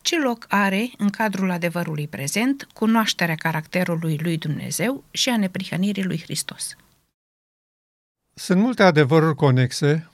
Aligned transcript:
ce 0.00 0.20
loc 0.20 0.44
are 0.48 0.90
în 0.98 1.08
cadrul 1.10 1.50
adevărului 1.50 2.08
prezent 2.08 2.68
cunoașterea 2.72 3.34
caracterului 3.34 4.18
lui 4.22 4.38
Dumnezeu 4.38 5.04
și 5.10 5.28
a 5.28 5.36
neprihănirii 5.36 6.04
lui 6.04 6.20
Hristos? 6.20 6.76
Sunt 8.34 8.60
multe 8.60 8.82
adevăruri 8.82 9.34
conexe 9.34 10.10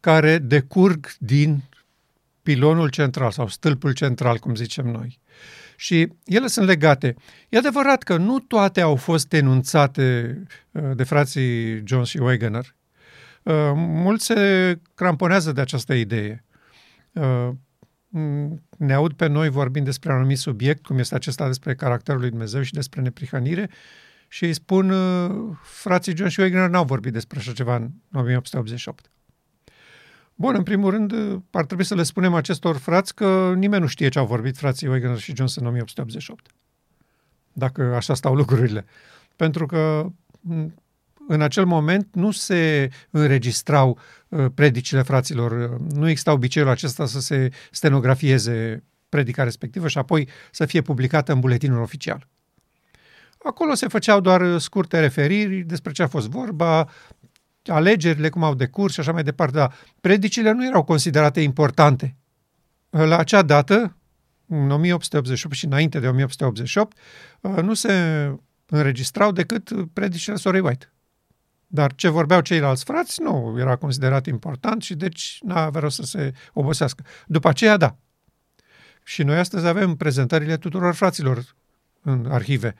care 0.00 0.38
decurg 0.38 1.12
din 1.18 1.62
pilonul 2.42 2.88
central 2.88 3.30
sau 3.30 3.48
stâlpul 3.48 3.92
central, 3.92 4.38
cum 4.38 4.54
zicem 4.54 4.86
noi. 4.86 5.18
Și 5.76 6.12
ele 6.24 6.46
sunt 6.46 6.66
legate. 6.66 7.16
E 7.48 7.58
adevărat 7.58 8.02
că 8.02 8.16
nu 8.16 8.38
toate 8.38 8.80
au 8.80 8.96
fost 8.96 9.32
enunțate 9.32 10.36
uh, 10.70 10.90
de 10.94 11.04
frații 11.04 11.82
Jones 11.86 12.08
și 12.08 12.18
Wegener. 12.18 12.74
Uh, 13.42 13.72
mulți 13.74 14.24
se 14.24 14.78
cramponează 14.94 15.52
de 15.52 15.60
această 15.60 15.94
idee. 15.94 16.44
Uh, 18.10 18.50
ne 18.78 18.92
aud 18.92 19.12
pe 19.12 19.26
noi 19.26 19.48
vorbind 19.48 19.84
despre 19.84 20.10
un 20.10 20.16
anumit 20.16 20.38
subiect, 20.38 20.84
cum 20.84 20.98
este 20.98 21.14
acesta 21.14 21.46
despre 21.46 21.74
caracterul 21.74 22.20
lui 22.20 22.30
Dumnezeu 22.30 22.62
și 22.62 22.72
despre 22.72 23.00
neprihănire, 23.00 23.70
și 24.28 24.44
îi 24.44 24.52
spun, 24.52 24.92
frații 25.62 26.16
John 26.16 26.28
și 26.28 26.40
Wegener 26.40 26.68
n-au 26.68 26.84
vorbit 26.84 27.12
despre 27.12 27.38
așa 27.38 27.52
ceva 27.52 27.76
în 27.76 27.90
1888. 28.12 29.10
Bun, 30.34 30.54
în 30.54 30.62
primul 30.62 30.90
rând, 30.90 31.12
ar 31.50 31.64
trebui 31.64 31.84
să 31.84 31.94
le 31.94 32.02
spunem 32.02 32.34
acestor 32.34 32.76
frați 32.76 33.14
că 33.14 33.52
nimeni 33.56 33.82
nu 33.82 33.88
știe 33.88 34.08
ce 34.08 34.18
au 34.18 34.26
vorbit 34.26 34.56
frații 34.56 34.86
Wegener 34.86 35.18
și 35.18 35.36
Johnson 35.36 35.62
în 35.62 35.68
1888. 35.68 36.50
Dacă 37.52 37.82
așa 37.82 38.14
stau 38.14 38.34
lucrurile. 38.34 38.84
Pentru 39.36 39.66
că 39.66 40.10
în 41.32 41.40
acel 41.40 41.64
moment 41.64 42.08
nu 42.14 42.30
se 42.30 42.90
înregistrau 43.10 43.98
uh, 44.28 44.46
predicile 44.54 45.02
fraților, 45.02 45.78
nu 45.78 46.08
exista 46.08 46.32
obiceiul 46.32 46.68
acesta 46.68 47.06
să 47.06 47.20
se 47.20 47.48
stenografieze 47.70 48.84
predica 49.08 49.42
respectivă 49.42 49.88
și 49.88 49.98
apoi 49.98 50.28
să 50.50 50.66
fie 50.66 50.80
publicată 50.80 51.32
în 51.32 51.40
buletinul 51.40 51.82
oficial. 51.82 52.26
Acolo 53.44 53.74
se 53.74 53.88
făceau 53.88 54.20
doar 54.20 54.58
scurte 54.58 55.00
referiri 55.00 55.60
despre 55.60 55.92
ce 55.92 56.02
a 56.02 56.06
fost 56.06 56.28
vorba, 56.28 56.88
alegerile, 57.66 58.28
cum 58.28 58.44
au 58.44 58.54
decurs 58.54 58.92
și 58.92 59.00
așa 59.00 59.12
mai 59.12 59.22
departe, 59.22 59.56
dar 59.56 59.74
predicile 60.00 60.52
nu 60.52 60.66
erau 60.66 60.82
considerate 60.82 61.40
importante. 61.40 62.16
La 62.90 63.18
acea 63.18 63.42
dată, 63.42 63.96
în 64.46 64.70
1888 64.70 65.54
și 65.54 65.64
înainte 65.64 65.98
de 65.98 66.06
1888, 66.06 66.96
nu 67.40 67.74
se 67.74 67.92
înregistrau 68.66 69.32
decât 69.32 69.70
predicile 69.92 70.36
Sorei 70.36 70.60
White. 70.60 70.92
Dar 71.72 71.94
ce 71.94 72.08
vorbeau 72.08 72.40
ceilalți 72.40 72.84
frați 72.84 73.22
nu 73.22 73.56
era 73.58 73.76
considerat 73.76 74.26
important 74.26 74.82
și 74.82 74.94
deci 74.94 75.38
n-avea 75.42 75.80
rost 75.80 75.96
să 75.96 76.02
se 76.02 76.32
obosească. 76.52 77.04
După 77.26 77.48
aceea, 77.48 77.76
da. 77.76 77.96
Și 79.04 79.22
noi 79.22 79.38
astăzi 79.38 79.66
avem 79.66 79.94
prezentările 79.96 80.56
tuturor 80.56 80.94
fraților 80.94 81.54
în 82.02 82.26
arhive, 82.30 82.74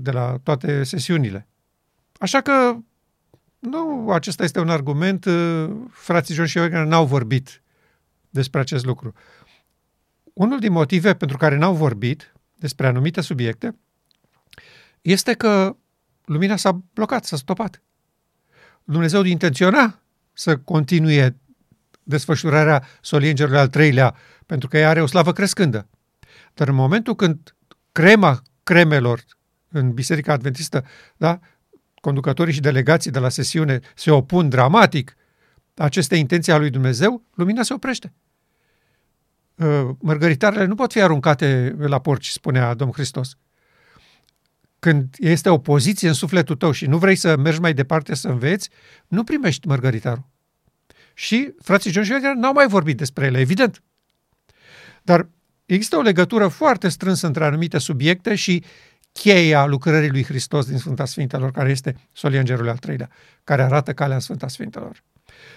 de 0.00 0.10
la 0.10 0.38
toate 0.42 0.82
sesiunile. 0.82 1.48
Așa 2.18 2.40
că 2.40 2.76
nu, 3.58 4.10
acesta 4.10 4.44
este 4.44 4.60
un 4.60 4.68
argument. 4.68 5.24
Uh, 5.24 5.70
frații 5.90 6.34
John 6.34 6.46
și 6.46 6.58
Wagner 6.58 6.84
n-au 6.84 7.06
vorbit 7.06 7.62
despre 8.30 8.60
acest 8.60 8.84
lucru. 8.84 9.12
Unul 10.32 10.58
din 10.58 10.72
motive 10.72 11.14
pentru 11.14 11.36
care 11.36 11.56
n-au 11.56 11.74
vorbit 11.74 12.34
despre 12.54 12.86
anumite 12.86 13.20
subiecte 13.20 13.78
este 15.02 15.32
că 15.32 15.76
lumina 16.24 16.56
s-a 16.56 16.80
blocat, 16.92 17.24
s-a 17.24 17.36
stopat. 17.36 17.82
Dumnezeu 18.88 19.22
intenționa 19.22 20.02
să 20.32 20.56
continue 20.56 21.36
desfășurarea 22.02 22.82
soliengerului 23.00 23.58
al 23.58 23.68
treilea, 23.68 24.14
pentru 24.46 24.68
că 24.68 24.78
ea 24.78 24.88
are 24.88 25.02
o 25.02 25.06
slavă 25.06 25.32
crescândă. 25.32 25.88
Dar 26.54 26.68
în 26.68 26.74
momentul 26.74 27.14
când 27.14 27.54
crema 27.92 28.42
cremelor 28.62 29.24
în 29.68 29.92
Biserica 29.92 30.32
Adventistă 30.32 30.84
da, 31.16 31.38
conducătorii 32.00 32.52
și 32.52 32.60
delegații 32.60 33.10
de 33.10 33.18
la 33.18 33.28
sesiune 33.28 33.80
se 33.94 34.10
opun 34.10 34.48
dramatic 34.48 35.16
aceste 35.74 36.16
intenții 36.16 36.52
a 36.52 36.56
lui 36.56 36.70
Dumnezeu, 36.70 37.22
lumina 37.34 37.62
se 37.62 37.72
oprește. 37.72 38.12
Uh, 39.54 39.88
mărgăritarele 39.98 40.64
nu 40.64 40.74
pot 40.74 40.92
fi 40.92 41.00
aruncate 41.00 41.74
la 41.78 42.00
porci, 42.00 42.28
spunea 42.28 42.74
Domnul 42.74 42.96
Hristos. 42.96 43.36
Când 44.78 45.14
este 45.18 45.48
o 45.48 45.58
poziție 45.58 46.08
în 46.08 46.14
sufletul 46.14 46.56
tău 46.56 46.70
și 46.70 46.86
nu 46.86 46.98
vrei 46.98 47.16
să 47.16 47.36
mergi 47.36 47.60
mai 47.60 47.74
departe 47.74 48.14
să 48.14 48.28
înveți, 48.28 48.70
nu 49.08 49.24
primești 49.24 49.66
mărgăritarul. 49.66 50.26
Și 51.14 51.54
frații 51.62 51.90
John 51.90 52.06
și 52.06 52.12
n-au 52.36 52.52
mai 52.52 52.66
vorbit 52.66 52.96
despre 52.96 53.26
ele, 53.26 53.38
evident. 53.38 53.82
Dar 55.02 55.28
există 55.66 55.96
o 55.96 56.00
legătură 56.00 56.48
foarte 56.48 56.88
strânsă 56.88 57.26
între 57.26 57.44
anumite 57.44 57.78
subiecte 57.78 58.34
și 58.34 58.64
cheia 59.12 59.66
lucrării 59.66 60.10
lui 60.10 60.24
Hristos 60.24 60.66
din 60.66 60.78
Sfânta 60.78 61.04
Sfintelor, 61.04 61.50
care 61.50 61.70
este 61.70 61.96
solia 62.12 62.38
Îngerului 62.38 62.70
al 62.70 62.76
treilea, 62.76 63.10
care 63.44 63.62
arată 63.62 63.92
calea 63.92 64.14
în 64.14 64.20
Sfânta 64.20 64.48
Sfintelor. 64.48 65.02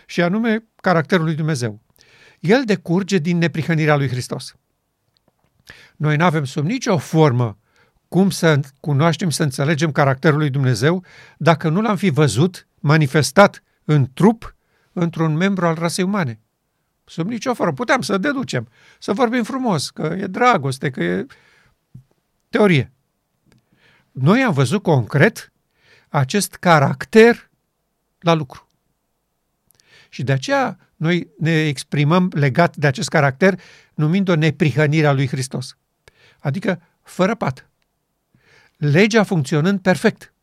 Și 0.05 0.21
anume 0.21 0.63
caracterul 0.75 1.25
lui 1.25 1.35
Dumnezeu. 1.35 1.81
El 2.39 2.63
decurge 2.65 3.17
din 3.17 3.37
neprihănirea 3.37 3.95
lui 3.95 4.07
Hristos. 4.07 4.55
Noi 5.95 6.15
nu 6.15 6.23
avem 6.23 6.43
sub 6.43 6.65
nicio 6.65 6.97
formă 6.97 7.57
cum 8.09 8.29
să 8.29 8.59
cunoaștem, 8.79 9.29
să 9.29 9.43
înțelegem 9.43 9.91
caracterul 9.91 10.37
lui 10.37 10.49
Dumnezeu 10.49 11.03
dacă 11.37 11.69
nu 11.69 11.81
l-am 11.81 11.95
fi 11.95 12.09
văzut 12.09 12.67
manifestat 12.79 13.63
în 13.83 14.07
trup 14.13 14.55
într-un 14.93 15.35
membru 15.35 15.65
al 15.65 15.75
rasei 15.75 16.03
umane. 16.03 16.39
Sub 17.05 17.27
nicio 17.27 17.53
formă. 17.53 17.73
Puteam 17.73 18.01
să 18.01 18.17
deducem, 18.17 18.67
să 18.99 19.13
vorbim 19.13 19.43
frumos, 19.43 19.89
că 19.89 20.15
e 20.19 20.27
dragoste, 20.27 20.89
că 20.89 21.03
e 21.03 21.25
teorie. 22.49 22.91
Noi 24.11 24.43
am 24.43 24.53
văzut 24.53 24.83
concret 24.83 25.51
acest 26.09 26.55
caracter 26.55 27.49
la 28.19 28.33
lucru. 28.33 28.67
Și 30.09 30.23
de 30.23 30.31
aceea 30.31 30.77
noi 30.95 31.29
ne 31.37 31.67
exprimăm 31.67 32.31
legat 32.33 32.75
de 32.75 32.87
acest 32.87 33.09
caracter 33.09 33.59
numind-o 33.93 34.35
neprihănirea 34.35 35.11
lui 35.11 35.27
Hristos. 35.27 35.77
Adică 36.39 36.81
fără 37.01 37.35
pată. 37.35 37.68
Legea 38.79 39.23
funcționând 39.23 39.79
perfect. 39.79 40.33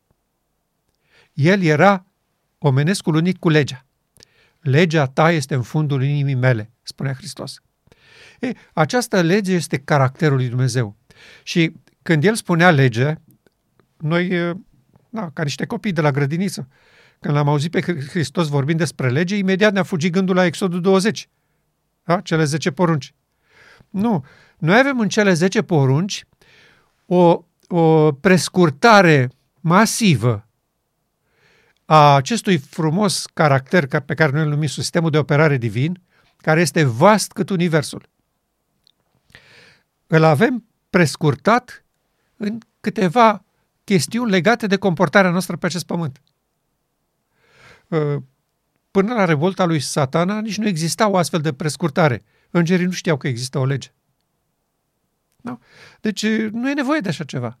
El 1.33 1.61
era 1.61 2.05
omenescul 2.57 3.15
unit 3.15 3.37
cu 3.37 3.49
legea. 3.49 3.85
Legea 4.59 5.05
ta 5.05 5.31
este 5.31 5.55
în 5.55 5.61
fundul 5.61 6.03
inimii 6.03 6.35
mele, 6.35 6.71
spunea 6.81 7.13
Hristos. 7.13 7.61
E, 8.39 8.51
această 8.73 9.21
lege 9.21 9.53
este 9.53 9.77
caracterul 9.77 10.37
lui 10.37 10.47
Dumnezeu. 10.47 10.95
Și 11.43 11.73
când 12.01 12.23
el 12.23 12.35
spunea 12.35 12.71
lege, 12.71 13.15
noi, 13.97 14.55
na, 15.09 15.29
ca 15.33 15.43
niște 15.43 15.65
copii 15.65 15.91
de 15.91 16.01
la 16.01 16.11
grădiniță, 16.11 16.67
când 17.19 17.35
l-am 17.35 17.47
auzit 17.47 17.71
pe 17.71 17.81
Hristos 17.81 18.47
vorbind 18.47 18.77
despre 18.77 19.09
lege, 19.09 19.35
imediat 19.35 19.73
ne-a 19.73 19.83
fugit 19.83 20.11
gândul 20.11 20.35
la 20.35 20.45
Exodul 20.45 20.81
20, 20.81 21.29
da? 22.03 22.21
cele 22.21 22.43
10 22.43 22.71
porunci. 22.71 23.13
Nu, 23.89 24.25
noi 24.57 24.79
avem 24.79 24.99
în 24.99 25.09
cele 25.09 25.33
10 25.33 25.61
porunci 25.61 26.25
o, 27.05 27.45
o 27.67 28.11
prescurtare 28.11 29.29
masivă 29.59 30.47
a 31.85 32.15
acestui 32.15 32.57
frumos 32.57 33.25
caracter 33.33 34.01
pe 34.01 34.13
care 34.13 34.31
noi 34.31 34.41
îl 34.41 34.49
numim 34.49 34.67
sistemul 34.67 35.09
de 35.09 35.17
operare 35.17 35.57
divin, 35.57 36.01
care 36.37 36.61
este 36.61 36.83
vast 36.83 37.31
cât 37.31 37.49
universul. 37.49 38.09
Îl 40.07 40.23
avem 40.23 40.65
prescurtat 40.89 41.85
în 42.37 42.57
câteva 42.79 43.43
chestiuni 43.83 44.29
legate 44.29 44.67
de 44.67 44.77
comportarea 44.77 45.31
noastră 45.31 45.57
pe 45.57 45.65
acest 45.65 45.85
pământ. 45.85 46.21
Uh, 47.87 48.15
până 48.91 49.13
la 49.13 49.25
revolta 49.25 49.65
lui 49.65 49.79
satana 49.79 50.39
nici 50.39 50.57
nu 50.57 50.67
exista 50.67 51.07
o 51.07 51.17
astfel 51.17 51.41
de 51.41 51.53
prescurtare. 51.53 52.23
Îngerii 52.49 52.85
nu 52.85 52.91
știau 52.91 53.17
că 53.17 53.27
există 53.27 53.59
o 53.59 53.65
lege. 53.65 53.93
Nu? 55.41 55.61
Deci 56.01 56.21
uh, 56.21 56.47
nu 56.51 56.69
e 56.69 56.73
nevoie 56.73 56.99
de 56.99 57.09
așa 57.09 57.23
ceva. 57.23 57.59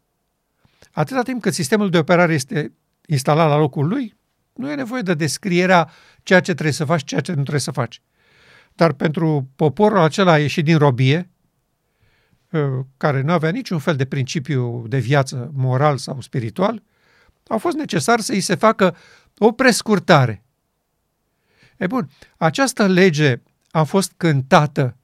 Atâta 0.91 1.21
timp 1.21 1.41
cât 1.41 1.53
sistemul 1.53 1.89
de 1.89 1.97
operare 1.97 2.33
este 2.33 2.73
instalat 3.05 3.47
la 3.47 3.57
locul 3.57 3.87
lui, 3.87 4.15
nu 4.53 4.71
e 4.71 4.75
nevoie 4.75 5.01
de 5.01 5.13
descrierea 5.13 5.89
ceea 6.23 6.39
ce 6.39 6.53
trebuie 6.53 6.73
să 6.73 6.85
faci, 6.85 7.03
ceea 7.03 7.21
ce 7.21 7.31
nu 7.31 7.41
trebuie 7.41 7.61
să 7.61 7.71
faci. 7.71 8.01
Dar 8.73 8.93
pentru 8.93 9.49
poporul 9.55 9.97
acela 9.97 10.39
ieșit 10.39 10.63
din 10.63 10.77
robie, 10.77 11.29
Uh, 12.51 12.85
care 12.97 13.21
nu 13.21 13.31
avea 13.31 13.49
niciun 13.49 13.79
fel 13.79 13.95
de 13.95 14.05
principiu 14.05 14.87
de 14.87 14.97
viață 14.97 15.51
moral 15.53 15.97
sau 15.97 16.21
spiritual, 16.21 16.83
au 17.47 17.57
fost 17.57 17.75
necesar 17.75 18.19
să 18.19 18.31
îi 18.31 18.39
se 18.39 18.55
facă 18.55 18.95
o 19.37 19.51
prescurtare. 19.51 20.43
E 21.77 21.87
bun, 21.87 22.09
această 22.37 22.87
lege 22.87 23.41
a 23.71 23.83
fost 23.83 24.13
cântată 24.17 24.97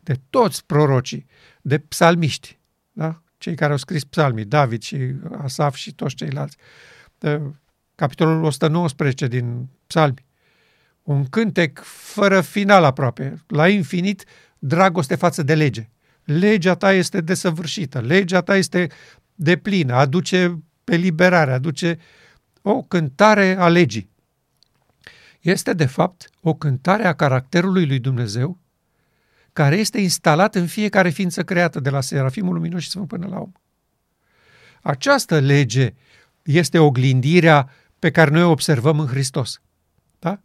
de 0.00 0.20
toți 0.30 0.66
prorocii, 0.66 1.26
de 1.60 1.78
psalmiști, 1.78 2.58
da? 2.92 3.22
cei 3.38 3.54
care 3.54 3.72
au 3.72 3.78
scris 3.78 4.04
psalmii, 4.04 4.44
David 4.44 4.82
și 4.82 4.96
Asaf 5.38 5.74
și 5.74 5.94
toți 5.94 6.14
ceilalți. 6.14 6.56
De 7.18 7.40
capitolul 7.94 8.44
119 8.44 9.26
din 9.26 9.68
psalmi. 9.86 10.24
Un 11.02 11.24
cântec 11.24 11.80
fără 11.84 12.40
final 12.40 12.84
aproape, 12.84 13.44
la 13.46 13.68
infinit, 13.68 14.24
dragoste 14.58 15.14
față 15.14 15.42
de 15.42 15.54
lege. 15.54 15.88
Legea 16.24 16.74
ta 16.74 16.92
este 16.92 17.20
desăvârșită, 17.20 18.00
legea 18.00 18.40
ta 18.40 18.56
este 18.56 18.88
deplină, 19.34 19.94
aduce 19.94 20.62
eliberare, 20.84 21.52
aduce 21.52 21.98
o 22.62 22.82
cântare 22.82 23.56
a 23.58 23.68
legii. 23.68 24.10
Este, 25.40 25.72
de 25.72 25.86
fapt, 25.86 26.30
o 26.40 26.54
cântare 26.54 27.06
a 27.06 27.14
caracterului 27.14 27.86
lui 27.86 27.98
Dumnezeu 27.98 28.58
care 29.52 29.76
este 29.76 30.00
instalat 30.00 30.54
în 30.54 30.66
fiecare 30.66 31.08
ființă 31.08 31.42
creată, 31.42 31.80
de 31.80 31.90
la 31.90 32.00
Serafimul 32.00 32.54
Luminos 32.54 32.82
și 32.82 32.88
Sfânt 32.88 33.08
până 33.08 33.26
la 33.26 33.38
om. 33.38 33.52
Această 34.82 35.38
lege 35.38 35.94
este 36.42 36.78
oglindirea 36.78 37.70
pe 37.98 38.10
care 38.10 38.30
noi 38.30 38.42
o 38.42 38.50
observăm 38.50 39.00
în 39.00 39.06
Hristos. 39.06 39.60
Da? 40.18 40.40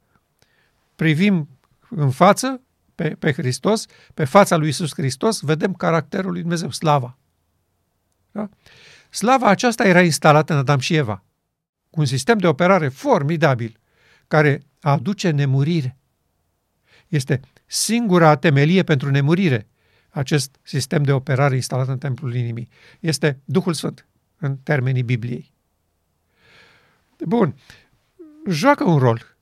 Privim 0.95 1.49
în 1.89 2.11
față 2.11 2.61
pe, 2.95 3.09
pe 3.09 3.31
Hristos, 3.31 3.85
pe 4.13 4.25
fața 4.25 4.55
lui 4.55 4.67
Isus 4.67 4.93
Hristos, 4.93 5.41
vedem 5.41 5.73
caracterul 5.73 6.31
lui 6.31 6.41
Dumnezeu, 6.41 6.71
slava. 6.71 7.17
Da? 8.31 8.49
Slava 9.09 9.47
aceasta 9.47 9.83
era 9.83 10.01
instalată 10.01 10.53
în 10.53 10.59
Adam 10.59 10.79
și 10.79 10.95
Eva, 10.95 11.23
cu 11.89 11.99
un 11.99 12.05
sistem 12.05 12.37
de 12.37 12.47
operare 12.47 12.87
formidabil, 12.87 13.79
care 14.27 14.63
aduce 14.79 15.29
nemurire. 15.29 15.97
Este 17.07 17.39
singura 17.65 18.35
temelie 18.35 18.83
pentru 18.83 19.09
nemurire, 19.09 19.67
acest 20.09 20.55
sistem 20.61 21.03
de 21.03 21.11
operare 21.11 21.55
instalat 21.55 21.87
în 21.87 21.97
templul 21.97 22.35
inimii. 22.35 22.69
Este 22.99 23.39
Duhul 23.45 23.73
Sfânt, 23.73 24.07
în 24.37 24.57
termenii 24.57 25.03
Bibliei. 25.03 25.53
Bun, 27.19 27.55
joacă 28.49 28.83
un 28.83 28.97
rol. 28.97 29.35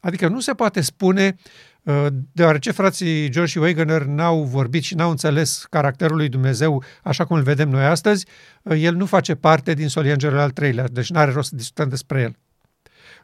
Adică 0.00 0.28
nu 0.28 0.40
se 0.40 0.54
poate 0.54 0.80
spune, 0.80 1.36
uh, 1.82 2.06
deoarece 2.32 2.70
frații 2.70 3.28
George 3.28 3.50
și 3.50 3.58
Wegener 3.58 4.02
n-au 4.02 4.42
vorbit 4.42 4.82
și 4.82 4.94
n-au 4.94 5.10
înțeles 5.10 5.66
caracterul 5.70 6.16
lui 6.16 6.28
Dumnezeu 6.28 6.84
așa 7.02 7.24
cum 7.24 7.36
îl 7.36 7.42
vedem 7.42 7.68
noi 7.68 7.84
astăzi, 7.84 8.26
uh, 8.62 8.82
el 8.82 8.94
nu 8.94 9.06
face 9.06 9.34
parte 9.34 9.74
din 9.74 9.88
Soliangelul 9.88 10.38
al 10.38 10.50
treilea, 10.50 10.88
deci 10.88 11.10
nu 11.10 11.18
are 11.18 11.30
rost 11.30 11.48
să 11.48 11.56
discutăm 11.56 11.88
despre 11.88 12.20
el. 12.20 12.36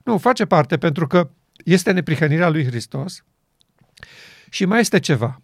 Nu, 0.04 0.18
face 0.18 0.44
parte 0.44 0.78
pentru 0.78 1.06
că 1.06 1.30
este 1.64 1.92
neprihănirea 1.92 2.48
lui 2.48 2.64
Hristos 2.64 3.24
și 4.52 4.64
mai 4.64 4.80
este 4.80 4.98
ceva. 4.98 5.42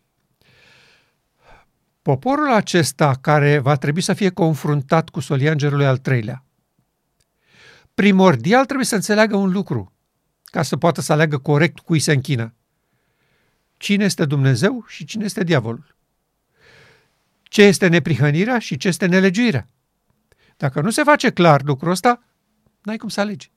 Poporul 2.02 2.52
acesta 2.52 3.14
care 3.20 3.58
va 3.58 3.76
trebui 3.76 4.00
să 4.00 4.12
fie 4.12 4.31
confruntat 4.31 5.08
cu 5.08 5.20
soliangerul 5.20 5.82
al 5.82 5.96
treilea, 5.96 6.44
primordial 7.94 8.64
trebuie 8.64 8.87
să 8.87 8.94
înțeleagă 8.94 9.37
un 9.37 9.50
lucru, 9.50 9.93
ca 10.44 10.62
să 10.62 10.76
poată 10.76 11.00
să 11.00 11.12
aleagă 11.12 11.38
corect 11.38 11.78
cui 11.78 11.99
se 11.99 12.12
închină. 12.12 12.55
Cine 13.76 14.05
este 14.05 14.25
Dumnezeu 14.25 14.84
și 14.87 15.05
cine 15.05 15.25
este 15.25 15.44
diavolul. 15.44 15.96
Ce 17.43 17.62
este 17.62 17.87
neprihănirea 17.87 18.58
și 18.58 18.76
ce 18.76 18.88
este 18.88 19.06
nelegiuirea. 19.06 19.69
Dacă 20.56 20.81
nu 20.81 20.90
se 20.90 21.02
face 21.02 21.31
clar 21.31 21.62
lucrul 21.62 21.90
ăsta, 21.90 22.22
n-ai 22.82 22.96
cum 22.96 23.08
să 23.08 23.20
alegi. 23.20 23.52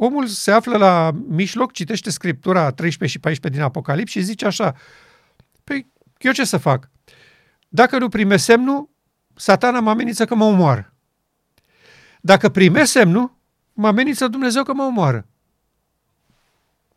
Omul 0.00 0.26
se 0.26 0.50
află 0.50 0.76
la 0.76 1.10
mijloc, 1.26 1.72
citește 1.72 2.10
Scriptura 2.10 2.70
13 2.70 3.18
și 3.18 3.22
14 3.22 3.60
din 3.60 3.70
Apocalips 3.70 4.10
și 4.10 4.20
zice 4.20 4.46
așa, 4.46 4.74
păi 5.64 5.86
eu 6.18 6.32
ce 6.32 6.44
să 6.44 6.56
fac? 6.56 6.90
Dacă 7.68 7.98
nu 7.98 8.08
primesc 8.08 8.44
semnul, 8.44 8.90
satana 9.34 9.80
mă 9.80 9.90
amenință 9.90 10.24
că 10.24 10.34
mă 10.34 10.44
omoară. 10.44 10.94
Dacă 12.20 12.48
primesc 12.48 12.90
semnul, 12.90 13.36
mă 13.72 13.86
amenință 13.86 14.28
Dumnezeu 14.28 14.62
că 14.62 14.72
mă 14.72 14.82
omoară. 14.82 15.26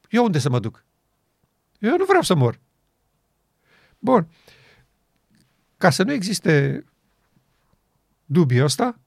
Eu 0.09 0.24
unde 0.24 0.39
să 0.39 0.50
mă 0.50 0.59
duc? 0.59 0.86
Eu 1.80 1.97
nu 1.97 2.06
vreau 2.06 2.21
să 2.21 2.36
mor. 2.36 2.59
Bun. 4.00 4.27
Ca 5.77 5.89
să 5.89 6.04
nu 6.04 6.12
existe 6.12 6.86
dubiul 8.25 8.63
ăsta, 8.63 9.00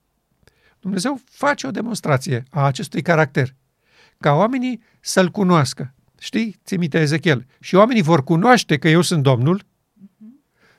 Dumnezeu 0.81 1.21
face 1.25 1.67
o 1.67 1.71
demonstrație 1.71 2.45
a 2.51 2.65
acestui 2.65 3.03
caracter 3.03 3.55
ca 4.25 4.33
oamenii 4.33 4.83
să-L 5.01 5.31
cunoască. 5.31 5.95
Știi? 6.19 6.61
Ți 6.65 6.77
minte 6.77 7.01
Ezechiel. 7.01 7.47
Și 7.61 7.75
oamenii 7.75 8.03
vor 8.03 8.25
cunoaște 8.25 8.79
că 8.79 8.89
eu 8.89 9.01
sunt 9.01 9.23
Domnul. 9.23 9.63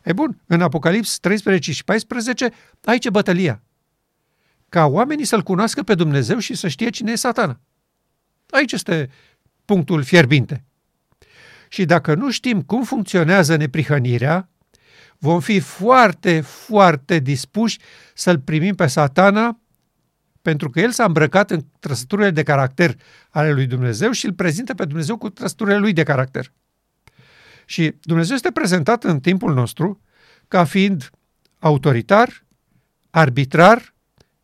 E 0.04 0.14
bun, 0.14 0.42
în 0.46 0.62
Apocalips 0.62 1.20
13 1.20 1.72
și 1.72 1.84
14, 1.84 2.50
aici 2.84 3.06
e 3.06 3.10
bătălia. 3.10 3.64
Ca 4.70 4.86
oamenii 4.86 5.26
să-L 5.26 5.42
cunoască 5.42 5.84
pe 5.84 5.96
Dumnezeu 5.96 6.38
și 6.38 6.56
să 6.56 6.68
știe 6.68 6.90
cine 6.90 7.12
e 7.12 7.16
satana. 7.16 7.60
Aici 8.50 8.72
este 8.72 9.10
punctul 9.66 10.04
fierbinte. 10.04 10.64
Și 11.70 11.86
dacă 11.86 12.16
nu 12.16 12.32
știm 12.32 12.62
cum 12.62 12.84
funcționează 12.84 13.56
neprihănirea, 13.56 14.50
vom 15.18 15.40
fi 15.40 15.60
foarte, 15.60 16.42
foarte 16.42 17.20
dispuși 17.20 17.80
să-l 18.14 18.40
primim 18.40 18.76
pe 18.76 18.88
satana 18.88 19.60
pentru 20.46 20.70
că 20.70 20.80
el 20.80 20.92
s-a 20.92 21.06
îmbrăcat 21.06 21.52
în 21.52 21.66
trăsăturile 21.80 22.32
de 22.32 22.44
caracter 22.44 22.96
ale 23.30 23.52
lui 23.52 23.66
Dumnezeu 23.66 24.12
și 24.12 24.26
îl 24.26 24.34
prezintă 24.34 24.74
pe 24.74 24.86
Dumnezeu 24.86 25.18
cu 25.18 25.30
trăsăturile 25.30 25.78
lui 25.78 25.94
de 25.94 26.04
caracter. 26.04 26.52
Și 27.66 27.96
Dumnezeu 28.02 28.36
este 28.36 28.52
prezentat 28.52 29.04
în 29.04 29.20
timpul 29.20 29.54
nostru 29.54 30.02
ca 30.48 30.64
fiind 30.64 31.10
autoritar, 31.60 32.46
arbitrar, 33.10 33.94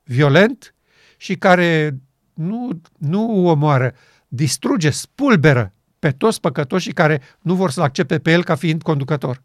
violent 0.04 0.74
și 1.18 1.36
care 1.36 2.00
nu, 2.34 2.82
nu 2.98 3.48
omoară, 3.48 3.94
distruge, 4.28 4.90
spulberă 4.90 5.74
pe 6.00 6.12
toți 6.12 6.40
păcătoșii 6.40 6.94
care 6.94 7.22
nu 7.42 7.56
vor 7.56 7.72
să-L 7.72 7.84
accepte 7.84 8.20
pe 8.20 8.32
El 8.32 8.44
ca 8.44 8.56
fiind 8.56 8.82
conducător. 8.82 9.42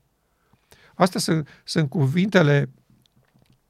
Astea 0.94 1.20
sunt, 1.20 1.48
sunt 1.64 1.88
cuvintele 1.88 2.70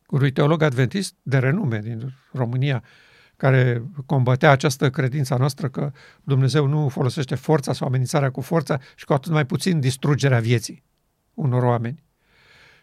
unui 0.09 0.33
teolog 0.33 0.63
adventist 0.63 1.15
de 1.23 1.39
renume 1.39 1.79
din 1.79 2.15
România, 2.33 2.83
care 3.37 3.83
combătea 4.07 4.51
această 4.51 4.91
credință 4.91 5.35
noastră 5.35 5.69
că 5.69 5.93
Dumnezeu 6.23 6.67
nu 6.67 6.89
folosește 6.89 7.35
forța 7.35 7.73
sau 7.73 7.87
amenințarea 7.87 8.31
cu 8.31 8.41
forța 8.41 8.79
și 8.95 9.05
cu 9.05 9.13
atât 9.13 9.33
mai 9.33 9.47
puțin 9.47 9.81
distrugerea 9.81 10.41
vieții 10.41 10.85
unor 11.35 11.63
oameni. 11.63 12.05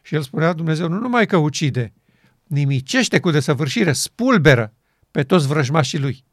Și 0.02 0.16
el 0.16 0.22
spunea, 0.22 0.54
Dumnezeu 0.54 0.88
nu 0.88 1.00
numai 1.00 1.25
că 1.25 1.38
ucide, 1.38 1.94
nimicește 2.44 3.20
cu 3.20 3.31
desăvârșire, 3.31 3.94
spulberă 3.94 4.74
pe 5.12 5.24
toți 5.24 5.48
vrăjmașii 5.48 6.00
lui. 6.00 6.26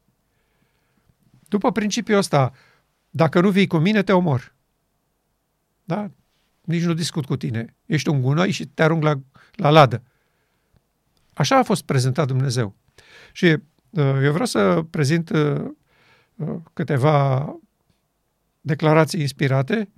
După 1.47 1.71
principiul 1.71 2.17
ăsta, 2.17 2.53
dacă 3.09 3.41
nu 3.41 3.49
vii 3.49 3.67
cu 3.67 3.77
mine, 3.77 4.03
te 4.03 4.13
omor. 4.13 4.55
Da? 5.83 6.11
Nici 6.61 6.83
nu 6.83 6.93
discut 6.93 7.25
cu 7.25 7.35
tine. 7.35 7.75
Ești 7.85 8.09
un 8.09 8.21
gunoi 8.21 8.51
și 8.51 8.65
te 8.65 8.83
arunc 8.83 9.03
la, 9.03 9.19
la 9.51 9.69
ladă. 9.69 10.03
Așa 11.33 11.57
a 11.57 11.63
fost 11.63 11.83
prezentat 11.83 12.27
Dumnezeu. 12.27 12.75
Și 13.31 13.45
uh, 13.45 14.19
eu 14.23 14.31
vreau 14.31 14.45
să 14.45 14.85
prezint 14.89 15.29
uh, 15.29 15.61
uh, 16.35 16.55
câteva 16.73 17.47
declarații 18.61 19.21
inspirate 19.21 19.89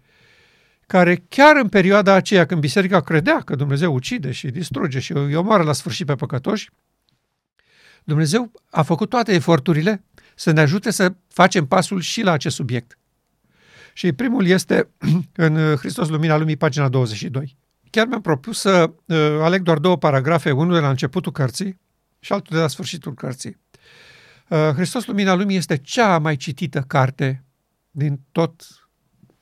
care 0.88 1.24
chiar 1.30 1.56
în 1.56 1.70
perioada 1.70 2.14
aceea 2.14 2.46
când 2.46 2.62
biserica 2.62 3.02
credea 3.02 3.42
că 3.42 3.56
Dumnezeu 3.56 3.94
ucide 3.94 4.32
și 4.32 4.50
distruge 4.50 5.00
și 5.00 5.12
îi 5.12 5.36
omoară 5.36 5.64
la 5.64 5.74
sfârșit 5.74 6.06
pe 6.06 6.16
păcătoși, 6.16 6.70
Dumnezeu 8.04 8.52
a 8.70 8.82
făcut 8.82 9.10
toate 9.10 9.34
eforturile 9.34 10.04
să 10.36 10.52
ne 10.52 10.60
ajute 10.60 10.92
să 10.92 11.14
facem 11.28 11.66
pasul 11.66 12.02
și 12.02 12.22
la 12.22 12.32
acest 12.32 12.56
subiect. 12.56 12.98
Și 13.94 14.14
primul 14.14 14.46
este 14.46 14.90
în 15.36 15.76
Hristos 15.76 16.10
Lumina 16.10 16.38
Lumii, 16.38 16.58
pagina 16.58 16.90
22. 16.90 17.58
Chiar 17.94 18.08
mi-am 18.08 18.22
propus 18.22 18.60
să 18.60 18.94
uh, 19.06 19.18
aleg 19.42 19.62
doar 19.62 19.78
două 19.78 19.98
paragrafe, 19.98 20.52
unul 20.52 20.74
de 20.74 20.80
la 20.80 20.90
începutul 20.90 21.32
cărții 21.32 21.80
și 22.20 22.34
altul 22.34 22.56
de 22.56 22.62
la 22.62 22.68
sfârșitul 22.68 23.14
cărții. 23.14 23.58
Uh, 24.50 24.58
Hristos 24.58 25.06
Lumina 25.06 25.34
Lumii 25.34 25.58
este 25.58 25.78
cea 25.78 26.18
mai 26.20 26.36
citită 26.36 26.82
carte 26.82 27.44
din 27.92 28.20
tot 28.32 28.64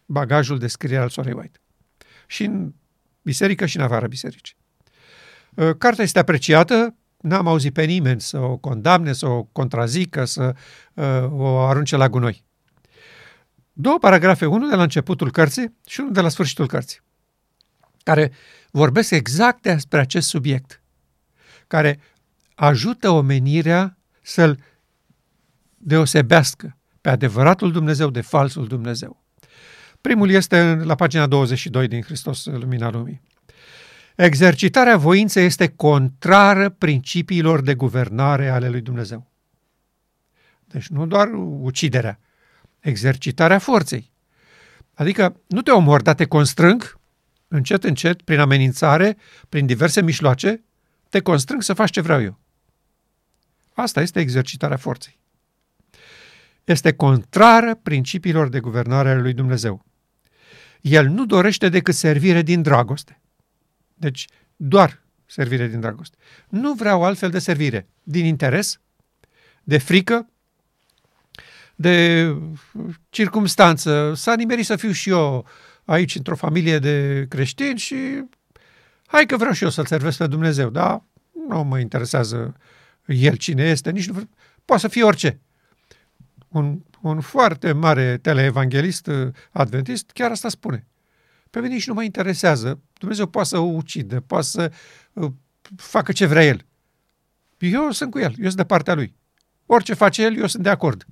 bagajul 0.06 0.60
de 0.60 0.68
scriere 0.68 1.02
al 1.02 1.10
Sorei 1.10 1.34
White. 1.34 1.60
Și 2.28 2.44
în 2.44 2.74
biserică 3.22 3.66
și 3.66 3.78
în 3.78 3.84
afara 3.84 4.08
bisericii. 4.08 4.56
Uh, 5.56 5.76
cartea 5.78 6.04
este 6.04 6.20
apreciată, 6.20 6.96
n-am 7.18 7.48
auzit 7.48 7.74
pe 7.74 7.84
nimeni 7.84 8.22
să 8.22 8.38
o 8.38 8.58
condamne, 8.58 9.14
să 9.14 9.26
o 9.28 9.44
contrazică, 9.44 10.26
să 10.26 10.56
uh, 10.94 11.32
o 11.32 11.60
arunce 11.60 11.96
la 11.96 12.10
gunoi. 12.10 12.44
Două 13.74 13.98
paragrafe, 13.98 14.46
unul 14.46 14.70
de 14.70 14.76
la 14.76 14.84
începutul 14.84 15.32
cărții 15.32 15.78
și 15.86 16.00
unul 16.00 16.14
de 16.14 16.22
la 16.22 16.30
sfârșitul 16.30 16.68
cărții 16.68 17.00
care 18.04 18.32
vorbesc 18.72 19.12
exact 19.12 19.62
despre 19.62 20.00
acest 20.00 20.28
subiect, 20.28 20.82
care 21.68 22.00
ajută 22.56 23.10
omenirea 23.10 23.98
să-l 24.22 24.60
deosebească 25.78 26.78
pe 27.02 27.10
adevăratul 27.10 27.72
Dumnezeu 27.72 28.10
de 28.10 28.22
falsul 28.22 28.68
Dumnezeu. 28.68 29.24
Primul 30.02 30.30
este 30.30 30.76
la 30.84 30.96
pagina 30.96 31.28
22 31.28 31.88
din 31.88 32.02
Hristos, 32.02 32.46
Lumina 32.46 32.90
Lumii. 32.90 33.22
Exercitarea 34.16 34.98
voinței 34.98 35.46
este 35.46 35.68
contrară 35.68 36.70
principiilor 36.70 37.62
de 37.62 37.74
guvernare 37.74 38.50
ale 38.50 38.70
lui 38.70 38.82
Dumnezeu. 38.82 39.32
Deci 40.66 40.88
nu 40.88 41.06
doar 41.06 41.30
uciderea, 41.62 42.20
exercitarea 42.80 43.60
forței. 43.60 44.12
Adică 44.94 45.42
nu 45.48 45.62
te 45.62 45.72
omor, 45.72 46.02
dar 46.02 46.16
te 46.16 46.26
constrâng 46.26 47.00
încet, 47.52 47.84
încet, 47.84 48.22
prin 48.22 48.40
amenințare, 48.40 49.18
prin 49.50 49.66
diverse 49.66 50.02
mișloace, 50.02 50.64
te 51.10 51.20
constrâng 51.20 51.62
să 51.62 51.74
faci 51.74 51.92
ce 51.92 52.02
vreau 52.02 52.22
eu. 52.22 52.40
Asta 53.74 54.02
este 54.02 54.20
exercitarea 54.20 54.78
forței. 54.78 55.20
Este 56.64 56.94
contrară 56.94 57.76
principiilor 57.76 58.50
de 58.50 58.60
guvernare 58.60 59.10
ale 59.10 59.22
lui 59.22 59.34
Dumnezeu. 59.34 59.86
El 60.82 61.08
nu 61.08 61.26
dorește 61.26 61.70
decât 61.70 61.96
servire 61.96 62.42
din 62.42 62.62
dragoste. 62.62 63.22
Deci, 63.94 64.28
doar 64.56 65.02
servire 65.26 65.68
din 65.68 65.80
dragoste. 65.80 66.18
Nu 66.50 66.74
vreau 66.74 67.04
altfel 67.04 67.30
de 67.30 67.40
servire. 67.40 67.88
Din 68.04 68.26
interes, 68.26 68.80
de 69.64 69.78
frică, 69.78 70.30
de 71.76 72.28
circumstanță. 73.10 74.14
S-a 74.16 74.36
nimerit 74.36 74.66
să 74.66 74.76
fiu 74.76 74.92
și 74.92 75.10
eu 75.10 75.46
aici 75.92 76.16
într-o 76.16 76.36
familie 76.36 76.80
de 76.80 77.26
creștini 77.30 77.78
și 77.78 77.96
hai 79.06 79.26
că 79.26 79.38
vreau 79.38 79.52
și 79.52 79.64
eu 79.64 79.70
să-L 79.70 79.86
servesc 79.86 80.18
pe 80.18 80.28
Dumnezeu, 80.28 80.70
dar 80.70 81.04
nu 81.48 81.64
mă 81.64 81.80
interesează 81.80 82.56
el 83.06 83.36
cine 83.36 83.64
este, 83.64 83.92
nici 83.92 84.10
nu 84.10 84.30
poate 84.66 84.82
să 84.82 84.88
fie 84.88 85.04
orice. 85.04 85.40
Un, 86.48 86.80
un 87.02 87.22
foarte 87.22 87.72
mare 87.72 88.18
teleevanghelist 88.18 89.08
uh, 89.08 89.28
adventist 89.52 90.12
chiar 90.12 90.32
asta 90.32 90.50
spune. 90.50 90.88
Pe 91.50 91.60
mine 91.60 91.74
nici 91.74 91.88
nu 91.88 91.94
mă 91.94 92.04
interesează. 92.04 92.80
Dumnezeu 92.98 93.26
poate 93.26 93.48
să 93.48 93.58
o 93.58 93.64
ucide, 93.64 94.20
poate 94.20 94.46
să 94.46 94.72
uh, 95.14 95.32
facă 95.76 96.12
ce 96.12 96.26
vrea 96.26 96.46
el. 96.46 96.66
Eu 97.58 97.92
sunt 97.92 98.12
cu 98.12 98.20
el, 98.20 98.34
eu 98.38 98.46
sunt 98.46 98.56
de 98.56 98.64
partea 98.64 98.94
lui. 98.94 99.16
Orice 99.66 99.94
face 99.94 100.24
el, 100.24 100.38
eu 100.38 100.48
sunt 100.48 100.64
de 100.64 100.70
acord. 100.70 101.06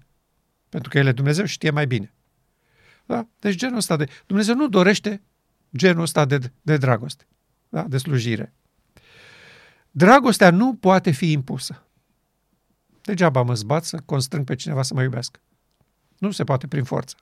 Pentru 0.70 0.90
că 0.90 0.98
el 0.98 1.08
e 1.08 1.12
Dumnezeu 1.12 1.46
și 1.46 1.54
știe 1.54 1.70
mai 1.70 1.88
bine. 1.88 2.14
Da? 3.10 3.28
Deci 3.40 3.56
genul 3.56 3.78
ăsta 3.78 3.96
de... 3.96 4.10
Dumnezeu 4.26 4.56
nu 4.56 4.68
dorește 4.68 5.22
genul 5.78 6.02
ăsta 6.02 6.26
de, 6.26 6.52
de 6.62 6.78
dragoste, 6.78 7.28
da? 7.70 7.84
de 7.84 7.98
slujire. 7.98 8.54
Dragostea 9.92 10.52
nu 10.52 10.76
poate 10.76 11.12
fi 11.12 11.32
impusă. 11.32 11.84
Degeaba 13.02 13.42
mă 13.42 13.54
zbat 13.54 13.84
să 13.84 14.00
constrâng 14.06 14.46
pe 14.46 14.56
cineva 14.56 14.82
să 14.82 14.94
mă 14.94 15.02
iubească. 15.02 15.40
Nu 16.18 16.32
se 16.32 16.44
poate 16.44 16.68
prin 16.68 16.84
forță. 16.84 17.16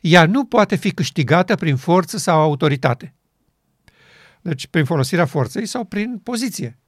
Ea 0.00 0.26
nu 0.26 0.44
poate 0.44 0.76
fi 0.76 0.90
câștigată 0.90 1.54
prin 1.54 1.76
forță 1.76 2.18
sau 2.18 2.40
autoritate. 2.40 3.14
Deci 4.40 4.66
prin 4.66 4.84
folosirea 4.84 5.26
forței 5.26 5.66
sau 5.66 5.84
prin 5.84 6.18
poziție. 6.18 6.78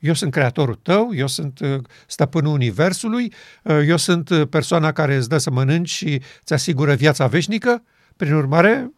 Eu 0.00 0.14
sunt 0.14 0.32
creatorul 0.32 0.74
tău, 0.74 1.14
eu 1.14 1.26
sunt 1.26 1.60
uh, 1.60 1.80
stăpânul 2.06 2.52
universului, 2.52 3.32
uh, 3.62 3.80
eu 3.86 3.96
sunt 3.96 4.28
uh, 4.28 4.48
persoana 4.48 4.92
care 4.92 5.14
îți 5.14 5.28
dă 5.28 5.38
să 5.38 5.50
mănânci 5.50 5.88
și 5.88 6.22
îți 6.40 6.52
asigură 6.52 6.94
viața 6.94 7.26
veșnică. 7.26 7.82
Prin 8.16 8.32
urmare, 8.32 8.90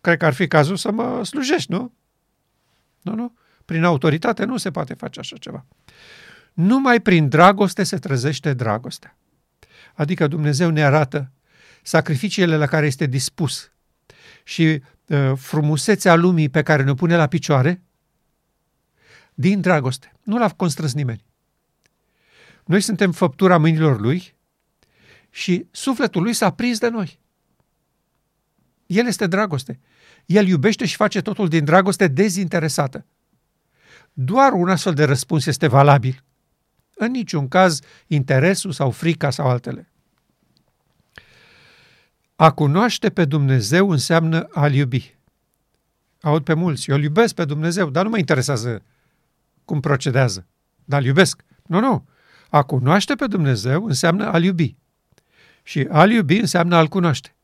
cred 0.00 0.16
că 0.18 0.26
ar 0.26 0.32
fi 0.32 0.48
cazul 0.48 0.76
să 0.76 0.90
mă 0.90 1.24
slujești, 1.24 1.72
nu? 1.72 1.92
Nu, 3.00 3.14
nu. 3.14 3.34
Prin 3.64 3.84
autoritate 3.84 4.44
nu 4.44 4.56
se 4.56 4.70
poate 4.70 4.94
face 4.94 5.20
așa 5.20 5.36
ceva. 5.36 5.66
Numai 6.52 7.00
prin 7.00 7.28
dragoste 7.28 7.82
se 7.82 7.96
trezește 7.96 8.54
dragostea. 8.54 9.16
Adică 9.94 10.26
Dumnezeu 10.26 10.70
ne 10.70 10.84
arată 10.84 11.30
sacrificiile 11.82 12.56
la 12.56 12.66
care 12.66 12.86
este 12.86 13.06
dispus 13.06 13.72
și 14.44 14.82
uh, 15.06 15.32
frumusețea 15.36 16.14
lumii 16.14 16.48
pe 16.48 16.62
care 16.62 16.82
ne 16.82 16.94
pune 16.94 17.16
la 17.16 17.26
picioare 17.26 17.82
din 19.40 19.60
dragoste. 19.60 20.12
Nu 20.22 20.38
l-a 20.38 20.48
constrâns 20.48 20.94
nimeni. 20.94 21.24
Noi 22.64 22.80
suntem 22.80 23.12
făptura 23.12 23.58
mâinilor 23.58 24.00
lui 24.00 24.34
și 25.30 25.66
sufletul 25.70 26.22
lui 26.22 26.32
s-a 26.32 26.50
prins 26.50 26.78
de 26.78 26.88
noi. 26.88 27.18
El 28.86 29.06
este 29.06 29.26
dragoste. 29.26 29.80
El 30.26 30.46
iubește 30.46 30.86
și 30.86 30.96
face 30.96 31.20
totul 31.20 31.48
din 31.48 31.64
dragoste 31.64 32.08
dezinteresată. 32.08 33.06
Doar 34.12 34.52
un 34.52 34.68
astfel 34.68 34.94
de 34.94 35.04
răspuns 35.04 35.46
este 35.46 35.66
valabil. 35.66 36.24
În 36.94 37.10
niciun 37.10 37.48
caz 37.48 37.80
interesul 38.06 38.72
sau 38.72 38.90
frica 38.90 39.30
sau 39.30 39.48
altele. 39.48 39.90
A 42.36 42.50
cunoaște 42.50 43.10
pe 43.10 43.24
Dumnezeu 43.24 43.90
înseamnă 43.90 44.48
a-L 44.52 44.74
iubi. 44.74 45.18
Aud 46.20 46.44
pe 46.44 46.54
mulți, 46.54 46.90
eu 46.90 46.96
îl 46.96 47.02
iubesc 47.02 47.34
pe 47.34 47.44
Dumnezeu, 47.44 47.90
dar 47.90 48.04
nu 48.04 48.10
mă 48.10 48.18
interesează 48.18 48.82
cum 49.70 49.80
procedează, 49.80 50.46
dar 50.84 51.00
îl 51.00 51.06
iubesc. 51.06 51.42
Nu, 51.66 51.80
nu. 51.80 52.08
A 52.48 52.62
cunoaște 52.62 53.14
pe 53.14 53.26
Dumnezeu 53.26 53.84
înseamnă 53.84 54.32
a-L 54.32 54.42
iubi. 54.42 54.76
Și 55.62 55.86
a-L 55.90 56.10
iubi 56.10 56.38
înseamnă 56.38 56.76
a-L 56.76 56.86
cunoaște. 56.86 57.34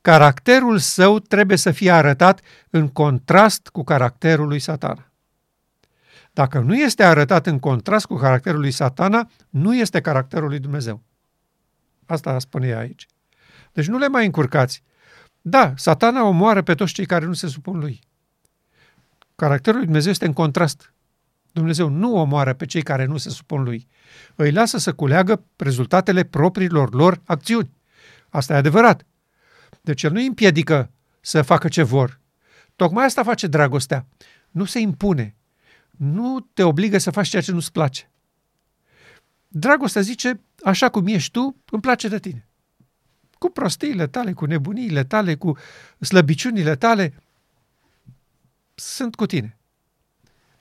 Caracterul 0.00 0.78
său 0.78 1.18
trebuie 1.18 1.56
să 1.56 1.70
fie 1.70 1.90
arătat 1.90 2.40
în 2.70 2.88
contrast 2.88 3.68
cu 3.68 3.84
caracterul 3.84 4.48
lui 4.48 4.58
satana. 4.58 5.10
Dacă 6.32 6.58
nu 6.58 6.76
este 6.76 7.04
arătat 7.04 7.46
în 7.46 7.58
contrast 7.58 8.06
cu 8.06 8.16
caracterul 8.16 8.60
lui 8.60 8.70
satana, 8.70 9.30
nu 9.48 9.76
este 9.76 10.00
caracterul 10.00 10.48
lui 10.48 10.58
Dumnezeu. 10.58 11.02
Asta 12.06 12.38
spune 12.38 12.66
ea 12.66 12.78
aici. 12.78 13.06
Deci 13.72 13.86
nu 13.86 13.98
le 13.98 14.08
mai 14.08 14.24
încurcați. 14.24 14.82
Da, 15.40 15.72
satana 15.76 16.24
omoară 16.24 16.62
pe 16.62 16.74
toți 16.74 16.92
cei 16.92 17.06
care 17.06 17.24
nu 17.24 17.32
se 17.32 17.46
supun 17.46 17.78
lui. 17.78 18.00
Caracterul 19.40 19.76
lui 19.76 19.84
Dumnezeu 19.84 20.10
este 20.10 20.26
în 20.26 20.32
contrast. 20.32 20.92
Dumnezeu 21.52 21.88
nu 21.88 22.16
omoară 22.16 22.52
pe 22.54 22.66
cei 22.66 22.82
care 22.82 23.04
nu 23.04 23.16
se 23.16 23.30
supun 23.30 23.62
lui. 23.62 23.88
Îi 24.34 24.50
lasă 24.50 24.78
să 24.78 24.92
culeagă 24.92 25.44
rezultatele 25.56 26.24
propriilor 26.24 26.94
lor 26.94 27.20
acțiuni. 27.24 27.70
Asta 28.28 28.54
e 28.54 28.56
adevărat. 28.56 29.06
Deci 29.80 30.02
el 30.02 30.12
nu 30.12 30.18
îi 30.18 30.26
împiedică 30.26 30.90
să 31.20 31.42
facă 31.42 31.68
ce 31.68 31.82
vor. 31.82 32.20
Tocmai 32.76 33.04
asta 33.04 33.22
face 33.22 33.46
dragostea. 33.46 34.06
Nu 34.50 34.64
se 34.64 34.78
impune. 34.78 35.36
Nu 35.90 36.48
te 36.54 36.62
obligă 36.62 36.98
să 36.98 37.10
faci 37.10 37.28
ceea 37.28 37.42
ce 37.42 37.52
nu-ți 37.52 37.72
place. 37.72 38.10
Dragostea 39.48 40.02
zice, 40.02 40.40
așa 40.64 40.88
cum 40.88 41.06
ești 41.06 41.30
tu, 41.30 41.56
îmi 41.70 41.82
place 41.82 42.08
de 42.08 42.18
tine. 42.18 42.48
Cu 43.38 43.50
prostiile 43.50 44.06
tale, 44.06 44.32
cu 44.32 44.44
nebuniile 44.44 45.04
tale, 45.04 45.34
cu 45.34 45.56
slăbiciunile 45.98 46.76
tale, 46.76 47.14
sunt 48.78 49.14
cu 49.14 49.26
tine. 49.26 49.58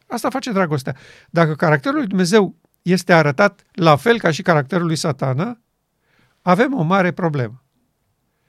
Asta 0.07 0.29
face 0.29 0.51
dragostea. 0.51 0.95
Dacă 1.29 1.55
caracterul 1.55 1.97
lui 1.97 2.07
Dumnezeu 2.07 2.55
este 2.81 3.13
arătat 3.13 3.65
la 3.71 3.95
fel 3.95 4.19
ca 4.19 4.31
și 4.31 4.41
caracterul 4.41 4.86
lui 4.86 4.95
satana, 4.95 5.59
avem 6.41 6.74
o 6.74 6.81
mare 6.81 7.12
problemă. 7.12 7.63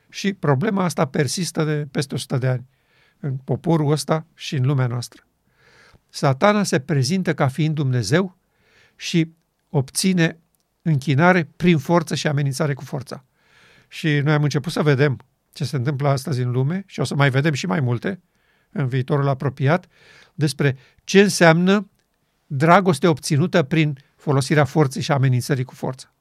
Și 0.09 0.33
problema 0.33 0.85
asta 0.85 1.07
persistă 1.07 1.65
de 1.65 1.89
peste 1.91 2.15
100 2.15 2.39
de 2.39 2.47
ani 2.47 2.69
în 3.21 3.37
poporul 3.37 3.91
ăsta 3.91 4.27
și 4.35 4.57
în 4.57 4.67
lumea 4.67 4.87
noastră. 4.87 5.23
Satana 6.09 6.63
se 6.63 6.81
prezintă 6.81 7.35
ca 7.35 7.49
fiind 7.49 7.75
Dumnezeu 7.75 8.37
și 8.97 9.33
obține 9.69 10.39
închinare 10.83 11.45
prin 11.57 11.79
forță 11.79 12.15
și 12.15 12.27
amenințare 12.27 12.75
cu 12.75 12.85
forța. 12.85 13.25
Și 13.89 14.19
noi 14.19 14.33
am 14.33 14.43
început 14.43 14.73
să 14.73 14.83
vedem 14.83 15.19
ce 15.53 15.65
se 15.65 15.77
întâmplă 15.77 16.09
astăzi 16.09 16.41
în 16.41 16.51
lume 16.51 16.83
și 16.87 17.01
o 17.01 17.05
să 17.05 17.15
mai 17.15 17.31
vedem 17.31 17.53
și 17.53 17.67
mai 17.67 17.81
multe 17.81 18.21
în 18.73 18.89
viitorul 18.89 19.29
apropiat 19.29 19.87
despre 20.35 20.77
ce 21.05 21.21
înseamnă 21.21 21.91
dragoste 22.47 23.07
obținută 23.07 23.63
prin 23.63 23.99
folosirea 24.17 24.65
forței 24.65 25.03
și 25.03 25.13
amenințării 25.13 25.65
cu 25.65 25.75
forță. 25.75 26.13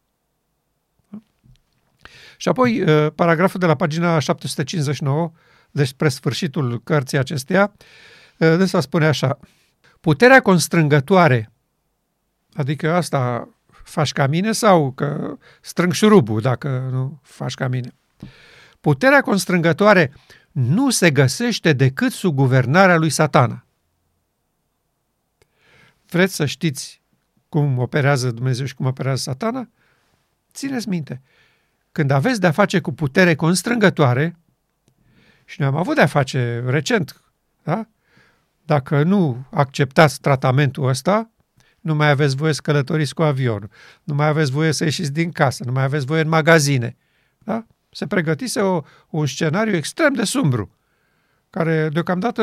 Și 2.37 2.47
apoi, 2.47 2.81
uh, 2.81 3.11
paragraful 3.15 3.59
de 3.59 3.65
la 3.65 3.75
pagina 3.75 4.19
759, 4.19 5.31
despre 5.71 6.09
sfârșitul 6.09 6.81
cărții 6.83 7.17
acesteia, 7.17 7.73
uh, 8.37 8.37
dânsa 8.37 8.79
spune 8.79 9.05
așa, 9.05 9.39
puterea 10.01 10.41
constrângătoare, 10.41 11.51
adică 12.53 12.93
asta 12.93 13.49
faci 13.83 14.11
ca 14.11 14.27
mine 14.27 14.51
sau 14.51 14.91
că 14.91 15.37
strâng 15.61 15.91
șurubul 15.93 16.41
dacă 16.41 16.87
nu 16.91 17.19
faci 17.23 17.53
ca 17.53 17.67
mine. 17.67 17.93
Puterea 18.81 19.21
constrângătoare 19.21 20.13
nu 20.57 20.89
se 20.89 21.11
găsește 21.11 21.73
decât 21.73 22.11
sub 22.11 22.35
guvernarea 22.35 22.97
lui 22.97 23.09
satana. 23.09 23.65
Vreți 26.09 26.35
să 26.35 26.45
știți 26.45 27.01
cum 27.49 27.77
operează 27.77 28.31
Dumnezeu 28.31 28.65
și 28.65 28.75
cum 28.75 28.85
operează 28.85 29.21
satana? 29.21 29.69
Țineți 30.53 30.89
minte, 30.89 31.21
când 31.91 32.11
aveți 32.11 32.39
de-a 32.39 32.51
face 32.51 32.79
cu 32.79 32.93
putere 32.93 33.35
constrângătoare, 33.35 34.37
și 35.45 35.59
noi 35.59 35.69
am 35.69 35.75
avut 35.75 35.95
de-a 35.95 36.05
face 36.05 36.63
recent, 36.65 37.21
da? 37.63 37.87
dacă 38.65 39.03
nu 39.03 39.45
acceptați 39.51 40.19
tratamentul 40.19 40.87
ăsta, 40.87 41.31
nu 41.79 41.95
mai 41.95 42.09
aveți 42.09 42.35
voie 42.35 42.53
să 42.53 42.61
călătoriți 42.61 43.13
cu 43.13 43.23
avionul, 43.23 43.69
nu 44.03 44.13
mai 44.13 44.27
aveți 44.27 44.51
voie 44.51 44.71
să 44.71 44.83
ieșiți 44.83 45.11
din 45.11 45.31
casă, 45.31 45.63
nu 45.63 45.71
mai 45.71 45.83
aveți 45.83 46.05
voie 46.05 46.21
în 46.21 46.29
magazine. 46.29 46.95
Da? 47.37 47.65
Se 47.97 48.07
pregătise 48.07 48.59
o, 48.61 48.81
un 49.09 49.25
scenariu 49.25 49.75
extrem 49.75 50.13
de 50.13 50.23
sumbru, 50.23 50.71
care 51.49 51.89
deocamdată 51.89 52.41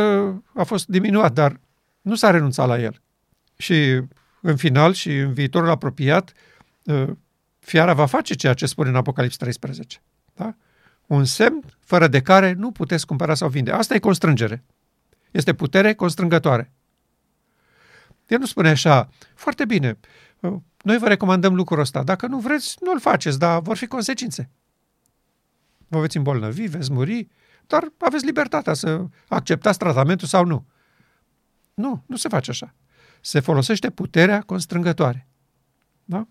a 0.54 0.62
fost 0.62 0.86
diminuat, 0.86 1.32
dar 1.32 1.60
nu 2.00 2.14
s-a 2.14 2.30
renunțat 2.30 2.66
la 2.66 2.80
el. 2.80 3.00
Și 3.56 4.00
în 4.40 4.56
final 4.56 4.92
și 4.92 5.18
în 5.18 5.32
viitorul 5.32 5.68
apropiat, 5.68 6.32
ă, 6.88 7.16
fiara 7.58 7.92
va 7.92 8.06
face 8.06 8.34
ceea 8.34 8.54
ce 8.54 8.66
spune 8.66 8.88
în 8.88 8.96
Apocalips 8.96 9.36
13. 9.36 10.02
Da? 10.34 10.54
Un 11.06 11.24
semn 11.24 11.64
fără 11.80 12.08
de 12.08 12.20
care 12.22 12.52
nu 12.52 12.70
puteți 12.70 13.06
cumpăra 13.06 13.34
sau 13.34 13.48
vinde. 13.48 13.70
Asta 13.70 13.94
e 13.94 13.98
constrângere. 13.98 14.64
Este 15.30 15.54
putere 15.54 15.94
constrângătoare. 15.94 16.72
El 18.26 18.38
nu 18.38 18.46
spune 18.46 18.68
așa, 18.68 19.08
foarte 19.34 19.64
bine, 19.64 19.98
noi 20.82 20.98
vă 20.98 21.08
recomandăm 21.08 21.54
lucrul 21.54 21.80
ăsta. 21.80 22.02
Dacă 22.02 22.26
nu 22.26 22.38
vreți, 22.38 22.76
nu-l 22.80 23.00
faceți, 23.00 23.38
dar 23.38 23.60
vor 23.60 23.76
fi 23.76 23.86
consecințe. 23.86 24.50
Vă 25.94 26.00
veți 26.00 26.16
îmbolnăvi, 26.16 26.66
veți 26.66 26.92
muri, 26.92 27.26
dar 27.66 27.92
aveți 27.98 28.24
libertatea 28.24 28.74
să 28.74 29.04
acceptați 29.28 29.78
tratamentul 29.78 30.28
sau 30.28 30.44
nu. 30.44 30.66
Nu, 31.74 32.02
nu 32.06 32.16
se 32.16 32.28
face 32.28 32.50
așa. 32.50 32.74
Se 33.20 33.40
folosește 33.40 33.90
puterea 33.90 34.40
constrângătoare. 34.40 35.28
Da? 36.04 36.26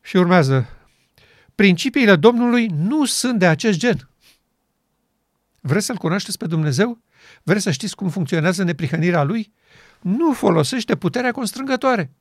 Și 0.00 0.16
urmează. 0.16 0.68
Principiile 1.54 2.16
Domnului 2.16 2.66
nu 2.66 3.04
sunt 3.04 3.38
de 3.38 3.46
acest 3.46 3.78
gen. 3.78 4.08
Vreți 5.60 5.86
să-L 5.86 5.96
cunoașteți 5.96 6.38
pe 6.38 6.46
Dumnezeu? 6.46 7.02
Vreți 7.42 7.62
să 7.62 7.70
știți 7.70 7.96
cum 7.96 8.08
funcționează 8.08 8.62
neprihănirea 8.62 9.22
Lui? 9.22 9.52
Nu 10.00 10.32
folosește 10.32 10.96
puterea 10.96 11.32
constrângătoare. 11.32 12.12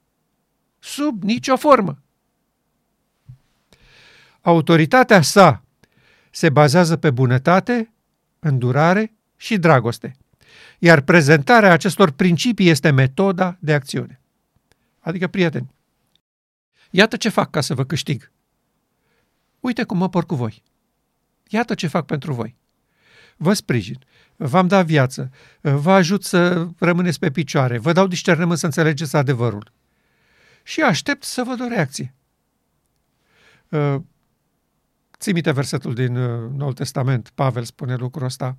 Sub 0.79 1.23
nicio 1.23 1.55
formă. 1.55 2.01
Autoritatea 4.41 5.21
sa 5.21 5.62
se 6.35 6.49
bazează 6.49 6.97
pe 6.97 7.11
bunătate, 7.11 7.93
îndurare 8.39 9.13
și 9.35 9.57
dragoste. 9.57 10.15
Iar 10.79 11.01
prezentarea 11.01 11.71
acestor 11.71 12.11
principii 12.11 12.69
este 12.69 12.91
metoda 12.91 13.57
de 13.59 13.73
acțiune. 13.73 14.19
Adică, 14.99 15.27
prieteni, 15.27 15.73
iată 16.89 17.17
ce 17.17 17.29
fac 17.29 17.49
ca 17.49 17.61
să 17.61 17.73
vă 17.73 17.85
câștig. 17.85 18.31
Uite 19.59 19.83
cum 19.83 19.97
mă 19.97 20.09
por 20.09 20.25
cu 20.25 20.35
voi. 20.35 20.63
Iată 21.47 21.73
ce 21.73 21.87
fac 21.87 22.05
pentru 22.05 22.33
voi. 22.33 22.55
Vă 23.37 23.53
sprijin, 23.53 23.99
v-am 24.35 24.67
dat 24.67 24.85
viață, 24.85 25.29
vă 25.61 25.91
ajut 25.91 26.23
să 26.23 26.67
rămâneți 26.77 27.19
pe 27.19 27.31
picioare, 27.31 27.77
vă 27.77 27.91
dau 27.91 28.07
discernământ 28.07 28.59
să 28.59 28.65
înțelegeți 28.65 29.15
adevărul. 29.15 29.71
Și 30.63 30.81
aștept 30.81 31.23
să 31.23 31.43
văd 31.43 31.61
o 31.61 31.67
reacție. 31.67 32.13
Ții 35.23 35.33
minte 35.33 35.51
versetul 35.51 35.93
din 35.93 36.15
uh, 36.15 36.49
Noul 36.57 36.73
Testament, 36.73 37.31
Pavel 37.35 37.63
spune 37.63 37.95
lucrul 37.95 38.25
ăsta. 38.25 38.57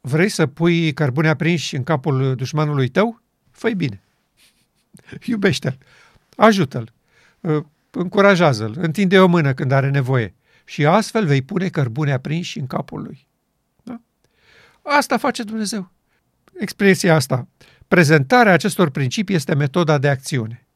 Vrei 0.00 0.28
să 0.28 0.46
pui 0.46 0.92
cărbune 0.92 1.28
aprinși 1.28 1.76
în 1.76 1.82
capul 1.82 2.34
dușmanului 2.34 2.88
tău? 2.88 3.20
Făi 3.50 3.74
bine. 3.74 4.02
Iubește-l, 5.24 5.78
ajută-l, 6.36 6.92
uh, 7.40 7.64
încurajează-l, 7.90 8.74
întinde 8.78 9.20
o 9.20 9.26
mână 9.26 9.54
când 9.54 9.72
are 9.72 9.90
nevoie 9.90 10.34
și 10.64 10.86
astfel 10.86 11.26
vei 11.26 11.42
pune 11.42 11.68
cărbune 11.68 12.12
aprinși 12.12 12.58
în 12.58 12.66
capul 12.66 13.02
lui. 13.02 13.26
Da? 13.82 14.00
Asta 14.82 15.16
face 15.16 15.42
Dumnezeu. 15.42 15.90
Expresia 16.58 17.14
asta. 17.14 17.48
Prezentarea 17.88 18.52
acestor 18.52 18.90
principii 18.90 19.34
este 19.34 19.54
metoda 19.54 19.98
de 19.98 20.08
acțiune. 20.08 20.66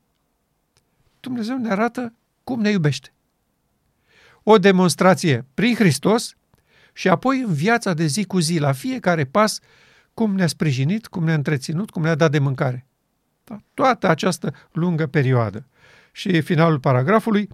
Dumnezeu 1.21 1.59
ne 1.59 1.71
arată 1.71 2.15
cum 2.45 2.61
ne 2.61 2.71
iubește 2.71 3.12
o 4.43 4.59
demonstrație 4.59 5.47
prin 5.55 5.75
Hristos 5.75 6.35
și 6.93 7.09
apoi 7.09 7.41
în 7.41 7.53
viața 7.53 7.95
de 7.95 8.07
zi 8.07 8.25
cu 8.25 8.39
zi, 8.39 8.59
la 8.59 8.73
fiecare 8.73 9.25
pas, 9.25 9.61
cum 10.15 10.35
ne-a 10.35 10.47
sprijinit, 10.47 11.07
cum 11.07 11.25
ne-a 11.25 11.35
întreținut, 11.35 11.91
cum 11.91 12.03
ne-a 12.03 12.15
dat 12.15 12.31
de 12.31 12.39
mâncare. 12.39 12.87
Da? 13.45 13.59
Toată 13.75 14.09
această 14.09 14.55
lungă 14.73 15.07
perioadă. 15.07 15.67
Și 16.13 16.41
finalul 16.41 16.81
paragrafului, 16.81 17.49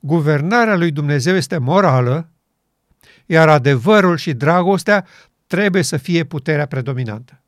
guvernarea 0.00 0.76
lui 0.76 0.90
Dumnezeu 0.90 1.34
este 1.34 1.58
morală, 1.58 2.30
iar 3.26 3.48
adevărul 3.48 4.16
și 4.16 4.32
dragostea 4.32 5.06
trebuie 5.46 5.82
să 5.82 5.96
fie 5.96 6.24
puterea 6.24 6.66
predominantă. 6.66 7.42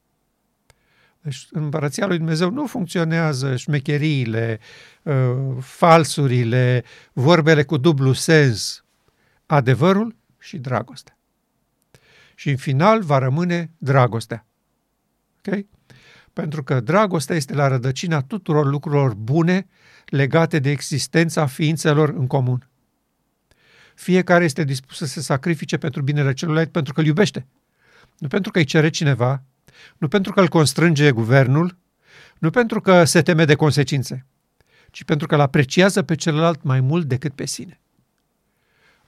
Deci 1.21 1.47
în 1.51 1.63
împărăția 1.63 2.07
lui 2.07 2.17
Dumnezeu 2.17 2.51
nu 2.51 2.67
funcționează 2.67 3.57
șmecheriile, 3.57 4.61
uh, 5.03 5.15
falsurile, 5.61 6.85
vorbele 7.13 7.65
cu 7.65 7.77
dublu 7.77 8.13
sens, 8.13 8.85
adevărul 9.55 10.17
și 10.39 10.59
dragostea. 10.59 11.19
Și 12.35 12.51
în 12.51 12.57
final 12.57 13.03
va 13.03 13.19
rămâne 13.19 13.71
dragostea. 13.79 14.47
Okay? 15.39 15.69
Pentru 16.33 16.63
că 16.63 16.81
dragostea 16.81 17.37
este 17.37 17.55
la 17.55 17.69
rădăcina 17.69 18.23
tuturor 18.23 18.67
lucrurilor 18.67 19.15
bune 19.15 19.67
legate 20.07 20.59
de 20.59 20.71
existența 20.71 21.47
ființelor 21.47 22.09
în 22.09 22.27
comun. 22.27 22.69
Fiecare 23.95 24.45
este 24.45 24.65
dispus 24.65 24.97
să 24.97 25.07
se 25.07 25.21
sacrifice 25.21 25.77
pentru 25.77 26.03
binele 26.03 26.33
celuilalt 26.33 26.71
pentru 26.71 26.93
că 26.93 27.01
îl 27.01 27.07
iubește. 27.07 27.47
Nu 28.19 28.29
pentru 28.29 28.51
că 28.51 28.59
îi 28.59 28.65
cere 28.65 28.91
cineva, 28.91 29.43
nu 29.99 30.09
pentru 30.09 30.33
că 30.33 30.41
îl 30.41 30.49
constrânge 30.49 31.11
guvernul, 31.11 31.77
nu 32.39 32.51
pentru 32.51 32.81
că 32.81 33.05
se 33.05 33.23
teme 33.23 33.45
de 33.45 33.55
consecințe, 33.55 34.27
ci 34.91 35.05
pentru 35.05 35.27
că 35.27 35.35
îl 35.35 35.41
apreciază 35.41 36.03
pe 36.03 36.15
celălalt 36.15 36.63
mai 36.63 36.81
mult 36.81 37.07
decât 37.07 37.33
pe 37.33 37.47
sine. 37.47 37.80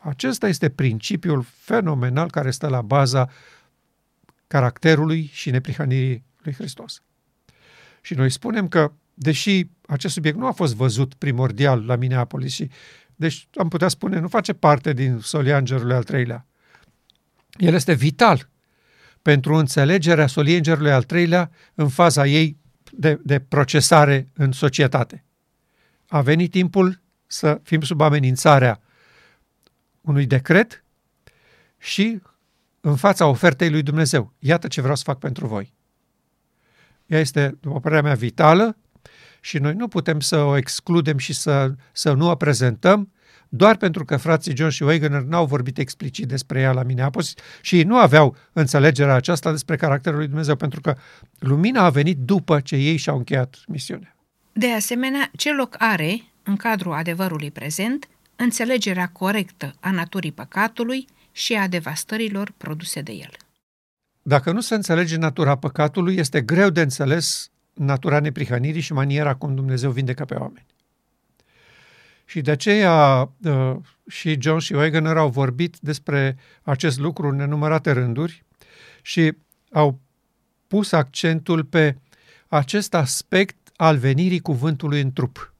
Acesta 0.02 0.48
este 0.48 0.68
principiul 0.68 1.42
fenomenal 1.42 2.30
care 2.30 2.50
stă 2.50 2.68
la 2.68 2.80
baza 2.80 3.30
caracterului 4.46 5.30
și 5.32 5.50
neprihănirii 5.50 6.24
lui 6.42 6.54
Hristos. 6.54 7.02
Și 8.00 8.14
noi 8.14 8.30
spunem 8.30 8.68
că, 8.68 8.92
deși 9.14 9.66
acest 9.86 10.14
subiect 10.14 10.36
nu 10.36 10.46
a 10.46 10.52
fost 10.52 10.74
văzut 10.74 11.14
primordial 11.14 11.86
la 11.86 11.96
Minneapolis 11.96 12.52
și, 12.52 12.70
deci 13.16 13.48
am 13.54 13.68
putea 13.68 13.88
spune, 13.88 14.18
nu 14.18 14.28
face 14.28 14.52
parte 14.52 14.92
din 14.92 15.18
soliangerului 15.18 15.94
al 15.94 16.04
treilea, 16.04 16.46
el 17.56 17.74
este 17.74 17.92
vital 17.92 18.48
pentru 19.22 19.54
înțelegerea 19.54 20.26
soliengerului 20.26 20.92
al 20.92 21.02
treilea 21.02 21.50
în 21.74 21.88
faza 21.88 22.26
ei 22.26 22.56
de, 22.92 23.20
de 23.22 23.38
procesare 23.40 24.28
în 24.32 24.52
societate. 24.52 25.24
A 26.08 26.20
venit 26.20 26.50
timpul 26.50 27.00
să 27.26 27.60
fim 27.62 27.80
sub 27.80 28.00
amenințarea 28.00 28.80
unui 30.02 30.26
decret 30.26 30.84
și 31.78 32.20
în 32.80 32.96
fața 32.96 33.26
ofertei 33.26 33.70
lui 33.70 33.82
Dumnezeu. 33.82 34.32
Iată 34.38 34.68
ce 34.68 34.80
vreau 34.80 34.96
să 34.96 35.02
fac 35.06 35.18
pentru 35.18 35.46
voi. 35.46 35.72
Ea 37.06 37.18
este, 37.18 37.56
după 37.60 37.80
părerea 37.80 38.02
mea, 38.02 38.14
vitală 38.14 38.76
și 39.40 39.58
noi 39.58 39.74
nu 39.74 39.88
putem 39.88 40.20
să 40.20 40.36
o 40.36 40.56
excludem 40.56 41.18
și 41.18 41.32
să, 41.32 41.74
să 41.92 42.12
nu 42.12 42.30
o 42.30 42.34
prezentăm 42.34 43.12
doar 43.54 43.76
pentru 43.76 44.04
că 44.04 44.16
frații 44.16 44.56
John 44.56 44.70
și 44.70 44.82
Wagner 44.82 45.22
n-au 45.22 45.46
vorbit 45.46 45.78
explicit 45.78 46.26
despre 46.26 46.60
ea 46.60 46.72
la 46.72 46.82
Minneapolis 46.82 47.34
și 47.60 47.76
ei 47.76 47.82
nu 47.82 47.96
aveau 47.98 48.36
înțelegerea 48.52 49.14
aceasta 49.14 49.50
despre 49.50 49.76
caracterul 49.76 50.18
lui 50.18 50.26
Dumnezeu, 50.26 50.56
pentru 50.56 50.80
că 50.80 50.96
lumina 51.38 51.84
a 51.84 51.90
venit 51.90 52.18
după 52.18 52.60
ce 52.60 52.76
ei 52.76 52.96
și-au 52.96 53.16
încheiat 53.16 53.56
misiunea. 53.66 54.16
De 54.52 54.72
asemenea, 54.72 55.30
ce 55.36 55.52
loc 55.52 55.74
are, 55.78 56.22
în 56.42 56.56
cadrul 56.56 56.92
adevărului 56.92 57.50
prezent, 57.50 58.08
înțelegerea 58.42 59.08
corectă 59.08 59.74
a 59.80 59.90
naturii 59.90 60.32
păcatului 60.32 61.06
și 61.32 61.54
a 61.54 61.68
devastărilor 61.68 62.52
produse 62.56 63.00
de 63.00 63.12
el. 63.12 63.30
Dacă 64.22 64.52
nu 64.52 64.60
se 64.60 64.74
înțelege 64.74 65.16
natura 65.16 65.56
păcatului, 65.56 66.16
este 66.16 66.40
greu 66.40 66.70
de 66.70 66.80
înțeles 66.80 67.50
natura 67.74 68.20
neprihănirii 68.20 68.80
și 68.80 68.92
maniera 68.92 69.34
cum 69.34 69.54
Dumnezeu 69.54 69.90
vindecă 69.90 70.24
pe 70.24 70.34
oameni. 70.34 70.66
Și 72.24 72.40
de 72.40 72.50
aceea 72.50 73.30
uh, 73.44 73.76
și 74.08 74.36
John 74.40 74.58
și 74.58 74.72
Wegener 74.72 75.16
au 75.16 75.28
vorbit 75.28 75.76
despre 75.80 76.36
acest 76.62 76.98
lucru 76.98 77.28
în 77.28 77.36
nenumărate 77.36 77.90
rânduri 77.90 78.44
și 79.02 79.32
au 79.72 80.00
pus 80.66 80.92
accentul 80.92 81.64
pe 81.64 81.96
acest 82.48 82.94
aspect 82.94 83.56
al 83.76 83.96
venirii 83.96 84.40
cuvântului 84.40 85.00
în 85.00 85.12
trup. 85.12 85.51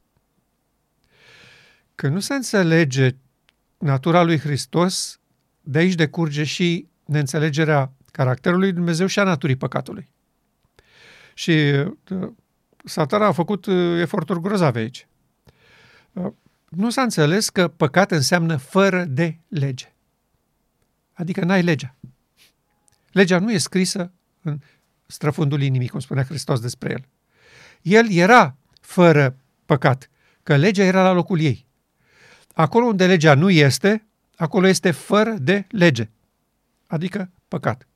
Când 1.94 2.14
nu 2.14 2.20
se 2.20 2.34
înțelege 2.34 3.10
natura 3.78 4.22
lui 4.22 4.38
Hristos, 4.38 5.20
de 5.60 5.78
aici 5.78 5.94
decurge 5.94 6.44
și 6.44 6.86
neînțelegerea 7.04 7.92
caracterului 8.10 8.64
lui 8.64 8.72
Dumnezeu 8.72 9.06
și 9.06 9.18
a 9.18 9.22
naturii 9.24 9.56
păcatului. 9.56 10.08
Și 11.34 11.50
uh, 11.50 12.32
satana 12.84 13.26
a 13.26 13.32
făcut 13.32 13.66
uh, 13.66 14.00
eforturi 14.00 14.40
grozave 14.40 14.78
aici 14.78 15.06
nu 16.76 16.90
s-a 16.90 17.02
înțeles 17.02 17.48
că 17.48 17.68
păcat 17.68 18.10
înseamnă 18.10 18.56
fără 18.56 19.04
de 19.04 19.38
lege. 19.48 19.92
Adică 21.12 21.44
n-ai 21.44 21.62
legea. 21.62 21.94
Legea 23.10 23.38
nu 23.38 23.52
e 23.52 23.58
scrisă 23.58 24.12
în 24.42 24.58
străfundul 25.06 25.62
inimii, 25.62 25.88
cum 25.88 26.00
spunea 26.00 26.24
Hristos 26.24 26.60
despre 26.60 26.90
el. 26.90 27.04
El 27.82 28.10
era 28.10 28.56
fără 28.80 29.36
păcat, 29.66 30.10
că 30.42 30.56
legea 30.56 30.82
era 30.82 31.02
la 31.02 31.12
locul 31.12 31.40
ei. 31.40 31.66
Acolo 32.52 32.86
unde 32.86 33.06
legea 33.06 33.34
nu 33.34 33.50
este, 33.50 34.06
acolo 34.36 34.66
este 34.66 34.90
fără 34.90 35.30
de 35.30 35.66
lege, 35.68 36.10
adică 36.86 37.30
păcat. 37.48 37.86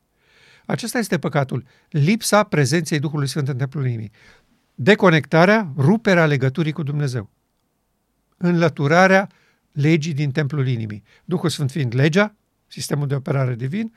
Acesta 0.66 0.98
este 0.98 1.18
păcatul, 1.18 1.64
lipsa 1.88 2.42
prezenței 2.42 2.98
Duhului 2.98 3.28
Sfânt 3.28 3.48
în 3.48 3.56
templul 3.56 3.86
inimii. 3.86 4.10
Deconectarea, 4.74 5.72
ruperea 5.76 6.26
legăturii 6.26 6.72
cu 6.72 6.82
Dumnezeu 6.82 7.30
înlăturarea 8.36 9.28
legii 9.72 10.14
din 10.14 10.30
templul 10.30 10.68
inimii. 10.68 11.02
Duhul 11.24 11.48
Sfânt 11.48 11.70
fiind 11.70 11.94
legea, 11.94 12.34
sistemul 12.66 13.06
de 13.06 13.14
operare 13.14 13.54
divin, 13.54 13.94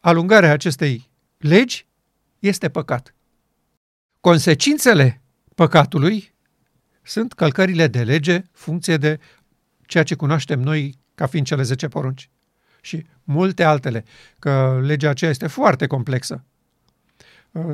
alungarea 0.00 0.52
acestei 0.52 1.10
legi 1.38 1.86
este 2.38 2.68
păcat. 2.68 3.14
Consecințele 4.20 5.22
păcatului 5.54 6.34
sunt 7.02 7.32
călcările 7.32 7.86
de 7.86 8.02
lege, 8.02 8.42
funcție 8.52 8.96
de 8.96 9.18
ceea 9.88 10.04
ce 10.04 10.14
cunoaștem 10.14 10.60
noi 10.60 10.98
ca 11.14 11.26
fiind 11.26 11.46
cele 11.46 11.62
10 11.62 11.88
porunci. 11.88 12.30
Și 12.80 13.06
multe 13.24 13.64
altele, 13.64 14.04
că 14.38 14.80
legea 14.82 15.10
aceea 15.10 15.30
este 15.30 15.46
foarte 15.46 15.86
complexă. 15.86 16.44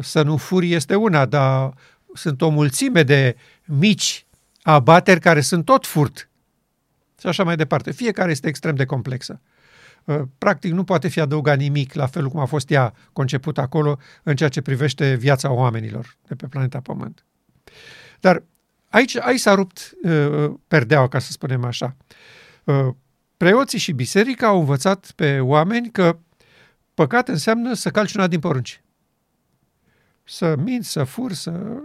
Să 0.01 0.23
nu 0.23 0.37
furi 0.37 0.73
este 0.73 0.95
una, 0.95 1.27
dar 1.27 1.75
sunt 2.15 2.43
o 2.43 2.49
mulțime 2.49 3.03
de 3.03 3.37
mici 3.65 4.27
abateri 4.63 5.21
care 5.21 5.41
sunt 5.41 5.65
tot 5.65 5.87
furt. 5.87 6.29
Și 7.21 7.27
așa 7.27 7.45
mai 7.45 7.57
departe. 7.57 7.91
Fiecare 7.91 8.31
este 8.31 8.49
extrem 8.49 8.75
de 8.75 8.85
complexă. 8.85 9.41
Practic 10.39 10.73
nu 10.73 10.85
poate 10.85 11.09
fi 11.09 11.21
adăugat 11.21 11.59
nimic 11.59 11.95
la 11.95 12.07
felul 12.07 12.29
cum 12.29 12.41
a 12.41 12.45
fost 12.45 12.71
ea 12.71 12.95
concepută 13.13 13.61
acolo 13.61 13.99
în 14.23 14.37
ceea 14.37 14.49
ce 14.49 14.61
privește 14.61 15.15
viața 15.15 15.51
oamenilor 15.51 16.17
de 16.27 16.35
pe 16.35 16.47
planeta 16.47 16.81
Pământ. 16.81 17.25
Dar 18.21 18.43
aici, 18.95 19.17
aici 19.17 19.41
s-a 19.41 19.55
rupt 19.55 19.95
uh, 20.03 20.55
perdeaua, 20.69 21.09
ca 21.09 21.19
să 21.19 21.33
spunem 21.33 21.65
așa. 21.65 21.97
Uh, 22.65 22.89
preoții 23.37 23.79
și 23.79 23.93
biserica 23.93 24.47
au 24.47 24.59
învățat 24.59 25.13
pe 25.17 25.41
oameni 25.41 25.91
că 25.91 26.19
păcat 26.95 27.29
înseamnă 27.29 27.75
să 27.75 27.91
calci 27.91 28.15
una 28.15 28.27
din 28.27 28.39
porunci. 28.39 28.83
Să 30.25 30.57
minți, 30.57 30.91
să 30.91 31.05
furi, 31.05 31.35
să... 31.35 31.83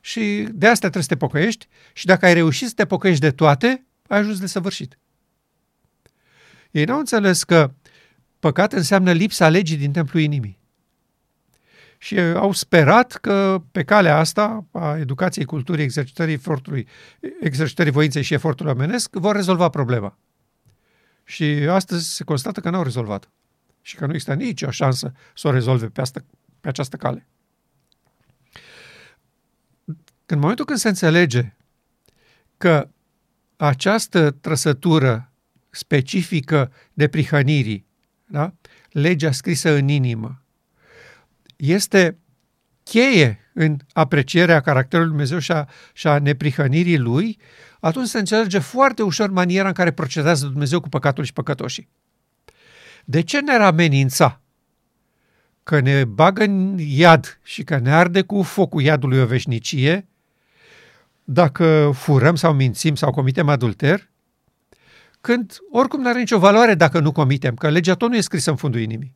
Și 0.00 0.48
de 0.52 0.66
asta 0.66 0.90
trebuie 0.90 1.02
să 1.02 1.08
te 1.08 1.16
pocăiești 1.16 1.68
și 1.92 2.06
dacă 2.06 2.26
ai 2.26 2.34
reușit 2.34 2.68
să 2.68 2.74
te 2.74 2.86
pocăiești 2.86 3.20
de 3.20 3.30
toate, 3.30 3.86
ai 4.08 4.18
ajuns 4.18 4.40
de 4.40 4.46
săvârșit. 4.46 4.98
Ei 6.70 6.84
n-au 6.84 6.98
înțeles 6.98 7.44
că 7.44 7.74
păcat 8.38 8.72
înseamnă 8.72 9.12
lipsa 9.12 9.48
legii 9.48 9.76
din 9.76 9.92
templul 9.92 10.22
inimii. 10.22 10.58
Și 12.04 12.18
au 12.18 12.52
sperat 12.52 13.12
că 13.12 13.62
pe 13.72 13.84
calea 13.84 14.18
asta, 14.18 14.66
a 14.72 14.96
educației, 14.98 15.44
culturii, 15.44 15.84
exercitării 15.84 16.34
efortului, 16.34 16.88
exercitării 17.40 17.92
voinței 17.92 18.22
și 18.22 18.34
efortului 18.34 18.72
omenesc, 18.72 19.14
vor 19.14 19.34
rezolva 19.34 19.68
problema. 19.68 20.18
Și 21.24 21.44
astăzi 21.44 22.14
se 22.14 22.24
constată 22.24 22.60
că 22.60 22.70
n-au 22.70 22.82
rezolvat. 22.82 23.30
Și 23.80 23.96
că 23.96 24.06
nu 24.06 24.12
există 24.12 24.34
nicio 24.34 24.70
șansă 24.70 25.12
să 25.34 25.48
o 25.48 25.50
rezolve 25.50 25.86
pe, 25.86 26.00
asta, 26.00 26.24
pe 26.60 26.68
această 26.68 26.96
cale. 26.96 27.26
În 30.26 30.38
momentul 30.38 30.64
când 30.64 30.78
se 30.78 30.88
înțelege 30.88 31.54
că 32.56 32.88
această 33.56 34.30
trăsătură 34.30 35.32
specifică 35.70 36.72
de 36.92 37.08
prihănirii, 37.08 37.86
da? 38.24 38.54
legea 38.90 39.32
scrisă 39.32 39.70
în 39.70 39.88
inimă, 39.88 40.43
este 41.64 42.18
cheie 42.82 43.38
în 43.52 43.76
aprecierea 43.92 44.60
caracterului 44.60 45.10
Lui 45.10 45.26
Dumnezeu 45.26 45.38
și 45.38 45.52
a, 45.52 45.68
și 45.92 46.06
a 46.06 46.18
neprihănirii 46.18 46.98
Lui, 46.98 47.38
atunci 47.80 48.08
se 48.08 48.18
înțelege 48.18 48.58
foarte 48.58 49.02
ușor 49.02 49.30
maniera 49.30 49.66
în 49.66 49.74
care 49.74 49.90
procedează 49.90 50.46
Dumnezeu 50.46 50.80
cu 50.80 50.88
păcatul 50.88 51.24
și 51.24 51.32
păcătoșii. 51.32 51.88
De 53.04 53.20
ce 53.20 53.40
ne 53.40 53.52
amenința? 53.52 54.40
Că 55.62 55.80
ne 55.80 56.04
bagă 56.04 56.42
în 56.42 56.78
iad 56.78 57.38
și 57.42 57.62
că 57.62 57.78
ne 57.78 57.92
arde 57.94 58.22
cu 58.22 58.42
focul 58.42 58.82
iadului 58.82 59.20
o 59.20 59.26
veșnicie, 59.26 60.08
dacă 61.24 61.90
furăm 61.94 62.34
sau 62.34 62.52
mințim 62.52 62.94
sau 62.94 63.10
comitem 63.10 63.48
adulter, 63.48 64.10
când 65.20 65.56
oricum 65.70 66.00
nu 66.00 66.08
are 66.08 66.18
nicio 66.18 66.38
valoare 66.38 66.74
dacă 66.74 67.00
nu 67.00 67.12
comitem, 67.12 67.54
că 67.54 67.68
legea 67.68 67.94
tot 67.94 68.08
nu 68.08 68.16
e 68.16 68.20
scrisă 68.20 68.50
în 68.50 68.56
fundul 68.56 68.80
inimii. 68.80 69.14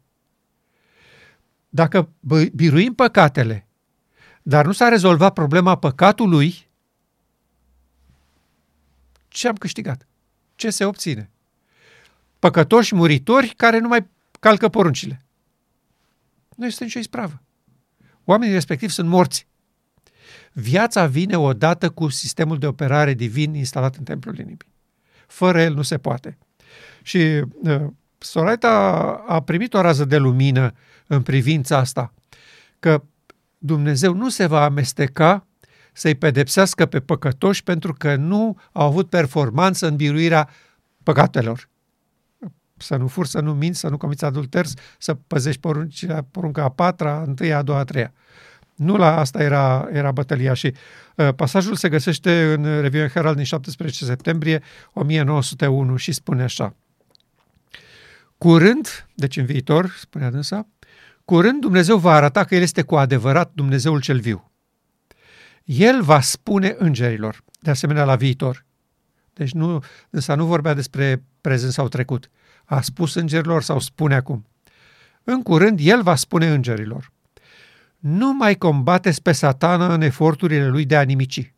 Dacă 1.69 2.09
biruim 2.55 2.95
păcatele, 2.95 3.69
dar 4.43 4.67
nu 4.67 4.73
s-a 4.73 4.89
rezolvat 4.89 5.33
problema 5.33 5.77
păcatului, 5.77 6.69
ce 9.29 9.49
am 9.49 9.55
câștigat? 9.55 10.09
Ce 10.55 10.71
se 10.71 10.85
obține? 10.85 11.31
Păcătoși 12.39 12.95
muritori 12.95 13.49
care 13.49 13.79
nu 13.79 13.89
mai 13.89 14.09
calcă 14.41 14.69
poruncile. 14.69 15.25
Nu 16.57 16.67
este 16.67 16.85
nicio 16.85 16.99
ispravă. 16.99 17.43
Oamenii 18.25 18.55
respectivi 18.55 18.93
sunt 18.93 19.09
morți. 19.09 19.47
Viața 20.53 21.07
vine 21.07 21.39
odată 21.39 21.91
cu 21.91 22.09
sistemul 22.09 22.59
de 22.59 22.67
operare 22.67 23.15
divin 23.15 23.55
instalat 23.55 23.97
în 23.97 24.05
templul 24.05 24.39
inimii. 24.39 24.59
Fără 25.27 25.61
el 25.61 25.75
nu 25.75 25.83
se 25.83 25.99
poate. 25.99 26.39
Și 27.03 27.43
uh, 27.63 27.87
Soraita 28.19 28.71
a 29.27 29.41
primit 29.41 29.75
o 29.75 29.81
rază 29.81 30.05
de 30.05 30.17
lumină 30.17 30.73
în 31.07 31.23
privința 31.23 31.77
asta, 31.77 32.13
că 32.81 33.03
Dumnezeu 33.59 34.15
nu 34.15 34.29
se 34.29 34.47
va 34.47 34.65
amesteca 34.65 35.47
să-i 35.93 36.15
pedepsească 36.15 36.87
pe 36.87 37.01
păcătoși 37.01 37.63
pentru 37.63 37.93
că 37.93 38.17
nu 38.17 38.59
au 38.73 38.87
avut 38.87 39.09
performanță 39.09 39.87
în 39.87 39.97
biruirea 39.97 40.49
păcatelor. 41.03 41.69
Să 42.77 42.97
nu 42.97 43.07
fur, 43.07 43.27
să 43.27 43.41
nu 43.41 43.55
minți, 43.55 43.79
să 43.79 43.89
nu 43.89 43.97
comiți 43.97 44.25
adulter, 44.25 44.67
să 44.99 45.15
păzești 45.15 45.61
poruncile, 45.61 46.27
porunca 46.31 46.63
a 46.63 46.69
patra, 46.69 47.13
a 47.13 47.23
întâia, 47.23 47.59
a 47.59 47.63
doua, 47.63 47.79
a 47.79 47.85
treia. 47.85 48.13
Nu 48.75 48.97
la 48.97 49.19
asta 49.19 49.43
era, 49.43 49.89
era 49.93 50.13
bătălia 50.13 50.55
și 50.55 50.75
uh, 51.15 51.35
pasajul 51.35 51.75
se 51.75 51.89
găsește 51.89 52.53
în 52.53 52.81
Review 52.81 53.09
Herald 53.09 53.37
din 53.37 53.45
17 53.45 54.05
septembrie 54.05 54.63
1901 54.93 55.97
și 55.97 56.13
spune 56.13 56.43
așa. 56.43 56.75
Curând, 58.38 59.09
deci 59.14 59.37
în 59.37 59.44
viitor, 59.44 59.94
spunea 59.98 60.31
dânsa, 60.31 60.68
curând 61.24 61.61
Dumnezeu 61.61 61.98
va 61.98 62.12
arăta 62.12 62.44
că 62.44 62.55
El 62.55 62.62
este 62.62 62.83
cu 62.83 62.96
adevărat 62.96 63.51
Dumnezeul 63.55 64.01
cel 64.01 64.20
viu. 64.20 64.51
El 65.64 66.03
va 66.03 66.20
spune 66.20 66.74
îngerilor, 66.79 67.44
de 67.61 67.70
asemenea 67.70 68.05
la 68.05 68.16
viitor. 68.16 68.64
Deci 69.33 69.53
nu, 69.53 69.83
însă 70.11 70.35
nu 70.35 70.46
vorbea 70.46 70.74
despre 70.74 71.22
prezent 71.40 71.72
sau 71.72 71.88
trecut. 71.88 72.31
A 72.64 72.81
spus 72.81 73.14
îngerilor 73.14 73.62
sau 73.62 73.79
spune 73.79 74.14
acum. 74.14 74.46
În 75.24 75.42
curând, 75.42 75.79
El 75.83 76.03
va 76.03 76.14
spune 76.14 76.48
îngerilor 76.48 77.12
nu 77.98 78.33
mai 78.33 78.55
combateți 78.55 79.22
pe 79.22 79.33
satana 79.33 79.94
în 79.94 80.01
eforturile 80.01 80.68
lui 80.68 80.85
de 80.85 80.96
a 80.96 81.03
nimici. 81.03 81.53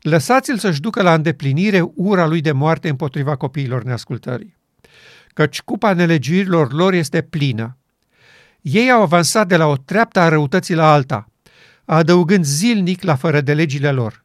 Lăsați-l 0.00 0.58
să-și 0.58 0.80
ducă 0.80 1.02
la 1.02 1.14
îndeplinire 1.14 1.90
ura 1.94 2.26
lui 2.26 2.40
de 2.40 2.52
moarte 2.52 2.88
împotriva 2.88 3.36
copiilor 3.36 3.82
neascultării. 3.82 4.56
Căci 5.36 5.62
cupa 5.62 5.92
nelegiuirilor 5.92 6.72
lor 6.72 6.92
este 6.92 7.22
plină. 7.22 7.76
Ei 8.60 8.90
au 8.90 9.02
avansat 9.02 9.48
de 9.48 9.56
la 9.56 9.66
o 9.66 9.76
treaptă 9.76 10.20
a 10.20 10.28
răutății 10.28 10.74
la 10.74 10.92
alta, 10.92 11.30
adăugând 11.84 12.44
zilnic 12.44 13.02
la 13.02 13.14
fără 13.14 13.40
de 13.40 13.54
legile 13.54 13.90
lor. 13.90 14.24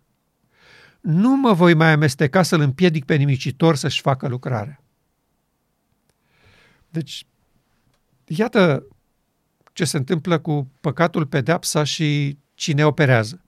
Nu 1.02 1.36
mă 1.36 1.54
voi 1.54 1.74
mai 1.74 1.92
amesteca 1.92 2.44
să-l 2.44 2.60
împiedic 2.60 3.06
pe 3.06 3.16
nimicitor 3.16 3.76
să-și 3.76 4.02
facă 4.02 4.28
lucrarea. 4.28 4.84
Deci, 6.90 7.26
iată 8.26 8.86
ce 9.74 9.86
se 9.86 9.98
întâmplă 9.98 10.40
cu 10.40 10.72
păcatul, 10.82 11.26
pedepsa 11.26 11.84
și 11.84 12.38
cine 12.54 12.86
operează. 12.86 13.42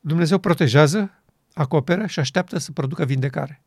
Dumnezeu 0.00 0.38
protejează, 0.38 1.22
acoperă 1.54 2.06
și 2.06 2.18
așteaptă 2.18 2.58
să 2.58 2.72
producă 2.72 3.04
vindecare. 3.04 3.62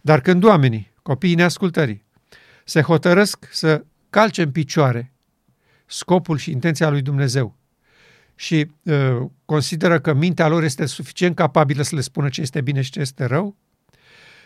Dar 0.00 0.20
când 0.20 0.44
oamenii, 0.44 0.96
copiii 1.08 1.34
neascultării, 1.34 2.04
se 2.64 2.80
hotărăsc 2.80 3.48
să 3.50 3.84
calce 4.10 4.42
în 4.42 4.50
picioare 4.50 5.12
scopul 5.86 6.38
și 6.38 6.50
intenția 6.50 6.88
lui 6.88 7.02
Dumnezeu. 7.02 7.56
Și 8.34 8.70
uh, 8.82 9.16
consideră 9.44 10.00
că 10.00 10.12
mintea 10.12 10.48
lor 10.48 10.62
este 10.62 10.86
suficient 10.86 11.34
capabilă 11.34 11.82
să 11.82 11.94
le 11.94 12.00
spună 12.00 12.28
ce 12.28 12.40
este 12.40 12.60
bine 12.60 12.80
și 12.80 12.90
ce 12.90 13.00
este 13.00 13.24
rău, 13.24 13.56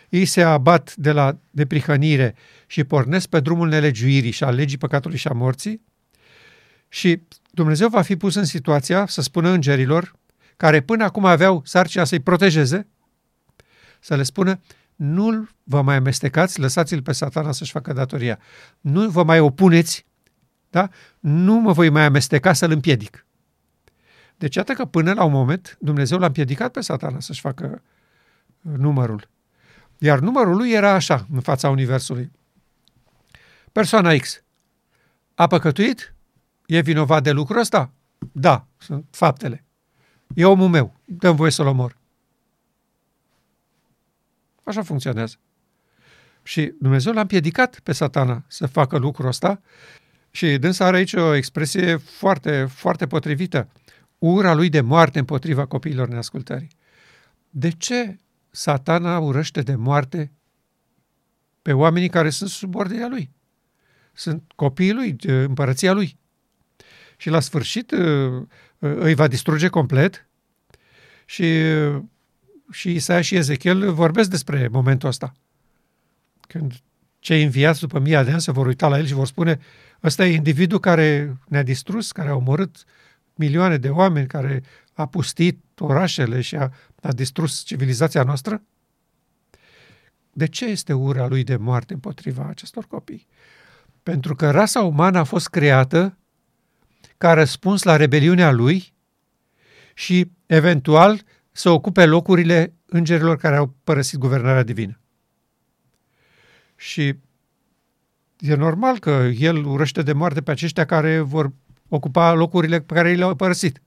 ei 0.09 0.25
se 0.25 0.41
abat 0.41 0.95
de 0.95 1.11
la 1.11 1.37
deprihănire 1.49 2.35
și 2.67 2.83
pornesc 2.83 3.27
pe 3.27 3.39
drumul 3.39 3.67
nelegiuirii 3.67 4.31
și 4.31 4.43
al 4.43 4.55
legii 4.55 4.77
păcatului 4.77 5.17
și 5.17 5.27
a 5.27 5.33
morții 5.33 5.81
și 6.89 7.21
Dumnezeu 7.51 7.87
va 7.87 8.01
fi 8.01 8.15
pus 8.15 8.35
în 8.35 8.45
situația 8.45 9.05
să 9.05 9.21
spună 9.21 9.49
îngerilor, 9.49 10.15
care 10.57 10.81
până 10.81 11.03
acum 11.03 11.25
aveau 11.25 11.61
sarcina 11.65 12.03
să-i 12.03 12.19
protejeze, 12.19 12.87
să 13.99 14.15
le 14.15 14.23
spună, 14.23 14.59
nu 14.95 15.47
vă 15.63 15.81
mai 15.81 15.95
amestecați, 15.95 16.59
lăsați-l 16.59 17.01
pe 17.01 17.11
satana 17.11 17.51
să-și 17.51 17.71
facă 17.71 17.93
datoria. 17.93 18.39
Nu 18.81 19.09
vă 19.09 19.23
mai 19.23 19.39
opuneți, 19.39 20.05
da? 20.69 20.89
nu 21.19 21.53
mă 21.53 21.71
voi 21.71 21.89
mai 21.89 22.05
amesteca 22.05 22.53
să-l 22.53 22.71
împiedic. 22.71 23.25
Deci 24.37 24.55
iată 24.55 24.73
că 24.73 24.85
până 24.85 25.13
la 25.13 25.23
un 25.23 25.31
moment 25.31 25.77
Dumnezeu 25.79 26.17
l-a 26.17 26.25
împiedicat 26.25 26.71
pe 26.71 26.81
satana 26.81 27.19
să-și 27.19 27.41
facă 27.41 27.81
numărul. 28.61 29.29
Iar 29.97 30.19
numărul 30.19 30.55
lui 30.55 30.71
era 30.71 30.91
așa, 30.91 31.27
în 31.33 31.39
fața 31.39 31.69
Universului. 31.69 32.31
Persoana 33.71 34.15
X 34.15 34.43
a 35.35 35.47
păcătuit? 35.47 36.15
E 36.65 36.79
vinovat 36.79 37.23
de 37.23 37.31
lucrul 37.31 37.59
ăsta? 37.59 37.91
Da, 38.31 38.67
sunt 38.77 39.05
faptele. 39.11 39.65
E 40.35 40.45
omul 40.45 40.67
meu, 40.67 40.93
dăm 41.05 41.35
voie 41.35 41.51
să-l 41.51 41.67
omor. 41.67 41.97
Așa 44.63 44.81
funcționează. 44.81 45.35
Și 46.43 46.73
Dumnezeu 46.79 47.13
l-a 47.13 47.21
împiedicat 47.21 47.79
pe 47.79 47.91
satana 47.91 48.43
să 48.47 48.65
facă 48.65 48.97
lucrul 48.97 49.27
ăsta 49.27 49.61
și 50.31 50.57
dânsa 50.57 50.85
are 50.85 50.97
aici 50.97 51.13
o 51.13 51.33
expresie 51.33 51.95
foarte, 51.95 52.65
foarte 52.65 53.07
potrivită. 53.07 53.69
Ura 54.17 54.53
lui 54.53 54.69
de 54.69 54.81
moarte 54.81 55.19
împotriva 55.19 55.65
copiilor 55.65 56.07
neascultării. 56.07 56.69
De 57.49 57.69
ce 57.69 58.17
satana 58.49 59.19
urăște 59.19 59.61
de 59.61 59.75
moarte 59.75 60.31
pe 61.61 61.73
oamenii 61.73 62.09
care 62.09 62.29
sunt 62.29 62.49
sub 62.49 62.75
ordinea 62.75 63.07
lui? 63.07 63.29
Sunt 64.13 64.51
copiii 64.55 64.93
lui, 64.93 65.15
împărăția 65.27 65.93
lui. 65.93 66.17
Și 67.17 67.29
la 67.29 67.39
sfârșit 67.39 67.91
ă, 67.91 67.97
ă, 68.81 68.95
îi 68.95 69.13
va 69.13 69.27
distruge 69.27 69.67
complet 69.67 70.27
și, 71.25 71.45
și 72.71 72.93
Isaia 72.93 73.21
și 73.21 73.35
Ezechiel 73.35 73.91
vorbesc 73.91 74.29
despre 74.29 74.67
momentul 74.67 75.09
ăsta. 75.09 75.33
Când 76.47 76.73
cei 77.19 77.43
înviați 77.43 77.79
după 77.79 77.99
mii 77.99 78.11
de 78.11 78.31
ani 78.31 78.41
se 78.41 78.51
vor 78.51 78.65
uita 78.65 78.87
la 78.87 78.97
el 78.97 79.05
și 79.05 79.13
vor 79.13 79.27
spune 79.27 79.59
ăsta 80.03 80.25
e 80.25 80.33
individul 80.33 80.79
care 80.79 81.37
ne-a 81.47 81.63
distrus, 81.63 82.11
care 82.11 82.29
a 82.29 82.35
omorât 82.35 82.83
milioane 83.35 83.77
de 83.77 83.89
oameni, 83.89 84.27
care 84.27 84.63
a 84.93 85.05
pustit 85.05 85.63
orașele 85.79 86.41
și 86.41 86.55
a, 86.55 86.71
a 87.01 87.11
distrus 87.11 87.63
civilizația 87.63 88.23
noastră? 88.23 88.61
De 90.31 90.45
ce 90.45 90.65
este 90.65 90.93
ura 90.93 91.27
lui 91.27 91.43
de 91.43 91.55
moarte 91.55 91.93
împotriva 91.93 92.45
acestor 92.49 92.85
copii? 92.85 93.27
Pentru 94.03 94.35
că 94.35 94.51
rasa 94.51 94.81
umană 94.81 95.19
a 95.19 95.23
fost 95.23 95.47
creată 95.47 96.17
ca 97.17 97.33
răspuns 97.33 97.83
la 97.83 97.95
rebeliunea 97.95 98.51
lui 98.51 98.93
și, 99.93 100.31
eventual, 100.45 101.21
să 101.55 101.69
ocupe 101.69 102.05
locurile 102.05 102.73
îngerilor 102.85 103.37
care 103.37 103.55
au 103.55 103.75
părăsit 103.83 104.19
guvernarea 104.19 104.63
divină. 104.63 104.99
Și 106.75 107.15
e 108.39 108.55
normal 108.55 108.99
că 108.99 109.29
el 109.37 109.65
urăște 109.65 110.01
de 110.01 110.13
moarte 110.13 110.41
pe 110.41 110.51
aceștia 110.51 110.85
care 110.85 111.19
vor 111.19 111.51
ocupa 111.87 112.33
locurile 112.33 112.81
pe 112.81 112.93
care 112.93 113.13
le-au 113.13 113.35
părăsit. 113.35 113.81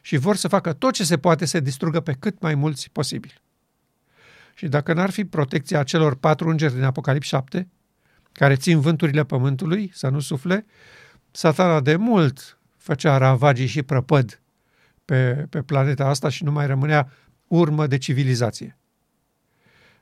Și 0.00 0.16
vor 0.16 0.36
să 0.36 0.48
facă 0.48 0.72
tot 0.72 0.92
ce 0.92 1.04
se 1.04 1.18
poate 1.18 1.44
să 1.44 1.60
distrugă 1.60 2.00
pe 2.00 2.12
cât 2.12 2.40
mai 2.40 2.54
mulți 2.54 2.90
posibil. 2.90 3.42
Și 4.54 4.68
dacă 4.68 4.92
n-ar 4.92 5.10
fi 5.10 5.24
protecția 5.24 5.82
celor 5.82 6.14
patru 6.14 6.48
îngeri 6.48 6.74
din 6.74 6.82
Apocalips 6.82 7.26
7, 7.26 7.68
care 8.32 8.56
țin 8.56 8.80
vânturile 8.80 9.24
pământului 9.24 9.90
să 9.94 10.08
nu 10.08 10.20
sufle, 10.20 10.66
satana 11.30 11.80
de 11.80 11.96
mult 11.96 12.58
făcea 12.76 13.16
ravagii 13.16 13.66
și 13.66 13.82
prăpăd 13.82 14.40
pe, 15.10 15.46
pe 15.48 15.62
planeta 15.62 16.06
asta 16.06 16.28
și 16.28 16.44
nu 16.44 16.52
mai 16.52 16.66
rămânea 16.66 17.10
urmă 17.46 17.86
de 17.86 17.98
civilizație. 17.98 18.78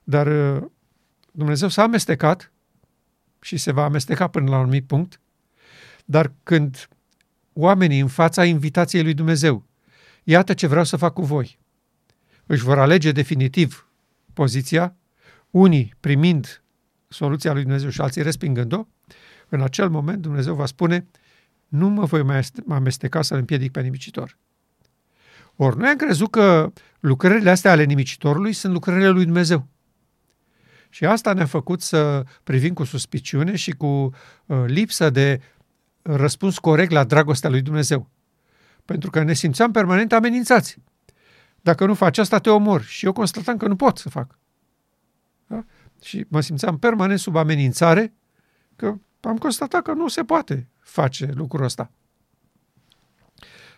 Dar 0.05 0.27
uh, 0.27 0.63
Dumnezeu 1.33 1.69
s-a 1.69 1.83
amestecat 1.83 2.53
și 3.41 3.57
se 3.57 3.73
va 3.73 3.85
amesteca 3.85 4.29
până 4.29 4.51
la 4.51 4.57
un 4.57 4.61
anumit 4.61 4.87
punct, 4.87 5.21
dar 6.05 6.33
când 6.43 6.89
oamenii 7.53 8.01
în 8.01 8.09
fața 8.09 8.45
invitației 8.45 9.03
lui 9.03 9.15
Dumnezeu, 9.15 9.65
iată 10.25 10.55
ce 10.55 10.67
vreau 10.67 10.85
să 10.85 10.97
fac 10.97 11.13
cu 11.13 11.23
voi, 11.23 11.59
își 12.47 12.63
vor 12.63 12.79
alege 12.79 13.13
definitiv 13.13 13.89
poziția, 14.33 14.97
unii 15.51 15.95
primind 16.01 16.63
soluția 17.09 17.53
lui 17.53 17.63
Dumnezeu 17.63 17.89
și 17.89 18.01
alții 18.01 18.23
respingând-o, 18.23 18.87
în 19.49 19.63
acel 19.63 19.89
moment 19.89 20.23
Dumnezeu 20.23 20.55
va 20.55 20.67
spune, 20.67 21.07
nu 21.69 21.89
mă 21.89 22.05
voi 22.05 22.23
mai 22.23 22.41
amesteca 22.69 23.23
să-l 23.23 23.39
împiedic 23.39 23.73
pe 23.73 23.81
nimicitor. 23.81 24.37
Ori 25.61 25.79
noi 25.79 25.89
am 25.89 25.97
crezut 25.97 26.31
că 26.31 26.73
lucrările 27.01 27.51
astea 27.51 27.71
ale 27.71 27.85
nimicitorului 27.85 28.53
sunt 28.53 28.73
lucrările 28.73 29.09
lui 29.09 29.25
Dumnezeu. 29.25 29.67
Și 30.89 31.05
asta 31.05 31.33
ne-a 31.33 31.47
făcut 31.47 31.81
să 31.81 32.25
privim 32.45 32.75
cu 32.75 32.85
suspiciune 32.85 33.57
și 33.57 33.71
cu 33.71 33.87
uh, 33.87 34.65
lipsă 34.67 35.11
de 35.11 35.41
răspuns 36.03 36.59
corect 36.59 36.91
la 36.91 37.05
dragostea 37.05 37.51
lui 37.51 37.63
Dumnezeu. 37.63 38.11
Pentru 38.85 39.11
că 39.11 39.23
ne 39.23 39.33
simțeam 39.33 39.71
permanent 39.71 40.13
amenințați. 40.13 40.79
Dacă 41.61 41.87
nu 41.87 41.95
faci 41.95 42.19
asta, 42.19 42.39
te 42.39 42.51
omor. 42.51 42.83
Și 42.83 43.05
eu 43.05 43.13
constatam 43.13 43.57
că 43.57 43.67
nu 43.67 43.77
pot 43.77 43.99
să 43.99 44.09
fac. 44.09 44.39
Da? 45.47 45.65
Și 46.03 46.27
mă 46.29 46.41
simțeam 46.41 46.79
permanent 46.79 47.19
sub 47.19 47.37
amenințare 47.37 48.15
că 48.77 48.95
am 49.21 49.39
constatat 49.39 49.83
că 49.83 49.93
nu 49.93 50.09
se 50.09 50.23
poate 50.25 50.69
face 50.79 51.31
lucrul 51.35 51.65
ăsta. 51.65 51.91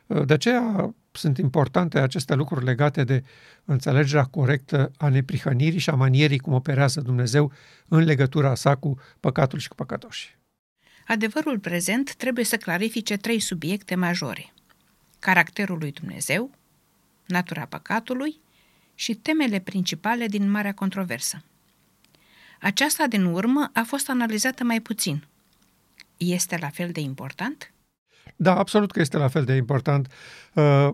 De 0.07 0.33
aceea 0.33 0.95
sunt 1.13 1.39
importante 1.39 1.99
aceste 1.99 2.35
lucruri 2.35 2.65
legate 2.65 3.05
de 3.05 3.23
înțelegerea 3.65 4.25
corectă 4.25 4.91
a 4.97 5.09
neprihănirii 5.09 5.79
și 5.79 5.91
a 5.91 5.95
manierii 5.95 6.39
cum 6.39 6.53
operează 6.53 7.01
Dumnezeu 7.01 7.53
în 7.89 8.05
legătura 8.05 8.55
sa 8.55 8.77
cu 8.77 8.99
păcatul 9.21 9.59
și 9.59 9.69
cu 9.69 9.75
păcătoșii. 9.75 10.39
Adevărul 11.07 11.59
prezent 11.59 12.15
trebuie 12.15 12.45
să 12.45 12.57
clarifice 12.57 13.17
trei 13.17 13.41
subiecte 13.41 13.95
majore. 13.95 14.53
Caracterul 15.19 15.79
lui 15.79 15.93
Dumnezeu, 15.93 16.51
natura 17.27 17.65
păcatului 17.65 18.41
și 18.95 19.15
temele 19.15 19.59
principale 19.59 20.27
din 20.27 20.51
Marea 20.51 20.75
Controversă. 20.75 21.43
Aceasta 22.61 23.07
din 23.07 23.25
urmă 23.25 23.71
a 23.73 23.83
fost 23.83 24.09
analizată 24.09 24.65
mai 24.65 24.81
puțin. 24.81 25.25
Este 26.17 26.57
la 26.61 26.69
fel 26.69 26.91
de 26.91 27.01
important? 27.01 27.73
Da, 28.37 28.59
absolut 28.59 28.93
că 28.93 29.01
este 29.01 29.17
la 29.17 29.29
fel 29.29 29.45
de 29.45 29.53
important. 29.53 30.13
Uh, 30.55 30.89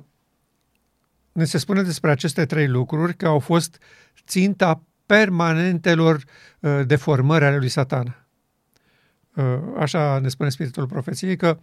ne 1.33 1.45
se 1.45 1.59
spune 1.59 1.83
despre 1.83 2.11
aceste 2.11 2.47
trei 2.47 2.69
lucruri 2.69 3.17
că 3.17 3.27
au 3.27 3.39
fost 3.39 3.79
ținta 4.27 4.83
permanentelor 5.07 6.23
uh, 6.61 6.81
deformări 6.87 7.45
ale 7.45 7.57
lui 7.57 7.69
satana. 7.69 8.27
Uh, 9.35 9.59
așa 9.79 10.19
ne 10.19 10.29
spune 10.29 10.49
Spiritul 10.49 10.87
Profeției 10.87 11.37
că 11.37 11.59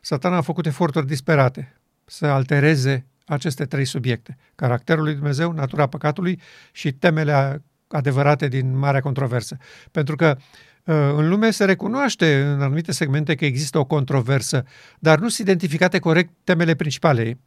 satana 0.00 0.36
a 0.36 0.40
făcut 0.40 0.66
eforturi 0.66 1.06
disperate 1.06 1.80
să 2.04 2.26
altereze 2.26 3.06
aceste 3.26 3.64
trei 3.64 3.84
subiecte. 3.84 4.36
Caracterul 4.54 5.04
lui 5.04 5.14
Dumnezeu, 5.14 5.52
natura 5.52 5.86
păcatului 5.86 6.40
și 6.72 6.92
temele 6.92 7.62
adevărate 7.88 8.48
din 8.48 8.78
marea 8.78 9.00
controversă. 9.00 9.56
Pentru 9.90 10.16
că 10.16 10.36
Uh, 10.36 10.42
în 10.88 11.28
lume 11.28 11.50
se 11.50 11.64
recunoaște 11.64 12.42
în 12.42 12.62
anumite 12.62 12.92
segmente 12.92 13.34
că 13.34 13.44
există 13.44 13.78
o 13.78 13.84
controversă, 13.84 14.64
dar 14.98 15.18
nu 15.18 15.28
sunt 15.28 15.48
identificate 15.48 15.98
corect 15.98 16.30
temele 16.44 16.74
principale, 16.74 17.38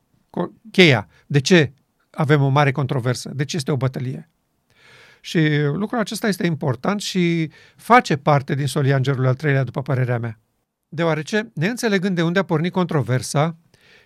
cheia. 0.71 1.08
De 1.28 1.39
ce 1.39 1.73
avem 2.10 2.41
o 2.41 2.47
mare 2.47 2.71
controversă? 2.71 3.32
De 3.34 3.45
ce 3.45 3.56
este 3.56 3.71
o 3.71 3.78
bătălie? 3.78 4.30
Și 5.21 5.39
lucrul 5.73 5.99
acesta 5.99 6.28
este 6.28 6.45
important 6.45 7.02
și 7.02 7.52
face 7.75 8.15
parte 8.15 8.56
din 8.56 8.67
solia 8.67 8.95
îngerului 8.95 9.28
al 9.28 9.36
treilea, 9.36 9.63
după 9.63 9.82
părerea 9.82 10.19
mea. 10.19 10.39
Deoarece, 10.89 11.52
neînțelegând 11.54 12.15
de 12.15 12.23
unde 12.23 12.39
a 12.39 12.43
pornit 12.43 12.71
controversa 12.71 13.58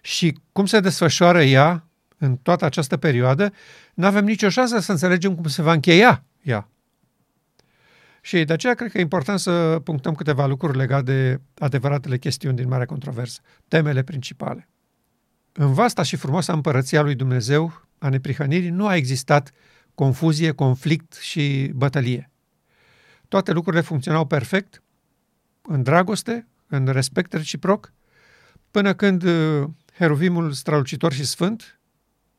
și 0.02 0.38
cum 0.52 0.66
se 0.66 0.80
desfășoară 0.80 1.44
ea 1.44 1.88
în 2.18 2.36
toată 2.36 2.66
această 2.66 2.98
perioadă, 2.98 3.54
nu 3.94 4.06
avem 4.06 4.26
nicio 4.26 4.50
șansă 4.50 4.80
să 4.80 4.92
înțelegem 4.92 5.36
cum 5.36 5.48
se 5.48 5.62
va 5.62 5.74
încheia 5.74 6.24
ea. 6.42 6.68
Și 8.26 8.44
de 8.44 8.54
aceea 8.54 8.74
cred 8.74 8.92
că 8.92 8.98
e 8.98 9.02
important 9.02 9.40
să 9.40 9.80
punctăm 9.84 10.16
câteva 10.16 10.46
lucruri 10.46 10.78
legate 10.78 11.04
de 11.04 11.42
adevăratele 11.58 12.18
chestiuni 12.18 12.56
din 12.56 12.68
Marea 12.68 12.86
Controversă, 12.86 13.42
temele 13.68 14.04
principale. 14.04 14.70
În 15.52 15.74
vasta 15.74 16.04
și 16.04 16.16
frumoasa 16.16 16.54
împărăția 16.54 17.02
lui 17.02 17.16
Dumnezeu, 17.16 17.88
a 17.98 18.10
neprihănirii, 18.10 18.70
nu 18.70 18.88
a 18.88 18.96
existat 18.96 19.52
confuzie, 19.96 20.52
conflict 20.52 21.14
și 21.14 21.72
bătălie. 21.76 22.32
Toate 23.28 23.52
lucrurile 23.52 23.82
funcționau 23.82 24.26
perfect, 24.26 24.84
în 25.62 25.84
dragoste, 25.84 26.48
în 26.68 26.86
respect 26.86 27.34
reciproc, 27.34 27.94
până 28.72 28.94
când 28.94 29.24
uh, 29.24 29.70
heruvimul 29.94 30.52
strălucitor 30.52 31.14
și 31.14 31.26
sfânt, 31.26 31.80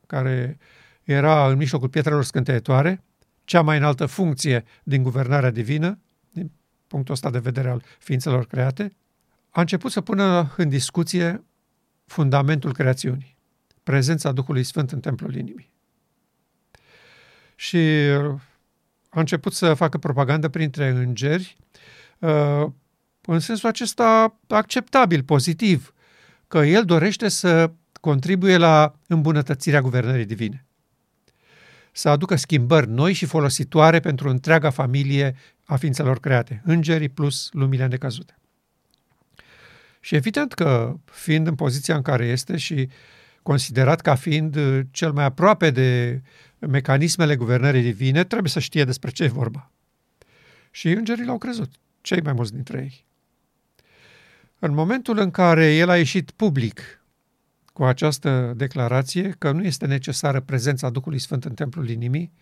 care 0.06 0.58
era 1.02 1.48
în 1.48 1.56
mijlocul 1.56 1.88
pietrelor 1.88 2.24
scânteietoare, 2.24 3.02
cea 3.44 3.62
mai 3.62 3.76
înaltă 3.76 4.06
funcție 4.06 4.64
din 4.82 5.02
guvernarea 5.02 5.50
divină, 5.50 5.98
din 6.30 6.50
punctul 6.86 7.14
ăsta 7.14 7.30
de 7.30 7.38
vedere 7.38 7.68
al 7.68 7.82
ființelor 7.98 8.46
create, 8.46 8.96
a 9.50 9.60
început 9.60 9.90
să 9.90 10.00
pună 10.00 10.52
în 10.56 10.68
discuție 10.68 11.44
fundamentul 12.06 12.72
creațiunii, 12.72 13.36
prezența 13.82 14.32
Duhului 14.32 14.62
Sfânt 14.62 14.92
în 14.92 15.00
templul 15.00 15.34
inimii. 15.34 15.72
Și 17.56 17.78
a 19.08 19.20
început 19.20 19.52
să 19.52 19.74
facă 19.74 19.98
propagandă 19.98 20.48
printre 20.48 20.88
îngeri, 20.88 21.56
uh, 22.18 22.66
în 23.20 23.38
sensul 23.38 23.68
acesta 23.68 24.38
acceptabil, 24.48 25.22
pozitiv, 25.22 25.94
că 26.48 26.58
el 26.58 26.84
dorește 26.84 27.28
să 27.28 27.72
contribuie 28.00 28.56
la 28.56 28.94
îmbunătățirea 29.06 29.80
guvernării 29.80 30.24
divine 30.24 30.63
să 31.96 32.08
aducă 32.08 32.36
schimbări 32.36 32.88
noi 32.88 33.12
și 33.12 33.26
folositoare 33.26 34.00
pentru 34.00 34.28
întreaga 34.28 34.70
familie 34.70 35.36
a 35.64 35.76
ființelor 35.76 36.20
create, 36.20 36.62
îngerii 36.64 37.08
plus 37.08 37.48
lumile 37.52 37.86
necăzute. 37.86 38.38
Și 40.00 40.14
evident 40.14 40.52
că, 40.52 40.96
fiind 41.04 41.46
în 41.46 41.54
poziția 41.54 41.96
în 41.96 42.02
care 42.02 42.24
este 42.26 42.56
și 42.56 42.88
considerat 43.42 44.00
ca 44.00 44.14
fiind 44.14 44.58
cel 44.90 45.12
mai 45.12 45.24
aproape 45.24 45.70
de 45.70 46.22
mecanismele 46.58 47.36
guvernării 47.36 47.82
divine, 47.82 48.24
trebuie 48.24 48.50
să 48.50 48.58
știe 48.58 48.84
despre 48.84 49.10
ce 49.10 49.24
e 49.24 49.28
vorba. 49.28 49.70
Și 50.70 50.88
îngerii 50.88 51.24
l-au 51.24 51.38
crezut, 51.38 51.72
cei 52.00 52.20
mai 52.20 52.32
mulți 52.32 52.52
dintre 52.52 52.78
ei. 52.78 53.04
În 54.58 54.74
momentul 54.74 55.18
în 55.18 55.30
care 55.30 55.74
el 55.74 55.88
a 55.88 55.96
ieșit 55.96 56.30
public 56.30 57.03
cu 57.74 57.84
această 57.84 58.52
declarație 58.56 59.34
că 59.38 59.52
nu 59.52 59.64
este 59.64 59.86
necesară 59.86 60.40
prezența 60.40 60.90
Duhului 60.90 61.18
Sfânt 61.18 61.44
în 61.44 61.54
templul 61.54 61.88
inimii, 61.88 62.32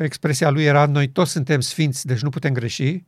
expresia 0.00 0.50
lui 0.50 0.64
era 0.64 0.86
noi 0.86 1.08
toți 1.08 1.30
suntem 1.30 1.60
sfinți, 1.60 2.06
deci 2.06 2.20
nu 2.20 2.30
putem 2.30 2.52
greși, 2.52 3.04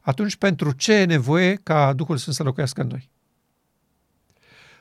atunci 0.00 0.36
pentru 0.36 0.72
ce 0.72 0.92
e 0.92 1.04
nevoie 1.04 1.54
ca 1.54 1.92
Duhul 1.92 2.16
Sfânt 2.16 2.36
să 2.36 2.42
locuiască 2.42 2.80
în 2.80 2.86
noi? 2.86 3.10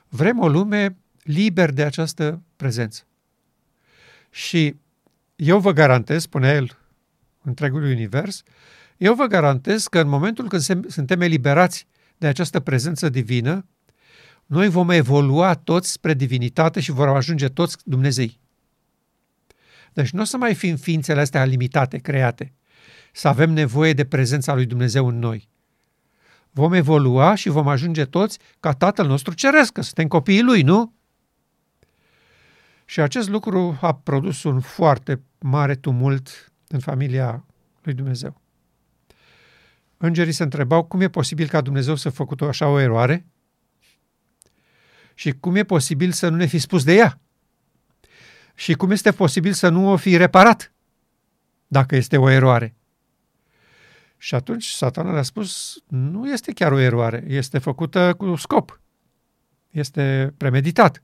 Vrem 0.08 0.39
o 0.39 0.47
lume 0.47 0.97
liber 1.24 1.71
de 1.71 1.84
această 1.84 2.41
prezență. 2.56 3.04
Și 4.30 4.76
eu 5.36 5.60
vă 5.60 5.71
garantez, 5.71 6.21
spune 6.21 6.50
el 6.50 6.78
întregului 7.41 7.91
univers, 7.91 8.43
eu 8.97 9.13
vă 9.13 9.26
garantez 9.26 9.88
că 9.88 10.00
în 10.00 10.08
momentul 10.08 10.47
când 10.47 10.62
suntem 10.89 11.21
eliberați 11.21 11.88
de 12.17 12.28
această 12.28 12.60
prezență 12.60 13.10
divină, 13.10 13.65
noi 14.51 14.69
vom 14.69 14.89
evolua 14.89 15.53
toți 15.53 15.91
spre 15.91 16.13
divinitate 16.13 16.79
și 16.79 16.91
vor 16.91 17.07
ajunge 17.07 17.47
toți 17.47 17.77
Dumnezei. 17.83 18.39
Deci 19.93 20.09
nu 20.09 20.21
o 20.21 20.23
să 20.23 20.37
mai 20.37 20.53
fim 20.53 20.75
ființele 20.75 21.21
astea 21.21 21.45
limitate, 21.45 21.97
create, 21.97 22.53
să 23.11 23.27
avem 23.27 23.51
nevoie 23.51 23.93
de 23.93 24.05
prezența 24.05 24.53
lui 24.53 24.65
Dumnezeu 24.65 25.07
în 25.07 25.19
noi. 25.19 25.49
Vom 26.49 26.73
evolua 26.73 27.35
și 27.35 27.49
vom 27.49 27.67
ajunge 27.67 28.05
toți 28.05 28.39
ca 28.59 28.71
Tatăl 28.71 29.07
nostru 29.07 29.33
ceresc, 29.33 29.71
că 29.71 29.81
suntem 29.81 30.07
copiii 30.07 30.43
Lui, 30.43 30.61
nu? 30.61 30.93
Și 32.85 32.99
acest 33.01 33.29
lucru 33.29 33.77
a 33.81 33.93
produs 33.93 34.43
un 34.43 34.59
foarte 34.59 35.21
mare 35.39 35.75
tumult 35.75 36.51
în 36.67 36.79
familia 36.79 37.45
lui 37.81 37.93
Dumnezeu. 37.93 38.41
Îngerii 39.97 40.33
se 40.33 40.43
întrebau 40.43 40.83
cum 40.83 41.01
e 41.01 41.09
posibil 41.09 41.47
ca 41.47 41.61
Dumnezeu 41.61 41.95
să 41.95 42.09
făcut 42.09 42.41
așa 42.41 42.67
o 42.67 42.79
eroare 42.79 43.25
și 45.21 45.31
cum 45.31 45.55
e 45.55 45.63
posibil 45.63 46.12
să 46.12 46.29
nu 46.29 46.36
ne 46.36 46.45
fi 46.45 46.60
spus 46.60 46.84
de 46.84 46.93
ea 46.93 47.19
și 48.55 48.73
cum 48.73 48.91
este 48.91 49.12
posibil 49.12 49.53
să 49.53 49.69
nu 49.69 49.91
o 49.91 49.97
fi 49.97 50.17
reparat 50.17 50.73
dacă 51.67 51.95
este 51.95 52.17
o 52.17 52.29
eroare. 52.29 52.75
Și 54.17 54.36
atunci 54.36 54.65
satana 54.65 55.12
le-a 55.12 55.21
spus, 55.21 55.77
nu 55.88 56.31
este 56.31 56.51
chiar 56.51 56.71
o 56.71 56.79
eroare, 56.79 57.23
este 57.27 57.57
făcută 57.57 58.13
cu 58.13 58.36
scop, 58.36 58.79
este 59.69 60.34
premeditat. 60.38 61.03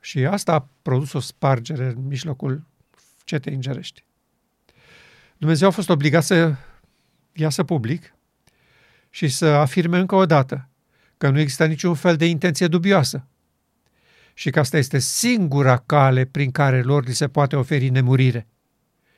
Și 0.00 0.24
asta 0.24 0.52
a 0.52 0.68
produs 0.82 1.12
o 1.12 1.20
spargere 1.20 1.86
în 1.86 2.06
mijlocul 2.06 2.66
cetei 3.24 3.54
îngerești. 3.54 4.04
Dumnezeu 5.36 5.68
a 5.68 5.70
fost 5.70 5.88
obligat 5.88 6.24
să 6.24 6.54
iasă 7.32 7.64
public 7.64 8.14
și 9.10 9.28
să 9.28 9.46
afirme 9.46 9.98
încă 9.98 10.14
o 10.14 10.26
dată 10.26 10.68
că 11.24 11.30
nu 11.30 11.38
există 11.38 11.66
niciun 11.66 11.94
fel 11.94 12.16
de 12.16 12.26
intenție 12.26 12.66
dubioasă 12.66 13.26
și 14.34 14.50
că 14.50 14.58
asta 14.58 14.76
este 14.76 14.98
singura 14.98 15.76
cale 15.76 16.24
prin 16.24 16.50
care 16.50 16.82
lor 16.82 17.06
li 17.06 17.14
se 17.14 17.28
poate 17.28 17.56
oferi 17.56 17.88
nemurire 17.88 18.46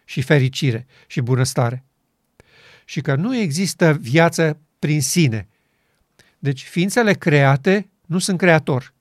și 0.04 0.22
fericire 0.22 0.86
și 1.06 1.20
bunăstare. 1.20 1.84
Și 2.84 3.00
că 3.00 3.14
nu 3.14 3.36
există 3.36 3.92
viață 3.92 4.60
prin 4.78 5.02
sine. 5.02 5.48
Deci 6.38 6.62
ființele 6.62 7.12
create 7.12 7.88
nu 8.06 8.18
sunt 8.18 8.38
creator. 8.38 8.94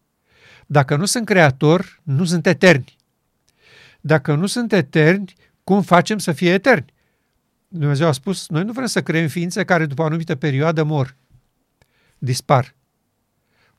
Dacă 0.65 0.95
nu 0.95 1.05
sunt 1.05 1.25
creator, 1.25 1.99
nu 2.03 2.25
sunt 2.25 2.45
eterni. 2.45 2.95
Dacă 4.01 4.35
nu 4.35 4.45
sunt 4.45 4.73
eterni, 4.73 5.33
cum 5.63 5.81
facem 5.81 6.17
să 6.17 6.31
fie 6.31 6.53
eterni? 6.53 6.93
Dumnezeu 7.67 8.07
a 8.07 8.11
spus, 8.11 8.49
noi 8.49 8.63
nu 8.63 8.71
vrem 8.71 8.87
să 8.87 9.03
creăm 9.03 9.27
ființe 9.27 9.63
care 9.63 9.85
după 9.85 10.01
o 10.01 10.05
anumită 10.05 10.35
perioadă 10.35 10.83
mor, 10.83 11.15
dispar. 12.17 12.75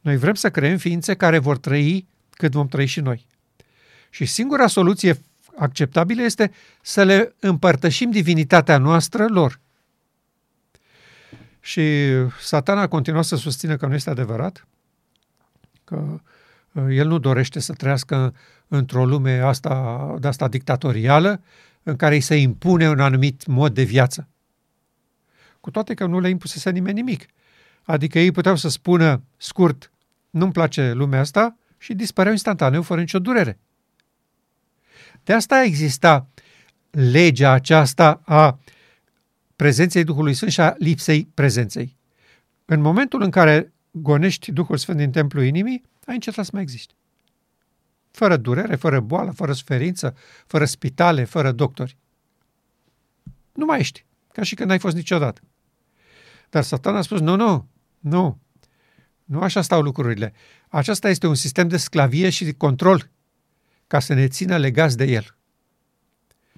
Noi 0.06 0.16
vrem 0.16 0.34
să 0.34 0.50
creăm 0.50 0.76
ființe 0.76 1.14
care 1.14 1.38
vor 1.38 1.58
trăi 1.58 2.08
cât 2.30 2.52
vom 2.52 2.68
trăi 2.68 2.86
și 2.86 3.00
noi. 3.00 3.26
Și 4.10 4.24
singura 4.24 4.66
soluție 4.66 5.18
acceptabilă 5.56 6.22
este 6.22 6.52
să 6.82 7.02
le 7.02 7.34
împărtășim 7.40 8.10
divinitatea 8.10 8.78
noastră 8.78 9.26
lor. 9.28 9.60
Și 11.60 11.82
satana 12.40 12.80
a 12.80 12.88
continuat 12.88 13.24
să 13.24 13.36
susțină 13.36 13.76
că 13.76 13.86
nu 13.86 13.94
este 13.94 14.10
adevărat, 14.10 14.66
că 15.84 16.20
uh, 16.72 16.84
el 16.90 17.06
nu 17.06 17.18
dorește 17.18 17.60
să 17.60 17.72
trăiască 17.72 18.34
într-o 18.68 19.06
lume 19.06 19.38
asta, 19.38 20.14
de 20.18 20.28
asta 20.28 20.48
dictatorială, 20.48 21.42
în 21.82 21.96
care 21.96 22.14
îi 22.14 22.20
se 22.20 22.36
impune 22.36 22.88
un 22.88 23.00
anumit 23.00 23.46
mod 23.46 23.74
de 23.74 23.82
viață. 23.82 24.28
Cu 25.60 25.70
toate 25.70 25.94
că 25.94 26.06
nu 26.06 26.20
le 26.20 26.28
impusese 26.28 26.70
nimeni 26.70 27.00
nimic. 27.00 27.26
Adică 27.82 28.18
ei 28.18 28.30
puteau 28.30 28.56
să 28.56 28.68
spună 28.68 29.22
scurt, 29.36 29.90
nu-mi 30.36 30.52
place 30.52 30.92
lumea 30.92 31.20
asta 31.20 31.56
și 31.78 31.94
dispăreau 31.94 32.32
instantaneu, 32.32 32.82
fără 32.82 33.00
nicio 33.00 33.18
durere. 33.18 33.58
De 35.24 35.32
asta 35.32 35.62
exista 35.62 36.28
legea 36.90 37.50
aceasta 37.50 38.20
a 38.24 38.58
prezenței 39.56 40.04
Duhului 40.04 40.34
Sfânt 40.34 40.52
și 40.52 40.60
a 40.60 40.74
lipsei 40.78 41.28
prezenței. 41.34 41.96
În 42.64 42.80
momentul 42.80 43.22
în 43.22 43.30
care 43.30 43.72
gonești 43.90 44.52
Duhul 44.52 44.76
Sfânt 44.76 44.96
din 44.98 45.10
templul 45.10 45.44
inimii, 45.44 45.82
ai 46.06 46.14
încetat 46.14 46.44
să 46.44 46.50
mai 46.52 46.62
existi. 46.62 46.94
Fără 48.10 48.36
durere, 48.36 48.76
fără 48.76 49.00
boală, 49.00 49.30
fără 49.30 49.52
suferință, 49.52 50.16
fără 50.46 50.64
spitale, 50.64 51.24
fără 51.24 51.52
doctori. 51.52 51.96
Nu 53.52 53.64
mai 53.64 53.78
ești, 53.78 54.04
ca 54.32 54.42
și 54.42 54.54
când 54.54 54.68
n-ai 54.68 54.78
fost 54.78 54.96
niciodată. 54.96 55.40
Dar 56.50 56.62
Satan 56.62 56.96
a 56.96 57.00
spus, 57.00 57.20
nu, 57.20 57.36
nu, 57.36 57.68
nu, 57.98 58.38
nu 59.26 59.40
așa 59.40 59.62
stau 59.62 59.82
lucrurile. 59.82 60.32
Aceasta 60.68 61.08
este 61.08 61.26
un 61.26 61.34
sistem 61.34 61.68
de 61.68 61.76
sclavie 61.76 62.30
și 62.30 62.44
de 62.44 62.52
control 62.52 63.10
ca 63.86 63.98
să 63.98 64.14
ne 64.14 64.28
țină 64.28 64.56
legați 64.56 64.96
de 64.96 65.04
el. 65.04 65.36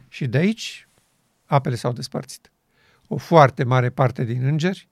Și 0.09 0.26
de 0.26 0.38
aici 0.38 0.88
apele 1.44 1.74
s-au 1.74 1.92
despărțit. 1.92 2.52
O 3.07 3.16
foarte 3.16 3.64
mare 3.64 3.90
parte 3.90 4.24
din 4.24 4.44
îngeri, 4.44 4.88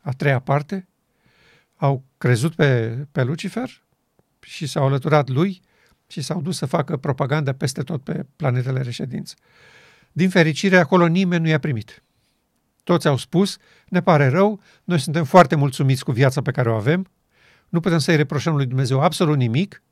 a 0.00 0.10
treia 0.10 0.38
parte, 0.38 0.88
au 1.76 2.04
crezut 2.18 2.54
pe, 2.54 2.88
pe 3.12 3.22
Lucifer 3.22 3.82
și 4.40 4.66
s-au 4.66 4.86
alăturat 4.86 5.28
lui 5.28 5.60
și 6.06 6.20
s-au 6.20 6.42
dus 6.42 6.56
să 6.56 6.66
facă 6.66 6.96
propaganda 6.96 7.52
peste 7.52 7.82
tot 7.82 8.02
pe 8.02 8.26
planetele 8.36 8.82
reședință. 8.82 9.34
Din 10.12 10.30
fericire, 10.30 10.76
acolo 10.76 11.06
nimeni 11.06 11.42
nu 11.42 11.48
i-a 11.48 11.58
primit. 11.58 12.02
Toți 12.84 13.08
au 13.08 13.16
spus, 13.16 13.56
ne 13.88 14.02
pare 14.02 14.28
rău, 14.28 14.60
noi 14.84 14.98
suntem 14.98 15.24
foarte 15.24 15.54
mulțumiți 15.54 16.04
cu 16.04 16.12
viața 16.12 16.42
pe 16.42 16.50
care 16.50 16.70
o 16.70 16.74
avem, 16.74 17.10
nu 17.70 17.80
putem 17.80 17.98
să-i 17.98 18.16
reproșăm 18.16 18.56
lui 18.56 18.66
Dumnezeu 18.66 19.00
absolut 19.00 19.36
nimic, 19.36 19.82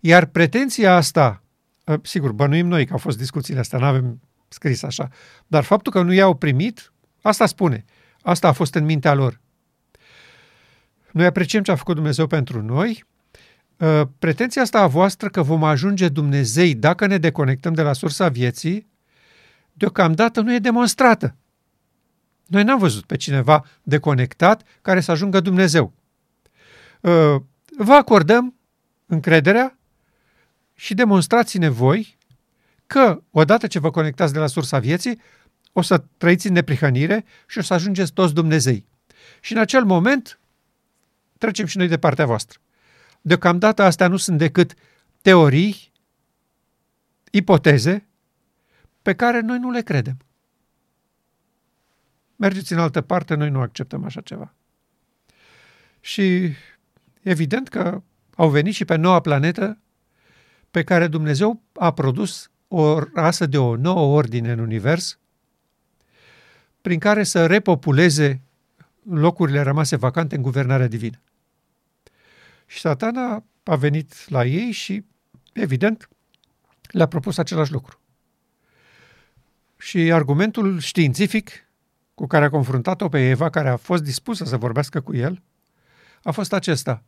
iar 0.00 0.24
pretenția 0.24 0.94
asta, 0.96 1.42
ă, 1.86 1.98
sigur, 2.02 2.32
bănuim 2.32 2.66
noi 2.66 2.86
că 2.86 2.92
au 2.92 2.98
fost 2.98 3.18
discuțiile 3.18 3.60
astea, 3.60 3.78
nu 3.78 3.84
avem 3.84 4.20
scris 4.48 4.82
așa, 4.82 5.08
dar 5.46 5.62
faptul 5.62 5.92
că 5.92 6.02
nu 6.02 6.12
i-au 6.12 6.34
primit, 6.34 6.92
asta 7.22 7.46
spune. 7.46 7.84
Asta 8.22 8.48
a 8.48 8.52
fost 8.52 8.74
în 8.74 8.84
mintea 8.84 9.14
lor. 9.14 9.40
Noi 11.10 11.26
apreciem 11.26 11.62
ce 11.62 11.70
a 11.70 11.76
făcut 11.76 11.94
Dumnezeu 11.94 12.26
pentru 12.26 12.62
noi. 12.62 13.04
Ă, 13.80 14.10
pretenția 14.18 14.62
asta 14.62 14.80
a 14.80 14.86
voastră 14.86 15.28
că 15.28 15.42
vom 15.42 15.64
ajunge 15.64 16.08
Dumnezei 16.08 16.74
dacă 16.74 17.06
ne 17.06 17.18
deconectăm 17.18 17.72
de 17.72 17.82
la 17.82 17.92
sursa 17.92 18.28
vieții, 18.28 18.88
deocamdată 19.72 20.40
nu 20.40 20.54
e 20.54 20.58
demonstrată. 20.58 21.36
Noi 22.46 22.62
n-am 22.62 22.78
văzut 22.78 23.04
pe 23.04 23.16
cineva 23.16 23.64
deconectat 23.82 24.62
care 24.82 25.00
să 25.00 25.10
ajungă 25.10 25.40
Dumnezeu. 25.40 25.92
Uh, 27.04 27.42
vă 27.78 27.92
acordăm 27.92 28.54
încrederea 29.06 29.78
și 30.74 30.94
demonstrați-ne 30.94 31.68
voi 31.68 32.18
că 32.86 33.22
odată 33.30 33.66
ce 33.66 33.78
vă 33.78 33.90
conectați 33.90 34.32
de 34.32 34.38
la 34.38 34.46
sursa 34.46 34.78
vieții, 34.78 35.20
o 35.72 35.82
să 35.82 36.04
trăiți 36.16 36.46
în 36.46 36.52
neprihănire 36.52 37.24
și 37.46 37.58
o 37.58 37.62
să 37.62 37.74
ajungeți 37.74 38.12
toți 38.12 38.34
Dumnezei. 38.34 38.86
Și 39.40 39.52
în 39.52 39.58
acel 39.58 39.84
moment 39.84 40.38
trecem 41.38 41.66
și 41.66 41.76
noi 41.76 41.88
de 41.88 41.98
partea 41.98 42.26
voastră. 42.26 42.58
Deocamdată 43.20 43.82
astea 43.82 44.08
nu 44.08 44.16
sunt 44.16 44.38
decât 44.38 44.74
teorii, 45.22 45.92
ipoteze, 47.30 48.06
pe 49.02 49.14
care 49.14 49.40
noi 49.40 49.58
nu 49.58 49.70
le 49.70 49.82
credem. 49.82 50.16
Mergeți 52.36 52.72
în 52.72 52.78
altă 52.78 53.00
parte, 53.00 53.34
noi 53.34 53.50
nu 53.50 53.60
acceptăm 53.60 54.04
așa 54.04 54.20
ceva. 54.20 54.54
Și 56.00 56.54
evident 57.24 57.68
că 57.68 58.02
au 58.36 58.48
venit 58.48 58.74
și 58.74 58.84
pe 58.84 58.96
noua 58.96 59.20
planetă 59.20 59.78
pe 60.70 60.84
care 60.84 61.06
Dumnezeu 61.06 61.62
a 61.72 61.92
produs 61.92 62.50
o 62.68 62.98
rasă 63.14 63.46
de 63.46 63.58
o 63.58 63.76
nouă 63.76 64.16
ordine 64.16 64.52
în 64.52 64.58
univers, 64.58 65.18
prin 66.80 66.98
care 66.98 67.24
să 67.24 67.46
repopuleze 67.46 68.42
locurile 69.10 69.60
rămase 69.60 69.96
vacante 69.96 70.36
în 70.36 70.42
guvernarea 70.42 70.86
divină. 70.86 71.20
Și 72.66 72.80
satana 72.80 73.44
a 73.62 73.76
venit 73.76 74.28
la 74.28 74.44
ei 74.44 74.70
și, 74.70 75.04
evident, 75.52 76.08
le-a 76.90 77.06
propus 77.06 77.38
același 77.38 77.72
lucru. 77.72 78.00
Și 79.76 79.98
argumentul 80.12 80.78
științific 80.78 81.68
cu 82.14 82.26
care 82.26 82.44
a 82.44 82.50
confruntat-o 82.50 83.08
pe 83.08 83.28
Eva, 83.28 83.50
care 83.50 83.68
a 83.68 83.76
fost 83.76 84.02
dispusă 84.02 84.44
să 84.44 84.56
vorbească 84.56 85.00
cu 85.00 85.16
el, 85.16 85.42
a 86.22 86.30
fost 86.30 86.52
acesta. 86.52 87.02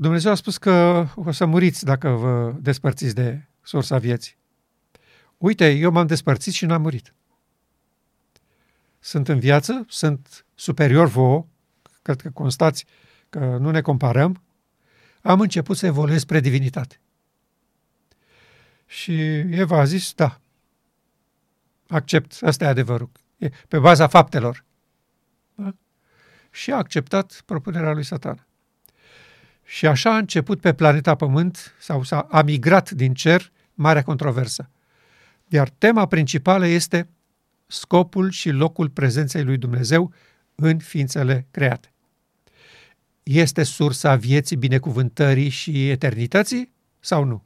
Dumnezeu 0.00 0.30
a 0.30 0.34
spus 0.34 0.58
că 0.58 1.06
o 1.14 1.32
să 1.32 1.46
muriți 1.46 1.84
dacă 1.84 2.08
vă 2.08 2.54
despărțiți 2.60 3.14
de 3.14 3.42
sursa 3.62 3.98
vieții. 3.98 4.36
Uite, 5.38 5.70
eu 5.70 5.90
m-am 5.90 6.06
despărțit 6.06 6.52
și 6.52 6.66
n-am 6.66 6.82
murit. 6.82 7.14
Sunt 8.98 9.28
în 9.28 9.38
viață, 9.38 9.84
sunt 9.88 10.44
superior 10.54 11.06
vouă, 11.08 11.46
cred 12.02 12.20
că 12.20 12.30
constați 12.30 12.84
că 13.28 13.38
nu 13.38 13.70
ne 13.70 13.80
comparăm, 13.80 14.42
am 15.22 15.40
început 15.40 15.76
să 15.76 15.86
evoluez 15.86 16.20
spre 16.20 16.40
divinitate. 16.40 17.00
Și 18.86 19.38
Eva 19.38 19.78
a 19.78 19.84
zis, 19.84 20.12
da, 20.14 20.40
accept, 21.88 22.38
asta 22.42 22.64
e 22.64 22.68
adevărul, 22.68 23.10
e 23.36 23.50
pe 23.68 23.78
baza 23.78 24.06
faptelor. 24.06 24.64
Da? 25.54 25.74
Și 26.50 26.72
a 26.72 26.76
acceptat 26.76 27.42
propunerea 27.46 27.92
lui 27.92 28.04
Satan. 28.04 28.44
Și 29.70 29.86
așa 29.86 30.14
a 30.14 30.16
început 30.16 30.60
pe 30.60 30.72
planeta 30.72 31.14
Pământ, 31.14 31.74
sau 31.80 32.02
s-a 32.02 32.20
a 32.30 32.42
migrat 32.42 32.90
din 32.90 33.14
cer, 33.14 33.52
marea 33.74 34.02
controversă. 34.02 34.70
Iar 35.48 35.68
tema 35.68 36.06
principală 36.06 36.66
este 36.66 37.08
scopul 37.66 38.30
și 38.30 38.50
locul 38.50 38.88
prezenței 38.88 39.44
lui 39.44 39.56
Dumnezeu 39.56 40.12
în 40.54 40.78
ființele 40.78 41.46
create. 41.50 41.92
Este 43.22 43.62
sursa 43.62 44.16
vieții, 44.16 44.56
binecuvântării 44.56 45.48
și 45.48 45.88
eternității 45.90 46.72
sau 47.00 47.24
nu? 47.24 47.44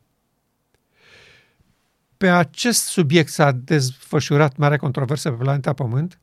Pe 2.17 2.29
acest 2.29 2.83
subiect 2.83 3.29
s-a 3.29 3.53
desfășurat 3.53 4.57
mare 4.57 4.77
controversă 4.77 5.31
pe 5.31 5.43
planeta 5.43 5.73
Pământ. 5.73 6.19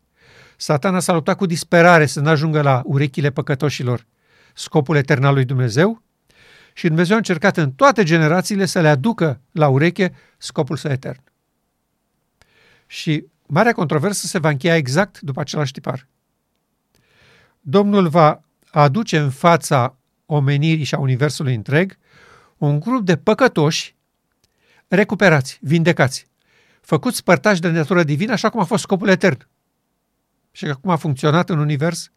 Satana 0.58 1.00
s-a 1.00 1.14
luptat 1.14 1.38
cu 1.38 1.46
disperare 1.46 2.06
să 2.06 2.20
nu 2.20 2.30
ajungă 2.30 2.62
la 2.62 2.82
urechile 2.86 3.30
păcătoșilor 3.30 4.06
scopul 4.54 4.96
etern 4.96 5.24
al 5.24 5.34
lui 5.34 5.46
Dumnezeu 5.46 6.02
și 6.74 6.88
Dumnezeu 6.88 7.16
a 7.16 7.18
încercat 7.18 7.58
în 7.58 7.72
toate 7.72 8.04
generațiile 8.04 8.66
să 8.66 8.82
le 8.82 8.88
aducă 8.88 9.42
la 9.52 9.68
ureche 9.68 10.14
scopul 10.38 10.78
său 10.78 10.92
etern. 10.92 11.24
Și 12.88 13.26
marea 13.46 13.74
controversă 13.74 14.28
se 14.28 14.40
va 14.40 14.50
încheia 14.50 14.76
exact 14.76 15.22
după 15.22 15.40
același 15.40 15.72
tipar. 15.72 16.08
Domnul 17.60 18.08
va 18.08 18.42
aduce 18.72 19.18
în 19.18 19.30
fața 19.30 19.98
omenirii 20.26 20.84
și 20.84 20.96
a 20.96 21.00
Universului 21.00 21.56
întreg 21.56 21.98
un 22.58 22.80
grup 22.80 23.06
de 23.06 23.18
păcătoși 23.18 23.96
recuperați, 24.88 25.60
vindecați, 25.62 26.28
făcuți 26.82 27.24
părtași 27.24 27.62
de 27.62 27.70
natură 27.70 28.04
divină, 28.04 28.32
așa 28.32 28.50
cum 28.50 28.60
a 28.60 28.64
fost 28.64 28.84
scopul 28.84 29.08
etern. 29.08 29.48
Și 30.52 30.66
cum 30.82 30.90
a 30.92 30.96
funcționat 30.96 31.50
în 31.50 31.60
univers 31.60 32.12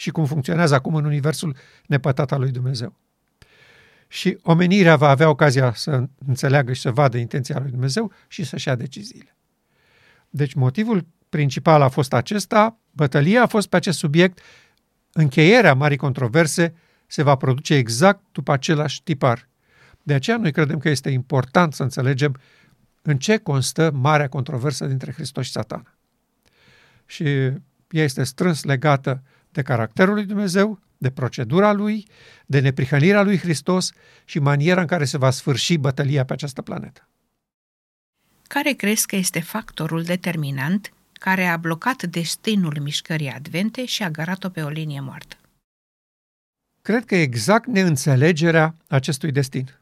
și 0.00 0.10
cum 0.10 0.24
funcționează 0.24 0.74
acum 0.74 0.94
în 0.94 1.04
universul 1.04 1.56
nepătat 1.86 2.32
al 2.32 2.40
lui 2.40 2.50
Dumnezeu. 2.50 2.96
Și 4.08 4.38
omenirea 4.42 4.96
va 4.96 5.08
avea 5.08 5.28
ocazia 5.28 5.74
să 5.74 6.08
înțeleagă 6.26 6.72
și 6.72 6.80
să 6.80 6.90
vadă 6.90 7.16
intenția 7.16 7.58
lui 7.58 7.70
Dumnezeu 7.70 8.12
și 8.28 8.44
să-și 8.44 8.68
ia 8.68 8.74
deciziile. 8.74 9.36
Deci 10.30 10.54
motivul 10.54 11.06
principal 11.28 11.82
a 11.82 11.88
fost 11.88 12.12
acesta, 12.12 12.78
bătălia 12.90 13.42
a 13.42 13.46
fost 13.46 13.68
pe 13.68 13.76
acest 13.76 13.98
subiect, 13.98 14.40
încheierea 15.12 15.74
marii 15.74 15.96
controverse 15.96 16.74
se 17.06 17.22
va 17.22 17.36
produce 17.36 17.74
exact 17.74 18.22
după 18.32 18.52
același 18.52 19.02
tipar. 19.02 19.48
De 20.02 20.14
aceea 20.14 20.36
noi 20.36 20.52
credem 20.52 20.78
că 20.78 20.88
este 20.88 21.10
important 21.10 21.74
să 21.74 21.82
înțelegem 21.82 22.40
în 23.02 23.18
ce 23.18 23.36
constă 23.36 23.90
marea 23.94 24.28
controversă 24.28 24.86
dintre 24.86 25.12
Hristos 25.12 25.44
și 25.44 25.50
Satana. 25.50 25.94
Și 27.06 27.24
ea 27.90 28.04
este 28.04 28.24
strâns 28.24 28.64
legată 28.64 29.22
de 29.52 29.62
caracterul 29.62 30.14
lui 30.14 30.24
Dumnezeu, 30.24 30.78
de 30.98 31.10
procedura 31.10 31.72
lui, 31.72 32.06
de 32.46 32.60
neprihănirea 32.60 33.22
lui 33.22 33.38
Hristos 33.38 33.92
și 34.24 34.38
maniera 34.38 34.80
în 34.80 34.86
care 34.86 35.04
se 35.04 35.18
va 35.18 35.30
sfârși 35.30 35.76
bătălia 35.76 36.24
pe 36.24 36.32
această 36.32 36.62
planetă. 36.62 37.08
Care 38.48 38.72
crezi 38.72 39.06
că 39.06 39.16
este 39.16 39.40
factorul 39.40 40.02
determinant 40.02 40.92
care 41.12 41.44
a 41.44 41.56
blocat 41.56 42.02
destinul 42.02 42.78
mișcării 42.82 43.28
advente 43.28 43.84
și 43.84 44.02
a 44.02 44.10
garat-o 44.10 44.48
pe 44.48 44.62
o 44.62 44.68
linie 44.68 45.00
moartă? 45.00 45.36
Cred 46.82 47.04
că 47.04 47.14
exact 47.14 47.66
neînțelegerea 47.66 48.74
acestui 48.86 49.32
destin. 49.32 49.78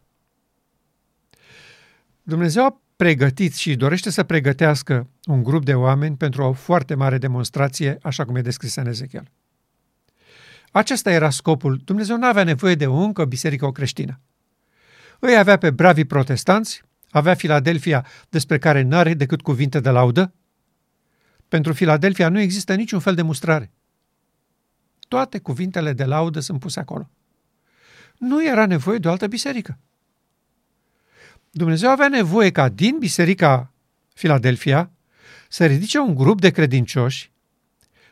Dumnezeu 2.23 2.64
a 2.64 2.81
pregătit 2.97 3.55
și 3.55 3.77
dorește 3.77 4.11
să 4.11 4.23
pregătească 4.23 5.09
un 5.25 5.43
grup 5.43 5.64
de 5.64 5.75
oameni 5.75 6.16
pentru 6.16 6.43
o 6.43 6.53
foarte 6.53 6.95
mare 6.95 7.19
demonstrație, 7.19 7.99
așa 8.03 8.25
cum 8.25 8.37
e 8.37 8.41
descris 8.41 8.75
în 8.75 8.87
Ezechiel. 8.87 9.31
Acesta 10.73 11.11
era 11.11 11.31
scopul. 11.31 11.81
Dumnezeu 11.85 12.16
nu 12.16 12.27
avea 12.27 12.45
nevoie 12.45 12.75
de 12.75 12.87
o 12.87 12.97
încă 12.97 13.25
biserică 13.25 13.66
o 13.66 13.73
creștină. 13.73 14.21
Îi 15.19 15.37
avea 15.37 15.57
pe 15.57 15.71
bravii 15.71 16.05
protestanți, 16.05 16.83
avea 17.11 17.35
Filadelfia 17.35 18.07
despre 18.29 18.59
care 18.59 18.83
nu 18.83 18.97
are 18.97 19.14
decât 19.14 19.43
cuvinte 19.43 19.81
de 19.81 19.91
laudă. 19.91 20.35
Pentru 21.49 21.73
Filadelfia 21.73 22.29
nu 22.29 22.41
există 22.41 22.75
niciun 22.75 23.01
fel 23.01 23.14
de 23.14 23.23
mustrare. 23.23 23.73
Toate 25.09 25.39
cuvintele 25.39 25.93
de 25.93 26.05
laudă 26.05 26.41
sunt 26.41 26.61
puse 26.61 26.81
acolo. 26.81 27.11
Nu 28.19 28.47
era 28.47 28.66
nevoie 28.66 28.99
de 28.99 29.09
o 29.09 29.11
altă 29.11 29.27
biserică. 29.27 29.79
Dumnezeu 31.51 31.91
avea 31.91 32.09
nevoie 32.09 32.51
ca 32.51 32.69
din 32.69 32.97
biserica 32.99 33.73
Filadelfia 34.14 34.91
să 35.49 35.66
ridice 35.66 35.99
un 35.99 36.14
grup 36.14 36.41
de 36.41 36.51
credincioși 36.51 37.33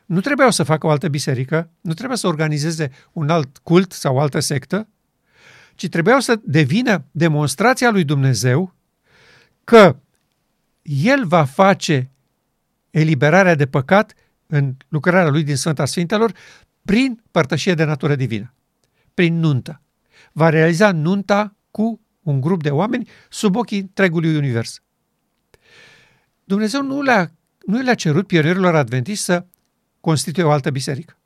nu 0.06 0.20
trebuiau 0.20 0.50
să 0.50 0.62
facă 0.62 0.86
o 0.86 0.90
altă 0.90 1.08
biserică, 1.08 1.70
nu 1.80 1.94
trebuia 1.94 2.16
să 2.16 2.26
organizeze 2.26 2.90
un 3.12 3.28
alt 3.28 3.58
cult 3.58 3.92
sau 3.92 4.14
o 4.14 4.20
altă 4.20 4.40
sectă, 4.40 4.88
ci 5.74 5.88
trebuiau 5.88 6.20
să 6.20 6.40
devină 6.42 7.04
demonstrația 7.10 7.90
lui 7.90 8.04
Dumnezeu 8.04 8.74
că 9.64 9.96
El 10.82 11.26
va 11.26 11.44
face 11.44 12.10
eliberarea 12.90 13.54
de 13.54 13.66
păcat 13.66 14.14
în 14.46 14.74
lucrarea 14.88 15.30
Lui 15.30 15.42
din 15.42 15.56
Sfânta 15.56 15.84
Sfintelor 15.84 16.32
prin 16.82 17.22
părtășie 17.30 17.74
de 17.74 17.84
natură 17.84 18.14
divină, 18.14 18.54
prin 19.14 19.38
nuntă. 19.38 19.80
Va 20.32 20.48
realiza 20.48 20.92
nunta 20.92 21.54
cu 21.70 22.00
un 22.22 22.40
grup 22.40 22.62
de 22.62 22.70
oameni 22.70 23.08
sub 23.28 23.56
ochii 23.56 23.80
întregului 23.80 24.36
univers. 24.36 24.82
Dumnezeu 26.44 26.82
nu 26.82 27.02
le-a, 27.02 27.32
nu 27.66 27.80
le-a 27.80 27.94
cerut 27.94 28.26
pionierilor 28.26 28.74
adventiști 28.74 29.24
să 29.24 29.44
constituie 30.06 30.46
o 30.46 30.50
altă 30.50 30.70
biserică. 30.70 31.16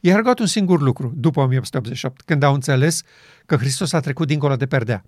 Ei 0.00 0.12
au 0.12 0.16
rugat 0.16 0.38
un 0.38 0.46
singur 0.46 0.80
lucru 0.80 1.12
după 1.16 1.40
1888, 1.40 2.22
când 2.22 2.42
au 2.42 2.54
înțeles 2.54 3.02
că 3.46 3.56
Hristos 3.56 3.92
a 3.92 4.00
trecut 4.00 4.26
dincolo 4.26 4.56
de 4.56 4.66
perdea. 4.66 5.04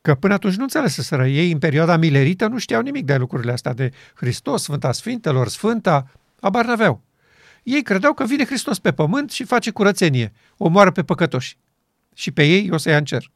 Că 0.00 0.14
până 0.14 0.34
atunci 0.34 0.54
nu 0.54 0.62
înțeleseseră 0.62 1.26
ei, 1.26 1.52
în 1.52 1.58
perioada 1.58 1.96
milerită, 1.96 2.46
nu 2.46 2.58
știau 2.58 2.82
nimic 2.82 3.04
de 3.04 3.16
lucrurile 3.16 3.52
astea, 3.52 3.72
de 3.72 3.90
Hristos, 4.14 4.62
Sfânta 4.62 4.92
Sfintelor, 4.92 5.48
Sfânta, 5.48 6.10
abar 6.40 6.64
n-aveau. 6.64 7.02
Ei 7.62 7.82
credeau 7.82 8.12
că 8.14 8.24
vine 8.24 8.44
Hristos 8.44 8.78
pe 8.78 8.92
pământ 8.92 9.30
și 9.30 9.44
face 9.44 9.70
curățenie, 9.70 10.32
omoară 10.56 10.90
pe 10.90 11.02
păcătoși. 11.02 11.58
Și 12.14 12.30
pe 12.30 12.44
ei 12.44 12.70
o 12.70 12.76
să 12.76 12.90
ia 12.90 12.96
în 12.96 13.04
cer. 13.04 13.30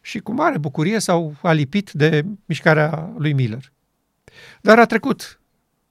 Și 0.00 0.18
cu 0.18 0.32
mare 0.32 0.58
bucurie 0.58 0.98
s-au 0.98 1.36
alipit 1.42 1.90
de 1.92 2.24
mișcarea 2.44 3.12
lui 3.16 3.32
Miller. 3.32 3.72
Dar 4.60 4.78
a 4.78 4.86
trecut 4.86 5.40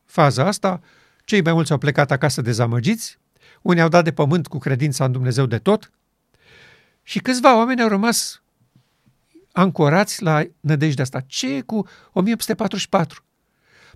faza 0.06 0.46
asta, 0.46 0.82
cei 1.28 1.42
mai 1.42 1.54
mulți 1.54 1.72
au 1.72 1.78
plecat 1.78 2.12
acasă 2.12 2.42
dezamăgiți, 2.42 3.18
unii 3.62 3.82
au 3.82 3.88
dat 3.88 4.04
de 4.04 4.12
pământ 4.12 4.48
cu 4.48 4.58
credința 4.58 5.06
în 5.06 5.12
Dumnezeu 5.12 5.46
de 5.46 5.58
tot 5.58 5.92
și 7.04 7.20
câțiva 7.20 7.58
oameni 7.58 7.82
au 7.82 7.88
rămas 7.88 8.42
ancorați 9.52 10.24
la 10.24 10.44
nădejdea 10.60 11.04
asta. 11.04 11.20
Ce 11.20 11.56
e 11.56 11.62
cu 11.62 11.88
1844? 12.12 13.24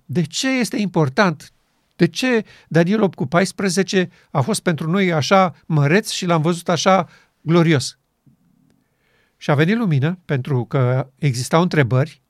De 0.04 0.22
ce 0.22 0.48
este 0.48 0.76
important? 0.76 1.52
De 1.96 2.06
ce 2.06 2.44
Daniel 2.68 3.02
8 3.02 3.14
cu 3.14 3.26
14 3.26 4.10
a 4.30 4.40
fost 4.40 4.60
pentru 4.60 4.90
noi 4.90 5.12
așa 5.12 5.54
măreț 5.66 6.10
și 6.10 6.26
l-am 6.26 6.42
văzut 6.42 6.68
așa 6.68 7.08
glorios? 7.40 7.98
Și 9.36 9.50
a 9.50 9.54
venit 9.54 9.76
lumină 9.76 10.18
pentru 10.24 10.64
că 10.64 11.08
existau 11.18 11.62
întrebări 11.62 12.20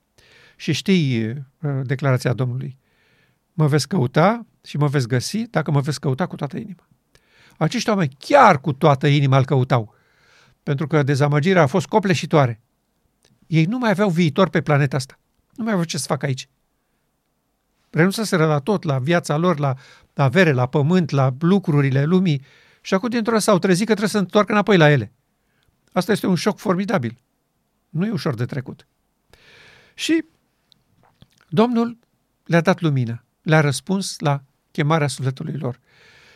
și 0.57 0.73
știi 0.73 1.29
uh, 1.29 1.81
declarația 1.83 2.33
Domnului. 2.33 2.81
Mă 3.63 3.69
veți 3.69 3.89
căuta 3.89 4.47
și 4.65 4.77
mă 4.77 4.87
veți 4.87 5.09
găsi 5.09 5.47
dacă 5.47 5.71
mă 5.71 5.81
veți 5.81 6.01
căuta 6.01 6.27
cu 6.27 6.37
toată 6.37 6.57
inima. 6.57 6.89
Acești 7.59 7.89
oameni 7.89 8.17
chiar 8.19 8.61
cu 8.61 8.73
toată 8.73 9.07
inima 9.07 9.39
îl 9.39 9.45
căutau, 9.45 9.95
pentru 10.63 10.87
că 10.87 11.03
dezamăgirea 11.03 11.63
a 11.63 11.67
fost 11.67 11.87
copleșitoare. 11.87 12.61
Ei 13.47 13.65
nu 13.65 13.79
mai 13.79 13.91
aveau 13.91 14.09
viitor 14.09 14.49
pe 14.49 14.61
planeta 14.61 14.97
asta. 14.97 15.19
Nu 15.55 15.63
mai 15.65 15.73
aveau 15.73 15.87
ce 15.87 15.99
să 15.99 16.07
facă 16.07 16.27
aici. 16.27 16.49
Renunțaseră 17.91 18.47
la 18.47 18.59
tot, 18.59 18.83
la 18.83 18.99
viața 18.99 19.37
lor, 19.37 19.59
la 19.59 19.75
avere, 20.15 20.53
la 20.53 20.67
pământ, 20.67 21.11
la 21.11 21.35
lucrurile 21.41 22.05
lumii 22.05 22.45
și 22.81 22.95
acum 22.95 23.09
dintr-o 23.09 23.39
s-au 23.39 23.59
trezit 23.59 23.87
că 23.87 23.93
trebuie 23.93 24.09
să 24.09 24.19
întoarcă 24.19 24.53
înapoi 24.53 24.77
la 24.77 24.91
ele. 24.91 25.13
Asta 25.93 26.13
este 26.13 26.27
un 26.27 26.35
șoc 26.35 26.59
formidabil. 26.59 27.19
Nu 27.89 28.07
e 28.07 28.11
ușor 28.11 28.35
de 28.35 28.45
trecut. 28.45 28.87
Și 29.95 30.25
Domnul 31.49 31.99
le-a 32.45 32.61
dat 32.61 32.81
lumină, 32.81 33.25
le-a 33.43 33.61
răspuns 33.61 34.19
la 34.19 34.43
chemarea 34.71 35.07
sufletului 35.07 35.57
lor. 35.57 35.81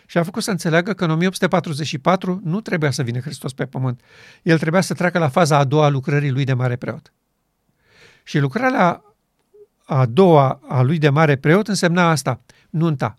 Și 0.07 0.19
a 0.19 0.23
făcut 0.23 0.43
să 0.43 0.51
înțeleagă 0.51 0.93
că 0.93 1.05
în 1.05 1.11
1844 1.11 2.41
nu 2.45 2.61
trebuia 2.61 2.91
să 2.91 3.03
vină 3.03 3.21
Hristos 3.21 3.53
pe 3.53 3.67
pământ. 3.67 4.01
El 4.43 4.59
trebuia 4.59 4.81
să 4.81 4.95
treacă 4.95 5.19
la 5.19 5.29
faza 5.29 5.57
a 5.57 5.65
doua 5.65 5.85
a 5.85 5.89
lucrării 5.89 6.31
lui 6.31 6.45
de 6.45 6.53
mare 6.53 6.77
preot. 6.77 7.13
Și 8.23 8.39
lucrarea 8.39 9.03
a 9.85 10.07
doua 10.07 10.61
a 10.69 10.83
lui 10.83 10.99
de 10.99 11.09
mare 11.09 11.37
preot 11.37 11.69
însemna 11.69 12.11
asta, 12.11 12.41
nunta, 12.71 13.17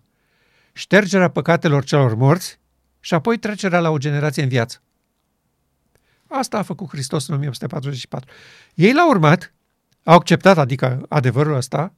ștergerea 0.72 1.28
păcatelor 1.28 1.84
celor 1.84 2.14
morți 2.14 2.58
și 3.00 3.14
apoi 3.14 3.38
trecerea 3.38 3.80
la 3.80 3.90
o 3.90 3.98
generație 3.98 4.42
în 4.42 4.48
viață. 4.48 4.82
Asta 6.26 6.58
a 6.58 6.62
făcut 6.62 6.88
Hristos 6.88 7.28
în 7.28 7.34
1844. 7.34 8.30
Ei 8.74 8.92
l-au 8.92 9.08
urmat, 9.08 9.52
au 10.02 10.14
acceptat, 10.14 10.58
adică 10.58 11.04
adevărul 11.08 11.54
ăsta, 11.54 11.92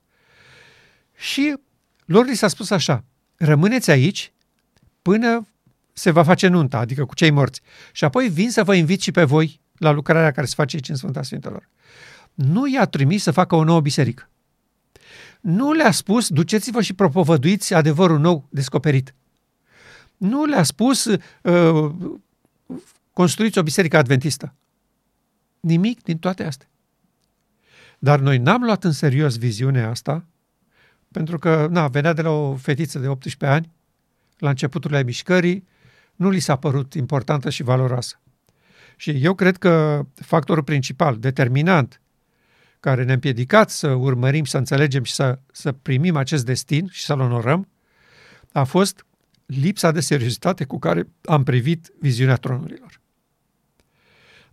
și 1.17 1.57
lor 2.11 2.27
li 2.27 2.35
s-a 2.35 2.49
spus 2.49 2.71
așa, 2.71 3.05
rămâneți 3.37 3.91
aici 3.91 4.33
până 5.03 5.47
se 5.93 6.11
va 6.11 6.23
face 6.23 6.49
nunta, 6.49 6.79
adică 6.79 7.05
cu 7.05 7.15
cei 7.15 7.31
morți. 7.31 7.61
Și 7.93 8.05
apoi 8.05 8.29
vin 8.29 8.51
să 8.51 8.65
vă 8.65 8.75
invit 8.75 9.01
și 9.01 9.11
pe 9.11 9.25
voi 9.25 9.61
la 9.77 9.91
lucrarea 9.91 10.33
care 10.33 10.47
se 10.47 10.55
face 10.57 10.77
aici 10.77 10.89
în 10.89 10.95
Sfânta 10.95 11.23
Sfintelor. 11.23 11.69
Nu 12.35 12.67
i-a 12.67 12.85
trimis 12.85 13.23
să 13.23 13.31
facă 13.31 13.55
o 13.55 13.65
nouă 13.65 13.81
biserică. 13.81 14.29
Nu 15.41 15.73
le-a 15.73 15.91
spus, 15.91 16.29
duceți-vă 16.29 16.81
și 16.81 16.93
propovăduiți 16.93 17.75
adevărul 17.75 18.19
nou 18.19 18.47
descoperit. 18.49 19.15
Nu 20.17 20.45
le-a 20.45 20.63
spus, 20.63 21.05
uh, 21.05 21.93
construiți 23.13 23.59
o 23.59 23.63
biserică 23.63 23.97
adventistă. 23.97 24.55
Nimic 25.61 26.03
din 26.03 26.19
toate 26.19 26.45
astea. 26.45 26.69
Dar 27.99 28.19
noi 28.19 28.39
n-am 28.39 28.63
luat 28.63 28.85
în 28.85 28.93
serios 28.93 29.39
viziunea 29.39 29.91
asta, 29.91 30.25
pentru 31.13 31.39
că 31.39 31.67
na, 31.71 31.89
venea 31.89 32.13
de 32.13 32.23
la 32.23 32.31
o 32.31 32.57
fetiță 32.57 32.99
de 32.99 33.09
18 33.09 33.59
ani, 33.59 33.71
la 34.39 34.49
începuturile 34.49 35.03
mișcării, 35.03 35.69
nu 36.15 36.31
li 36.31 36.39
s-a 36.39 36.57
părut 36.57 36.95
importantă 36.95 37.51
și 37.51 37.63
valoroasă. 37.63 38.21
Și 38.97 39.11
eu 39.11 39.35
cred 39.35 39.57
că 39.57 40.05
factorul 40.15 40.63
principal, 40.63 41.19
determinant, 41.19 42.01
care 42.81 43.05
ne-a 43.05 43.15
împiedicat 43.15 43.71
să 43.71 43.89
urmărim, 43.89 44.45
să 44.45 44.59
înțelegem 44.59 45.03
și 45.03 45.13
să, 45.13 45.39
să 45.53 45.73
primim 45.73 46.17
acest 46.17 46.45
destin 46.45 46.89
și 46.91 47.05
să-l 47.05 47.21
onorăm, 47.21 47.69
a 48.53 48.65
fost 48.65 49.07
lipsa 49.47 49.91
de 49.91 50.01
seriozitate 50.01 50.65
cu 50.65 50.79
care 50.79 51.09
am 51.25 51.43
privit 51.43 51.93
viziunea 52.01 52.37
tronurilor. 52.37 53.01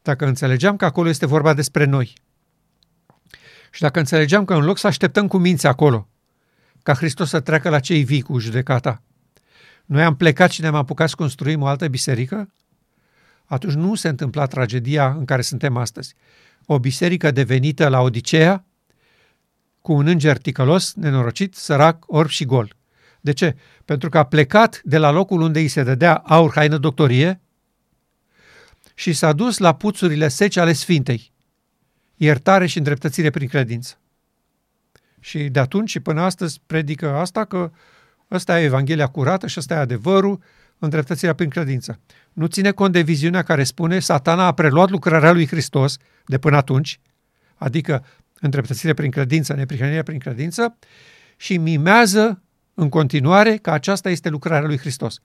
Dacă 0.02 0.26
înțelegeam 0.26 0.76
că 0.76 0.86
acolo 0.86 1.10
este 1.10 1.26
vorba 1.26 1.54
despre 1.54 1.86
noi 1.86 2.14
și 3.72 3.82
dacă 3.82 4.00
înțelegeam 4.00 4.46
că 4.46 4.54
în 4.54 4.64
loc 4.64 4.78
să 4.78 4.88
așteptăm 4.88 5.28
cu 5.28 5.38
minți 5.38 5.68
acolo, 5.68 6.08
ca 6.88 6.94
Hristos 6.94 7.30
să 7.30 7.40
treacă 7.40 7.70
la 7.70 7.80
cei 7.80 8.04
vii 8.04 8.22
cu 8.22 8.40
judecata, 8.40 9.02
noi 9.86 10.04
am 10.04 10.16
plecat 10.16 10.52
și 10.52 10.62
ne-am 10.62 10.76
apucat 10.76 11.10
să 11.10 11.16
construim 11.16 11.62
o 11.62 11.66
altă 11.66 11.88
biserică, 11.88 12.54
atunci 13.46 13.74
nu 13.74 13.96
se 13.96 14.08
întâmpla 14.08 14.46
tragedia 14.46 15.16
în 15.18 15.26
care 15.26 15.42
suntem 15.42 15.78
astăzi. 15.78 16.14
O 16.66 16.80
biserică 16.80 17.32
devenită 17.32 17.88
la 17.88 18.02
Odiseea, 18.02 18.66
cu 19.82 19.94
un 19.94 20.08
înger 20.08 20.38
ticălos, 20.38 20.94
nenorocit, 20.94 21.56
sărac, 21.56 22.04
orb 22.08 22.30
și 22.30 22.46
gol. 22.46 22.76
De 23.22 23.34
ce? 23.34 23.56
Pentru 23.86 24.10
că 24.10 24.18
a 24.18 24.24
plecat 24.24 24.82
de 24.84 24.98
la 24.98 25.12
locul 25.12 25.42
unde 25.42 25.60
îi 25.60 25.68
se 25.68 25.84
dădea 25.84 26.16
aur, 26.16 26.52
haină, 26.56 26.78
doctorie 26.78 27.42
și 28.94 29.14
s-a 29.14 29.34
dus 29.34 29.58
la 29.58 29.76
puțurile 29.76 30.28
seci 30.28 30.58
ale 30.58 30.74
Sfintei, 30.74 31.32
iertare 32.16 32.66
și 32.66 32.78
îndreptățire 32.78 33.30
prin 33.30 33.48
credință. 33.48 33.98
Și 35.28 35.50
de 35.50 35.60
atunci 35.60 35.90
și 35.90 36.00
până 36.00 36.22
astăzi 36.22 36.62
predică 36.66 37.16
asta 37.16 37.46
că 37.46 37.72
ăsta 38.32 38.62
e 38.62 38.64
Evanghelia 38.64 39.08
curată 39.08 39.48
și 39.48 39.60
ăsta 39.60 39.74
e 39.74 39.78
adevărul, 39.78 40.40
îndreptățirea 40.80 41.34
prin 41.34 41.50
credință. 41.50 42.00
Nu 42.34 42.46
ține 42.46 42.72
cont 42.72 42.94
de 42.94 43.02
viziunea 43.02 43.44
care 43.44 43.64
spune 43.64 44.00
satana 44.00 44.46
a 44.46 44.52
preluat 44.52 44.90
lucrarea 44.90 45.32
lui 45.32 45.48
Hristos 45.48 45.98
de 46.26 46.38
până 46.38 46.56
atunci, 46.56 47.00
adică 47.56 48.06
îndreptățire 48.40 48.94
prin 48.94 49.12
credință, 49.12 49.54
neprihănirea 49.54 50.04
prin 50.04 50.20
credință, 50.20 50.78
și 51.38 51.58
mimează 51.58 52.42
în 52.74 52.90
continuare 52.90 53.58
că 53.58 53.72
aceasta 53.72 54.10
este 54.10 54.30
lucrarea 54.30 54.68
lui 54.68 54.78
Hristos. 54.78 55.22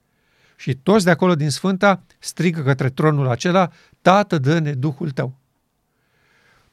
Și 0.55 0.75
toți 0.75 1.05
de 1.05 1.11
acolo 1.11 1.35
din 1.35 1.49
Sfânta 1.49 2.03
strigă 2.19 2.61
către 2.61 2.89
tronul 2.89 3.27
acela, 3.27 3.71
Tată, 4.01 4.37
dă-ne 4.37 4.73
Duhul 4.73 5.11
tău. 5.11 5.39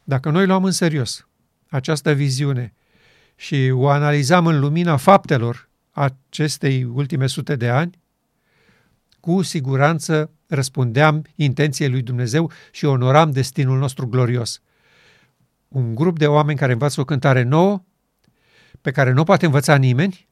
Dacă 0.04 0.30
noi 0.30 0.46
luăm 0.46 0.64
în 0.64 0.72
serios 0.72 1.28
această 1.68 2.12
viziune 2.12 2.74
și 3.40 3.70
o 3.74 3.88
analizam 3.88 4.46
în 4.46 4.58
lumina 4.58 4.96
faptelor 4.96 5.68
acestei 5.90 6.84
ultime 6.84 7.26
sute 7.26 7.56
de 7.56 7.68
ani, 7.68 7.98
cu 9.20 9.42
siguranță 9.42 10.30
răspundeam 10.46 11.24
intenției 11.34 11.88
lui 11.88 12.02
Dumnezeu 12.02 12.50
și 12.70 12.84
onoram 12.84 13.30
destinul 13.30 13.78
nostru 13.78 14.06
glorios. 14.06 14.60
Un 15.68 15.94
grup 15.94 16.18
de 16.18 16.26
oameni 16.26 16.58
care 16.58 16.72
învață 16.72 17.00
o 17.00 17.04
cântare 17.04 17.42
nouă, 17.42 17.82
pe 18.80 18.90
care 18.90 19.12
nu 19.12 19.24
poate 19.24 19.44
învăța 19.44 19.76
nimeni 19.76 20.28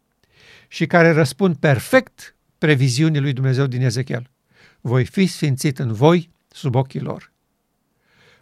și 0.67 0.87
care 0.87 1.13
răspund 1.13 1.57
perfect 1.57 2.37
previziunii 2.59 3.21
lui 3.21 3.33
Dumnezeu 3.33 3.67
din 3.67 3.83
Ezechiel. 3.83 4.31
Voi 4.81 5.05
fi 5.05 5.27
sfințit 5.27 5.79
în 5.79 5.93
voi 5.93 6.31
sub 6.49 6.75
ochii 6.75 7.01
lor. 7.01 7.33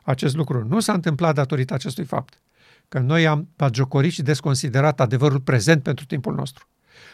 Acest 0.02 0.36
lucru 0.36 0.64
nu 0.64 0.80
s-a 0.80 0.92
întâmplat 0.92 1.34
datorită 1.34 1.74
acestui 1.74 2.04
fapt, 2.04 2.40
că 2.88 2.98
noi 2.98 3.26
am 3.26 3.48
bagiocorit 3.56 4.12
și 4.12 4.22
desconsiderat 4.22 5.00
adevărul 5.00 5.40
prezent 5.40 5.82
pentru 5.82 6.04
timpul 6.04 6.34
nostru. 6.34 6.68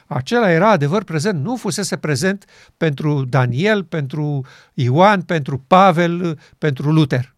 Acela 0.06 0.50
era 0.50 0.70
adevăr 0.70 1.04
prezent, 1.04 1.42
nu 1.42 1.56
fusese 1.56 1.96
prezent 1.96 2.44
pentru 2.76 3.24
Daniel, 3.24 3.84
pentru 3.84 4.46
Ioan, 4.74 5.22
pentru 5.22 5.58
Pavel, 5.58 6.38
pentru 6.58 6.92
Luther. 6.92 7.34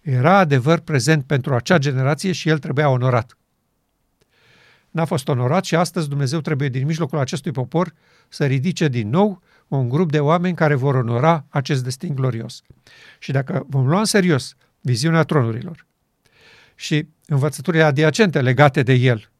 Era 0.00 0.38
adevăr 0.38 0.78
prezent 0.78 1.24
pentru 1.24 1.54
acea 1.54 1.78
generație 1.78 2.32
și 2.32 2.48
el 2.48 2.58
trebuia 2.58 2.88
onorat. 2.88 3.36
N-a 4.90 5.04
fost 5.04 5.28
onorat 5.28 5.64
și 5.64 5.74
astăzi 5.74 6.08
Dumnezeu 6.08 6.40
trebuie 6.40 6.68
din 6.68 6.86
mijlocul 6.86 7.18
acestui 7.18 7.52
popor 7.52 7.94
să 8.28 8.46
ridice 8.46 8.88
din 8.88 9.08
nou 9.08 9.42
un 9.68 9.88
grup 9.88 10.10
de 10.10 10.20
oameni 10.20 10.56
care 10.56 10.74
vor 10.74 10.94
onora 10.94 11.46
acest 11.48 11.84
destin 11.84 12.14
glorios. 12.14 12.62
Și 13.18 13.32
dacă 13.32 13.66
vom 13.68 13.86
lua 13.86 13.98
în 13.98 14.04
serios 14.04 14.54
viziunea 14.80 15.22
tronurilor 15.22 15.86
și 16.74 17.08
învățăturile 17.26 17.82
adiacente 17.82 18.40
legate 18.40 18.82
de 18.82 18.92
el, 18.92 19.30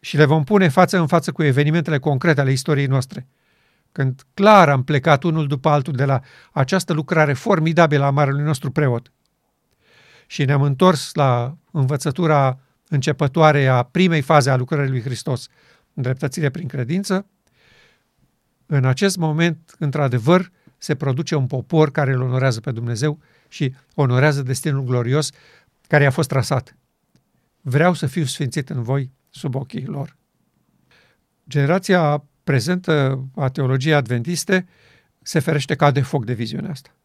și 0.00 0.16
le 0.16 0.24
vom 0.24 0.44
pune 0.44 0.68
față 0.68 0.98
în 0.98 1.06
față 1.06 1.32
cu 1.32 1.42
evenimentele 1.42 1.98
concrete 1.98 2.40
ale 2.40 2.52
istoriei 2.52 2.86
noastre. 2.86 3.26
Când 3.92 4.22
clar 4.34 4.68
am 4.68 4.84
plecat 4.84 5.22
unul 5.22 5.46
după 5.46 5.68
altul 5.68 5.92
de 5.92 6.04
la 6.04 6.20
această 6.52 6.92
lucrare 6.92 7.32
formidabilă 7.32 8.04
a 8.04 8.10
marelui 8.10 8.42
nostru 8.42 8.70
preot. 8.70 9.12
Și 10.26 10.44
ne-am 10.44 10.62
întors 10.62 11.14
la 11.14 11.56
învățătura 11.70 12.58
începătoare 12.88 13.66
a 13.66 13.82
primei 13.82 14.20
faze 14.20 14.50
a 14.50 14.56
lucrării 14.56 14.90
lui 14.90 15.02
Hristos, 15.02 15.48
îndreptățire 15.94 16.50
prin 16.50 16.68
credință, 16.68 17.26
în 18.66 18.84
acest 18.84 19.16
moment, 19.16 19.74
într-adevăr, 19.78 20.50
se 20.78 20.94
produce 20.94 21.34
un 21.34 21.46
popor 21.46 21.90
care 21.90 22.12
îl 22.12 22.20
onorează 22.20 22.60
pe 22.60 22.70
Dumnezeu 22.70 23.18
și 23.48 23.74
onorează 23.94 24.42
destinul 24.42 24.84
glorios 24.84 25.30
care 25.90 26.06
a 26.06 26.10
fost 26.10 26.28
trasat. 26.28 26.76
Vreau 27.60 27.94
să 27.94 28.06
fiu 28.06 28.24
sfințit 28.24 28.70
în 28.70 28.82
voi 28.82 29.10
sub 29.30 29.54
ochii 29.54 29.84
lor. 29.84 30.16
Generația 31.48 32.24
prezentă 32.44 33.24
a 33.34 33.48
teologiei 33.48 33.94
adventiste 33.94 34.68
se 35.22 35.38
ferește 35.38 35.74
ca 35.74 35.90
de 35.90 36.00
foc 36.00 36.24
de 36.24 36.32
viziunea 36.32 36.70
asta. 36.70 36.96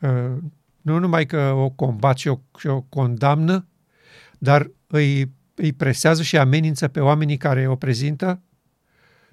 Uh, 0.00 0.42
nu 0.80 0.98
numai 0.98 1.26
că 1.26 1.50
o 1.50 1.70
combat 1.70 2.18
și 2.18 2.28
o, 2.28 2.40
și 2.58 2.66
o 2.66 2.80
condamnă, 2.80 3.66
dar 4.38 4.70
îi, 4.86 5.32
îi 5.54 5.72
presează 5.72 6.22
și 6.22 6.36
amenință 6.36 6.88
pe 6.88 7.00
oamenii 7.00 7.36
care 7.36 7.66
o 7.66 7.76
prezintă 7.76 8.42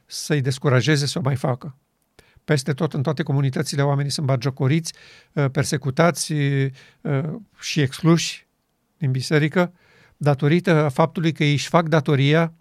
să-i 0.06 0.42
descurajeze 0.42 1.06
să 1.06 1.20
o 1.20 1.22
mai 1.22 1.36
facă. 1.36 1.78
Peste 2.50 2.74
tot, 2.74 2.94
în 2.94 3.04
toate 3.04 3.24
comunitățile, 3.24 3.82
oamenii 3.82 4.12
sunt 4.12 4.26
bagiocoriți, 4.26 4.94
uh, 5.34 5.46
persecutați 5.52 6.34
uh, 6.34 6.70
și 7.60 7.82
excluși 7.82 8.48
din 8.98 9.12
biserică, 9.12 9.74
datorită 10.18 10.90
faptului 10.94 11.32
că 11.32 11.44
ei 11.44 11.52
își 11.52 11.68
fac 11.68 11.88
datoria 11.88 12.54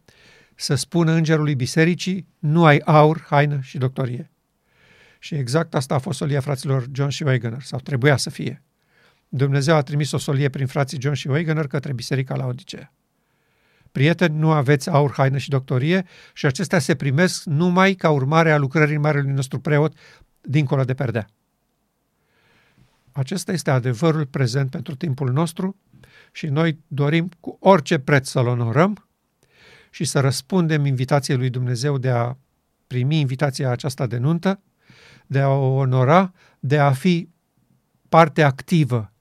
să 0.55 0.75
spună 0.75 1.13
îngerului 1.13 1.55
bisericii, 1.55 2.27
nu 2.39 2.65
ai 2.65 2.79
aur, 2.79 3.27
haină 3.29 3.61
și 3.63 3.79
doctorie. 3.79 4.31
Și 5.19 5.35
exact 5.35 5.75
asta 5.75 5.95
a 5.95 5.99
fost 5.99 6.19
solia 6.19 6.41
fraților 6.41 6.87
John 6.93 7.09
și 7.09 7.23
Wegener, 7.23 7.63
sau 7.63 7.79
trebuia 7.79 8.17
să 8.17 8.31
fie. 8.31 8.63
Dumnezeu 9.29 9.75
a 9.75 9.83
trimis 9.83 10.13
o 10.13 10.19
solie 10.19 10.49
prin 10.49 10.67
frații 10.67 11.01
John 11.01 11.15
și 11.15 11.29
Wegener 11.29 11.67
către 11.67 11.93
biserica 11.93 12.37
la 12.37 12.47
Odisea. 12.47 12.93
Prieteni, 13.93 14.39
nu 14.39 14.53
aveți 14.53 14.91
aur, 14.91 15.13
haină 15.13 15.39
și 15.39 15.49
doctorie 15.49 16.07
și 16.33 16.47
acestea 16.47 16.79
se 16.79 16.95
primesc 16.95 17.45
numai 17.45 17.95
ca 17.95 18.11
urmare 18.11 18.53
a 18.53 18.59
lucrării 18.59 18.97
marelui 18.97 19.33
nostru 19.33 19.61
preot 19.61 19.97
dincolo 20.41 20.85
de 20.85 20.95
perdea. 20.95 21.29
Acesta 23.13 23.53
este 23.53 23.71
adevărul 23.71 24.27
prezent 24.27 24.71
pentru 24.71 24.95
timpul 24.95 25.33
nostru 25.33 25.77
Și 26.33 26.47
noi 26.47 26.79
dorim 26.87 27.29
cu 27.41 27.57
orice 27.61 27.99
preț 27.99 28.29
să-L 28.29 28.47
onorăm 28.47 29.09
și 29.91 30.05
să 30.05 30.21
răspundem 30.21 30.85
invitației 30.85 31.37
lui 31.37 31.51
Dumnezeu 31.51 31.99
de 31.99 32.11
a 32.11 32.37
primi 32.87 33.21
invitația 33.21 33.71
aceasta 33.71 34.07
de 34.07 34.17
nuntă, 34.17 34.61
de 35.27 35.41
a 35.41 35.49
o 35.49 35.75
onora, 35.75 36.33
de 36.61 36.79
a 36.79 36.93
fi 36.93 37.29
parte 38.09 38.43
activă 38.43 39.13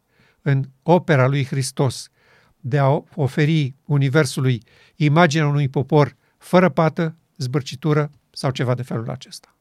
în 0.42 0.70
opera 0.84 1.28
lui 1.28 1.46
Hristos, 1.46 2.10
de 2.60 2.78
a 2.78 3.04
oferi 3.16 3.76
Universului 3.86 4.64
imaginea 4.96 5.48
unui 5.48 5.70
popor 5.70 6.16
fără 6.38 6.70
pată, 6.70 7.16
zbârcitură 7.38 8.12
sau 8.32 8.52
ceva 8.52 8.76
de 8.76 8.82
felul 8.82 9.10
acesta. 9.10 9.57